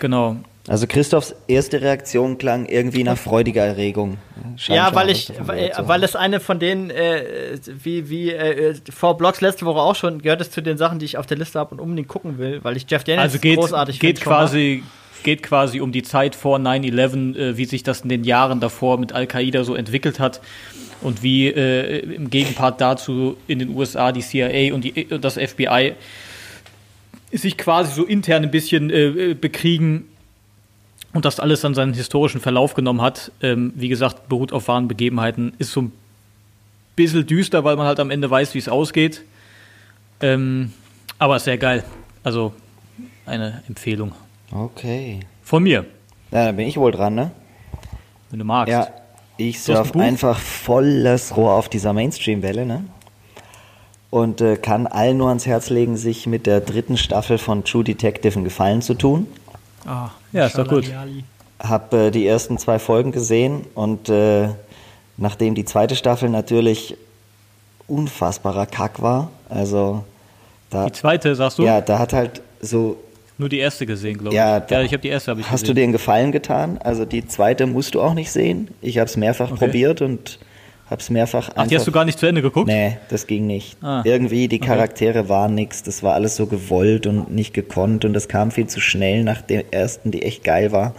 genau. 0.00 0.36
Also 0.66 0.86
Christophs 0.86 1.34
erste 1.46 1.82
Reaktion 1.82 2.38
klang 2.38 2.64
irgendwie 2.64 3.04
nach 3.04 3.18
freudiger 3.18 3.62
Erregung. 3.62 4.16
Scheint 4.56 4.78
ja, 4.78 4.94
weil 4.94 5.10
ich, 5.10 5.30
weil, 5.38 5.72
weil 5.78 6.02
es 6.02 6.16
eine 6.16 6.40
von 6.40 6.58
denen, 6.58 6.88
äh, 6.88 7.58
wie, 7.66 8.08
wie 8.08 8.30
äh, 8.30 8.74
vor 8.90 9.18
Blogs 9.18 9.42
letzte 9.42 9.66
Woche 9.66 9.80
auch 9.80 9.94
schon, 9.94 10.22
gehört 10.22 10.40
es 10.40 10.50
zu 10.50 10.62
den 10.62 10.78
Sachen, 10.78 10.98
die 10.98 11.04
ich 11.04 11.18
auf 11.18 11.26
der 11.26 11.36
Liste 11.36 11.58
habe 11.58 11.74
und 11.74 11.80
unbedingt 11.80 12.08
gucken 12.08 12.38
will, 12.38 12.60
weil 12.62 12.78
ich 12.78 12.86
Jeff 12.88 13.04
Daniels 13.04 13.24
also 13.24 13.38
geht, 13.40 13.58
großartig 13.58 14.00
geht 14.00 14.20
quasi 14.22 14.82
geht 15.22 15.42
quasi 15.42 15.80
um 15.80 15.90
die 15.90 16.02
Zeit 16.02 16.34
vor 16.34 16.58
9-11, 16.58 17.36
äh, 17.36 17.56
wie 17.56 17.64
sich 17.64 17.82
das 17.82 18.02
in 18.02 18.08
den 18.08 18.24
Jahren 18.24 18.60
davor 18.60 18.98
mit 18.98 19.12
Al-Qaida 19.12 19.64
so 19.64 19.74
entwickelt 19.74 20.20
hat 20.20 20.40
und 21.00 21.22
wie 21.22 21.48
äh, 21.48 21.98
im 21.98 22.30
Gegenpart 22.30 22.80
dazu 22.80 23.36
in 23.48 23.58
den 23.58 23.70
USA 23.70 24.12
die 24.12 24.20
CIA 24.20 24.72
und 24.74 24.84
die, 24.84 25.06
das 25.20 25.34
FBI 25.34 25.94
sich 27.32 27.58
quasi 27.58 27.92
so 27.92 28.04
intern 28.04 28.44
ein 28.44 28.50
bisschen 28.50 28.90
äh, 28.90 29.34
bekriegen 29.34 30.04
und 31.14 31.24
das 31.24 31.40
alles 31.40 31.62
dann 31.62 31.74
seinen 31.74 31.94
historischen 31.94 32.40
Verlauf 32.40 32.74
genommen 32.74 33.00
hat. 33.00 33.32
Ähm, 33.40 33.72
wie 33.76 33.88
gesagt, 33.88 34.28
beruht 34.28 34.52
auf 34.52 34.68
wahren 34.68 34.88
Begebenheiten, 34.88 35.54
ist 35.58 35.70
so 35.70 35.82
ein 35.82 35.92
bisschen 36.96 37.26
düster, 37.26 37.64
weil 37.64 37.76
man 37.76 37.86
halt 37.86 38.00
am 38.00 38.10
Ende 38.10 38.30
weiß, 38.30 38.54
wie 38.54 38.58
es 38.58 38.68
ausgeht. 38.68 39.22
Ähm, 40.20 40.72
aber 41.18 41.38
sehr 41.38 41.56
geil. 41.56 41.84
Also 42.22 42.52
eine 43.26 43.62
Empfehlung. 43.68 44.12
Okay. 44.52 45.20
Von 45.42 45.62
mir. 45.62 45.86
Ja, 46.30 46.46
da 46.46 46.52
bin 46.52 46.66
ich 46.66 46.76
wohl 46.76 46.92
dran, 46.92 47.14
ne? 47.14 47.30
Wenn 48.30 48.40
du 48.40 48.44
magst. 48.44 48.72
Ja, 48.72 48.88
ich 49.36 49.60
surf 49.60 49.94
einfach 49.96 50.38
volles 50.38 51.36
Rohr 51.36 51.52
auf 51.52 51.68
dieser 51.68 51.92
Mainstream-Welle, 51.92 52.66
ne? 52.66 52.84
Und 54.10 54.40
äh, 54.40 54.56
kann 54.56 54.86
allen 54.86 55.16
nur 55.16 55.28
ans 55.28 55.46
Herz 55.46 55.70
legen, 55.70 55.96
sich 55.96 56.26
mit 56.26 56.46
der 56.46 56.60
dritten 56.60 56.96
Staffel 56.96 57.38
von 57.38 57.64
True 57.64 57.84
Detective 57.84 58.34
einen 58.34 58.44
Gefallen 58.44 58.82
zu 58.82 58.94
tun. 58.94 59.26
Ah, 59.86 60.10
ja, 60.32 60.46
ist 60.46 60.58
doch 60.58 60.68
gut. 60.68 60.90
Hab 61.58 61.92
äh, 61.94 62.10
die 62.10 62.26
ersten 62.26 62.58
zwei 62.58 62.78
Folgen 62.78 63.12
gesehen 63.12 63.66
und 63.74 64.08
äh, 64.08 64.48
nachdem 65.16 65.54
die 65.54 65.64
zweite 65.64 65.96
Staffel 65.96 66.28
natürlich 66.28 66.96
unfassbarer 67.86 68.66
Kack 68.66 69.00
war, 69.02 69.30
also 69.48 70.04
da, 70.70 70.86
Die 70.86 70.92
zweite, 70.92 71.34
sagst 71.34 71.58
du? 71.58 71.62
Ja, 71.62 71.80
da 71.80 71.98
hat 71.98 72.12
halt 72.12 72.42
so 72.60 72.96
nur 73.36 73.48
die 73.48 73.58
erste 73.58 73.84
gesehen, 73.84 74.18
glaube 74.18 74.30
ich. 74.30 74.36
Ja, 74.36 74.64
ja 74.68 74.82
ich 74.82 74.92
habe 74.92 75.00
die 75.00 75.08
erste. 75.08 75.32
Hab 75.32 75.38
ich 75.38 75.50
hast 75.50 75.62
gesehen. 75.62 75.74
du 75.74 75.80
dir 75.80 75.84
einen 75.84 75.92
Gefallen 75.92 76.32
getan? 76.32 76.78
Also 76.78 77.04
die 77.04 77.26
zweite 77.26 77.66
musst 77.66 77.94
du 77.94 78.00
auch 78.00 78.14
nicht 78.14 78.30
sehen. 78.30 78.68
Ich 78.80 78.98
habe 78.98 79.06
es 79.06 79.16
mehrfach 79.16 79.50
okay. 79.50 79.66
probiert 79.66 80.02
und 80.02 80.38
Hab's 80.94 81.10
mehrfach 81.10 81.50
Ach, 81.56 81.66
die 81.66 81.74
hast 81.74 81.88
du 81.88 81.90
gar 81.90 82.04
nicht 82.04 82.20
zu 82.20 82.26
Ende 82.26 82.40
geguckt? 82.40 82.68
Nee, 82.68 82.98
das 83.08 83.26
ging 83.26 83.48
nicht. 83.48 83.76
Ah. 83.82 84.02
Irgendwie, 84.04 84.46
die 84.46 84.60
Charaktere 84.60 85.20
okay. 85.20 85.28
waren 85.28 85.56
nix. 85.56 85.82
Das 85.82 86.04
war 86.04 86.14
alles 86.14 86.36
so 86.36 86.46
gewollt 86.46 87.08
und 87.08 87.34
nicht 87.34 87.52
gekonnt 87.52 88.04
und 88.04 88.12
das 88.12 88.28
kam 88.28 88.52
viel 88.52 88.68
zu 88.68 88.80
schnell 88.80 89.24
nach 89.24 89.42
der 89.42 89.74
ersten, 89.74 90.12
die 90.12 90.22
echt 90.22 90.44
geil 90.44 90.70
war. 90.70 90.94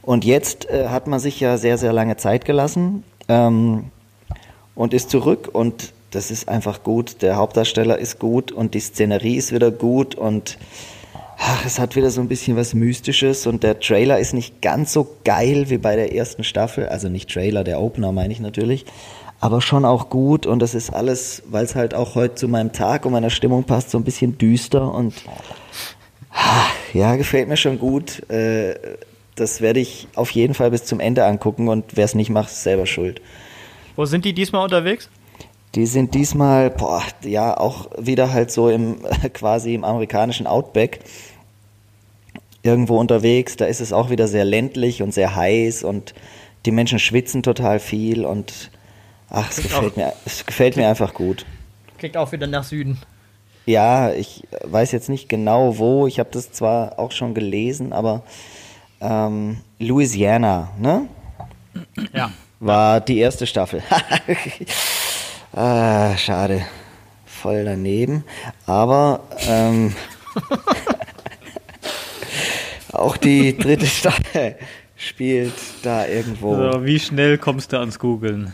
Und 0.00 0.24
jetzt 0.24 0.70
äh, 0.70 0.88
hat 0.88 1.06
man 1.06 1.20
sich 1.20 1.38
ja 1.38 1.58
sehr, 1.58 1.76
sehr 1.76 1.92
lange 1.92 2.16
Zeit 2.16 2.46
gelassen 2.46 3.04
ähm, 3.28 3.90
und 4.74 4.94
ist 4.94 5.10
zurück 5.10 5.50
und 5.52 5.92
das 6.12 6.30
ist 6.30 6.48
einfach 6.48 6.82
gut. 6.82 7.20
Der 7.20 7.36
Hauptdarsteller 7.36 7.98
ist 7.98 8.18
gut 8.18 8.52
und 8.52 8.72
die 8.72 8.80
Szenerie 8.80 9.36
ist 9.36 9.52
wieder 9.52 9.70
gut 9.70 10.14
und 10.14 10.56
ach, 11.36 11.66
es 11.66 11.78
hat 11.78 11.94
wieder 11.94 12.08
so 12.08 12.22
ein 12.22 12.28
bisschen 12.28 12.56
was 12.56 12.72
Mystisches 12.72 13.46
und 13.46 13.62
der 13.62 13.80
Trailer 13.80 14.18
ist 14.18 14.32
nicht 14.32 14.62
ganz 14.62 14.94
so 14.94 15.06
geil 15.24 15.68
wie 15.68 15.76
bei 15.76 15.94
der 15.94 16.14
ersten 16.14 16.42
Staffel. 16.42 16.88
Also 16.88 17.10
nicht 17.10 17.28
Trailer, 17.28 17.64
der 17.64 17.82
Opener 17.82 18.12
meine 18.12 18.32
ich 18.32 18.40
natürlich 18.40 18.86
aber 19.40 19.60
schon 19.60 19.84
auch 19.84 20.08
gut 20.08 20.46
und 20.46 20.60
das 20.60 20.74
ist 20.74 20.90
alles, 20.90 21.42
weil 21.48 21.64
es 21.64 21.74
halt 21.74 21.94
auch 21.94 22.14
heute 22.14 22.34
zu 22.34 22.48
meinem 22.48 22.72
Tag 22.72 23.04
und 23.04 23.12
meiner 23.12 23.30
Stimmung 23.30 23.64
passt, 23.64 23.90
so 23.90 23.98
ein 23.98 24.04
bisschen 24.04 24.38
düster 24.38 24.92
und 24.92 25.14
ja, 26.92 27.16
gefällt 27.16 27.48
mir 27.48 27.56
schon 27.56 27.78
gut. 27.78 28.28
Äh, 28.30 28.74
das 29.34 29.60
werde 29.60 29.80
ich 29.80 30.08
auf 30.14 30.30
jeden 30.30 30.54
Fall 30.54 30.70
bis 30.70 30.84
zum 30.84 31.00
Ende 31.00 31.24
angucken 31.24 31.68
und 31.68 31.96
wer 31.96 32.04
es 32.04 32.14
nicht 32.14 32.30
macht, 32.30 32.50
ist 32.50 32.62
selber 32.62 32.86
schuld. 32.86 33.20
Wo 33.94 34.04
sind 34.06 34.24
die 34.24 34.32
diesmal 34.32 34.64
unterwegs? 34.64 35.10
Die 35.74 35.86
sind 35.86 36.14
diesmal, 36.14 36.70
boah, 36.70 37.02
ja, 37.22 37.56
auch 37.56 37.90
wieder 37.98 38.32
halt 38.32 38.50
so 38.50 38.70
im 38.70 38.98
quasi 39.34 39.74
im 39.74 39.84
amerikanischen 39.84 40.46
Outback 40.46 41.00
irgendwo 42.62 42.98
unterwegs. 42.98 43.56
Da 43.56 43.66
ist 43.66 43.80
es 43.80 43.92
auch 43.92 44.08
wieder 44.08 44.26
sehr 44.26 44.44
ländlich 44.44 45.02
und 45.02 45.12
sehr 45.12 45.36
heiß 45.36 45.84
und 45.84 46.14
die 46.64 46.72
Menschen 46.72 46.98
schwitzen 46.98 47.42
total 47.42 47.78
viel 47.78 48.24
und 48.24 48.70
Ach, 49.30 49.50
es 49.50 49.56
gefällt, 49.56 49.96
mir, 49.96 50.12
es 50.24 50.46
gefällt 50.46 50.76
mir 50.76 50.88
einfach 50.88 51.14
gut. 51.14 51.44
Klingt 51.98 52.16
auch 52.16 52.30
wieder 52.32 52.46
nach 52.46 52.64
Süden. 52.64 52.98
Ja, 53.64 54.12
ich 54.12 54.44
weiß 54.62 54.92
jetzt 54.92 55.08
nicht 55.08 55.28
genau 55.28 55.78
wo. 55.78 56.06
Ich 56.06 56.20
habe 56.20 56.30
das 56.32 56.52
zwar 56.52 56.98
auch 56.98 57.10
schon 57.10 57.34
gelesen, 57.34 57.92
aber 57.92 58.22
ähm, 59.00 59.58
Louisiana, 59.78 60.70
ne? 60.78 61.08
Ja. 62.12 62.30
War 62.60 63.00
die 63.00 63.18
erste 63.18 63.46
Staffel. 63.46 63.82
ah, 65.52 66.16
schade. 66.16 66.64
Voll 67.26 67.64
daneben. 67.64 68.24
Aber 68.66 69.20
ähm, 69.46 69.94
Auch 72.92 73.16
die 73.16 73.56
dritte 73.56 73.86
Staffel 73.86 74.56
spielt 74.96 75.54
da 75.82 76.06
irgendwo. 76.06 76.56
So, 76.56 76.84
wie 76.84 76.98
schnell 76.98 77.38
kommst 77.38 77.72
du 77.72 77.78
ans 77.78 77.98
Googeln? 77.98 78.52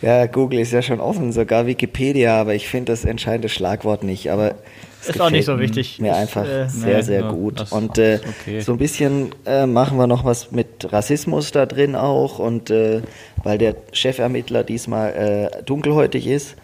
Ja, 0.00 0.26
Google 0.26 0.60
ist 0.60 0.72
ja 0.72 0.80
schon 0.80 1.00
offen, 1.00 1.32
sogar 1.32 1.66
Wikipedia, 1.66 2.40
aber 2.40 2.54
ich 2.54 2.68
finde 2.68 2.92
das 2.92 3.04
entscheidende 3.04 3.48
Schlagwort 3.48 4.04
nicht. 4.04 4.30
Aber 4.30 4.54
es 5.00 5.10
ist 5.10 5.20
auch 5.20 5.30
nicht 5.30 5.44
so 5.44 5.58
wichtig. 5.58 5.98
Mir 6.00 6.14
einfach 6.14 6.44
äh, 6.44 6.68
sehr, 6.68 7.02
sehr 7.02 7.20
ja, 7.20 7.30
gut. 7.30 7.70
Und 7.70 7.98
äh, 7.98 8.20
okay. 8.40 8.60
so 8.60 8.72
ein 8.72 8.78
bisschen 8.78 9.30
äh, 9.44 9.66
machen 9.66 9.98
wir 9.98 10.06
noch 10.06 10.24
was 10.24 10.52
mit 10.52 10.92
Rassismus 10.92 11.50
da 11.50 11.66
drin 11.66 11.96
auch 11.96 12.38
und 12.38 12.70
äh, 12.70 13.02
weil 13.42 13.58
der 13.58 13.76
Chefermittler 13.92 14.64
diesmal 14.64 15.50
äh, 15.58 15.62
dunkelhäutig 15.64 16.26
ist 16.26 16.56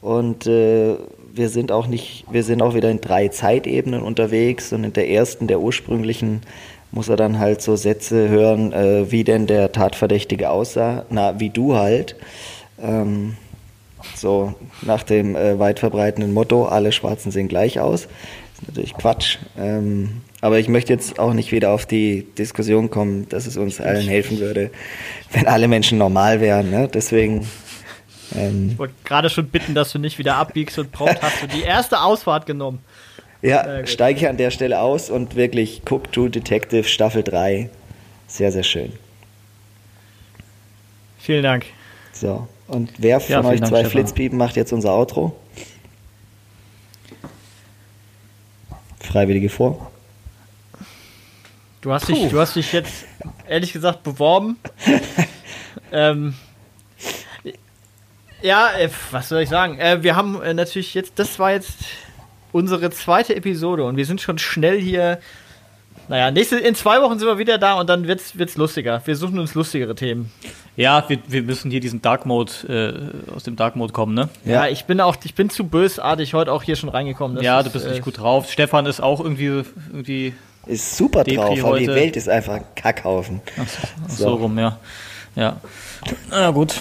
und 0.00 0.46
äh, 0.46 0.96
wir 1.32 1.48
sind 1.48 1.72
auch 1.72 1.88
nicht, 1.88 2.24
wir 2.30 2.44
sind 2.44 2.62
auch 2.62 2.74
wieder 2.74 2.90
in 2.90 3.00
drei 3.00 3.28
Zeitebenen 3.28 4.02
unterwegs 4.02 4.72
und 4.72 4.84
in 4.84 4.92
der 4.92 5.10
ersten, 5.10 5.48
der 5.48 5.60
ursprünglichen, 5.60 6.42
muss 6.92 7.08
er 7.08 7.16
dann 7.16 7.40
halt 7.40 7.60
so 7.60 7.74
Sätze 7.74 8.28
hören, 8.28 8.72
wie 9.10 9.24
denn 9.24 9.48
der 9.48 9.72
Tatverdächtige 9.72 10.50
aussah, 10.50 11.04
na, 11.10 11.40
wie 11.40 11.50
du 11.50 11.74
halt. 11.74 12.14
Ähm, 12.84 13.36
so 14.14 14.54
nach 14.82 15.02
dem 15.02 15.34
äh, 15.34 15.58
weit 15.58 15.78
verbreitenden 15.80 16.32
Motto, 16.32 16.66
alle 16.66 16.92
Schwarzen 16.92 17.32
sehen 17.32 17.48
gleich 17.48 17.80
aus. 17.80 18.02
Das 18.02 18.62
ist 18.62 18.68
natürlich 18.68 18.94
Quatsch. 18.94 19.38
Ähm, 19.58 20.22
aber 20.40 20.58
ich 20.58 20.68
möchte 20.68 20.92
jetzt 20.92 21.18
auch 21.18 21.32
nicht 21.32 21.52
wieder 21.52 21.70
auf 21.70 21.86
die 21.86 22.26
Diskussion 22.36 22.90
kommen, 22.90 23.28
dass 23.30 23.46
es 23.46 23.56
uns 23.56 23.80
allen 23.80 24.06
helfen 24.06 24.38
würde, 24.40 24.70
wenn 25.32 25.46
alle 25.46 25.68
Menschen 25.68 25.96
normal 25.98 26.40
wären. 26.40 26.70
Ne? 26.70 26.88
Deswegen. 26.92 27.48
Ähm, 28.36 28.70
ich 28.72 28.78
wollte 28.78 28.94
gerade 29.04 29.30
schon 29.30 29.48
bitten, 29.48 29.74
dass 29.74 29.92
du 29.92 29.98
nicht 29.98 30.18
wieder 30.18 30.36
abbiegst 30.36 30.78
und 30.78 30.92
prompt 30.92 31.22
hast 31.22 31.42
du 31.42 31.46
die 31.46 31.62
erste 31.62 32.02
Ausfahrt 32.02 32.46
genommen. 32.46 32.80
Ja, 33.40 33.86
steige 33.86 34.20
ich 34.20 34.28
an 34.28 34.38
der 34.38 34.50
Stelle 34.50 34.80
aus 34.80 35.10
und 35.10 35.36
wirklich 35.36 35.82
Cook 35.88 36.10
True 36.12 36.30
Detective 36.30 36.84
Staffel 36.84 37.22
3. 37.22 37.68
Sehr, 38.26 38.50
sehr 38.52 38.62
schön. 38.62 38.92
Vielen 41.18 41.42
Dank. 41.42 41.66
So, 42.12 42.48
und 42.68 42.90
wer 42.98 43.20
von 43.20 43.30
ja, 43.30 43.38
euch 43.44 43.60
Dank, 43.60 43.70
zwei 43.70 43.80
Stefan. 43.80 43.90
Flitzpiepen 43.90 44.38
macht 44.38 44.56
jetzt 44.56 44.72
unser 44.72 44.92
Outro? 44.92 45.36
Freiwillige 49.00 49.48
vor. 49.48 49.90
Du 51.82 51.92
hast, 51.92 52.08
dich, 52.08 52.30
du 52.30 52.40
hast 52.40 52.56
dich 52.56 52.72
jetzt 52.72 53.04
ehrlich 53.46 53.72
gesagt 53.72 54.02
beworben. 54.02 54.56
ähm, 55.92 56.34
ja, 58.40 58.70
äh, 58.78 58.88
was 59.10 59.28
soll 59.28 59.42
ich 59.42 59.50
sagen? 59.50 59.78
Äh, 59.78 60.02
wir 60.02 60.16
haben 60.16 60.40
äh, 60.42 60.54
natürlich 60.54 60.94
jetzt, 60.94 61.18
das 61.18 61.38
war 61.38 61.52
jetzt 61.52 61.76
unsere 62.52 62.90
zweite 62.90 63.36
Episode 63.36 63.84
und 63.84 63.96
wir 63.96 64.06
sind 64.06 64.22
schon 64.22 64.38
schnell 64.38 64.80
hier 64.80 65.18
naja, 66.08 66.30
nächste, 66.30 66.58
in 66.58 66.74
zwei 66.74 67.00
Wochen 67.00 67.18
sind 67.18 67.26
wir 67.26 67.38
wieder 67.38 67.56
da 67.56 67.74
und 67.74 67.88
dann 67.88 68.06
wird's, 68.06 68.36
wird's 68.36 68.56
lustiger. 68.56 69.00
Wir 69.06 69.16
suchen 69.16 69.38
uns 69.38 69.54
lustigere 69.54 69.94
Themen. 69.94 70.30
Ja, 70.76 71.04
wir, 71.08 71.18
wir 71.28 71.42
müssen 71.42 71.70
hier 71.70 71.80
diesen 71.80 72.02
Dark 72.02 72.26
Mode, 72.26 72.52
äh, 73.30 73.34
aus 73.34 73.44
dem 73.44 73.54
Dark 73.54 73.76
Mode 73.76 73.92
kommen, 73.92 74.14
ne? 74.14 74.28
Ja, 74.44 74.66
ich 74.66 74.86
bin 74.86 75.00
auch, 75.00 75.16
ich 75.22 75.34
bin 75.34 75.48
zu 75.48 75.64
bösartig 75.64 76.34
heute 76.34 76.52
auch 76.52 76.62
hier 76.62 76.74
schon 76.76 76.88
reingekommen. 76.88 77.40
ja, 77.42 77.60
ist, 77.60 77.66
du 77.66 77.70
bist 77.70 77.86
äh, 77.86 77.90
nicht 77.90 78.02
gut 78.02 78.18
drauf. 78.18 78.50
Stefan 78.50 78.86
ist 78.86 79.00
auch 79.00 79.20
irgendwie, 79.20 79.62
irgendwie. 79.92 80.34
Ist 80.66 80.96
super 80.96 81.24
Depri 81.24 81.36
drauf, 81.36 81.64
aber 81.64 81.78
die 81.78 81.86
Welt 81.88 82.16
ist 82.16 82.28
einfach 82.28 82.54
ein 82.54 82.64
Kackhaufen. 82.74 83.40
Ach, 83.60 83.68
so, 84.08 84.24
so 84.24 84.34
rum, 84.34 84.58
ja. 84.58 84.78
Ja. 85.36 85.56
Na 86.30 86.50
gut. 86.50 86.80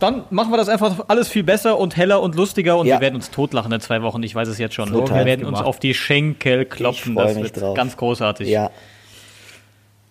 Dann 0.00 0.24
machen 0.30 0.50
wir 0.50 0.56
das 0.56 0.70
einfach 0.70 1.04
alles 1.08 1.28
viel 1.28 1.42
besser 1.42 1.78
und 1.78 1.96
heller 1.96 2.22
und 2.22 2.34
lustiger 2.34 2.78
und 2.78 2.86
ja. 2.86 2.96
wir 2.96 3.00
werden 3.02 3.16
uns 3.16 3.30
totlachen 3.30 3.70
in 3.70 3.80
zwei 3.80 4.00
Wochen. 4.02 4.22
Ich 4.22 4.34
weiß 4.34 4.48
es 4.48 4.56
jetzt 4.58 4.74
schon. 4.74 4.88
So 4.88 5.06
wir 5.06 5.24
werden 5.26 5.44
uns 5.44 5.60
auf 5.60 5.78
die 5.78 5.92
Schenkel 5.92 6.64
klopfen. 6.64 7.14
Das 7.14 7.36
wird 7.36 7.60
drauf. 7.60 7.76
ganz 7.76 7.96
großartig. 7.98 8.48
Ja. 8.48 8.70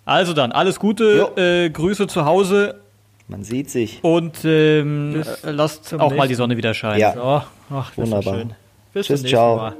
Also 0.10 0.34
dann, 0.34 0.52
alles 0.52 0.80
Gute, 0.80 1.32
äh, 1.38 1.70
Grüße 1.70 2.08
zu 2.08 2.26
Hause. 2.26 2.82
Man 3.28 3.44
sieht 3.44 3.70
sich. 3.70 4.04
Und 4.04 4.40
ähm, 4.44 5.24
lasst 5.44 5.94
auch 5.94 6.00
nächsten. 6.00 6.18
mal 6.18 6.28
die 6.28 6.34
Sonne 6.34 6.58
wieder 6.58 6.74
scheinen. 6.74 7.00
Ja. 7.00 7.14
Oh, 7.16 7.76
ach, 7.76 7.96
Wunderbar. 7.96 8.46
Bis 8.92 9.06
Tschüss, 9.06 9.24
ciao. 9.24 9.58
Mal. 9.58 9.76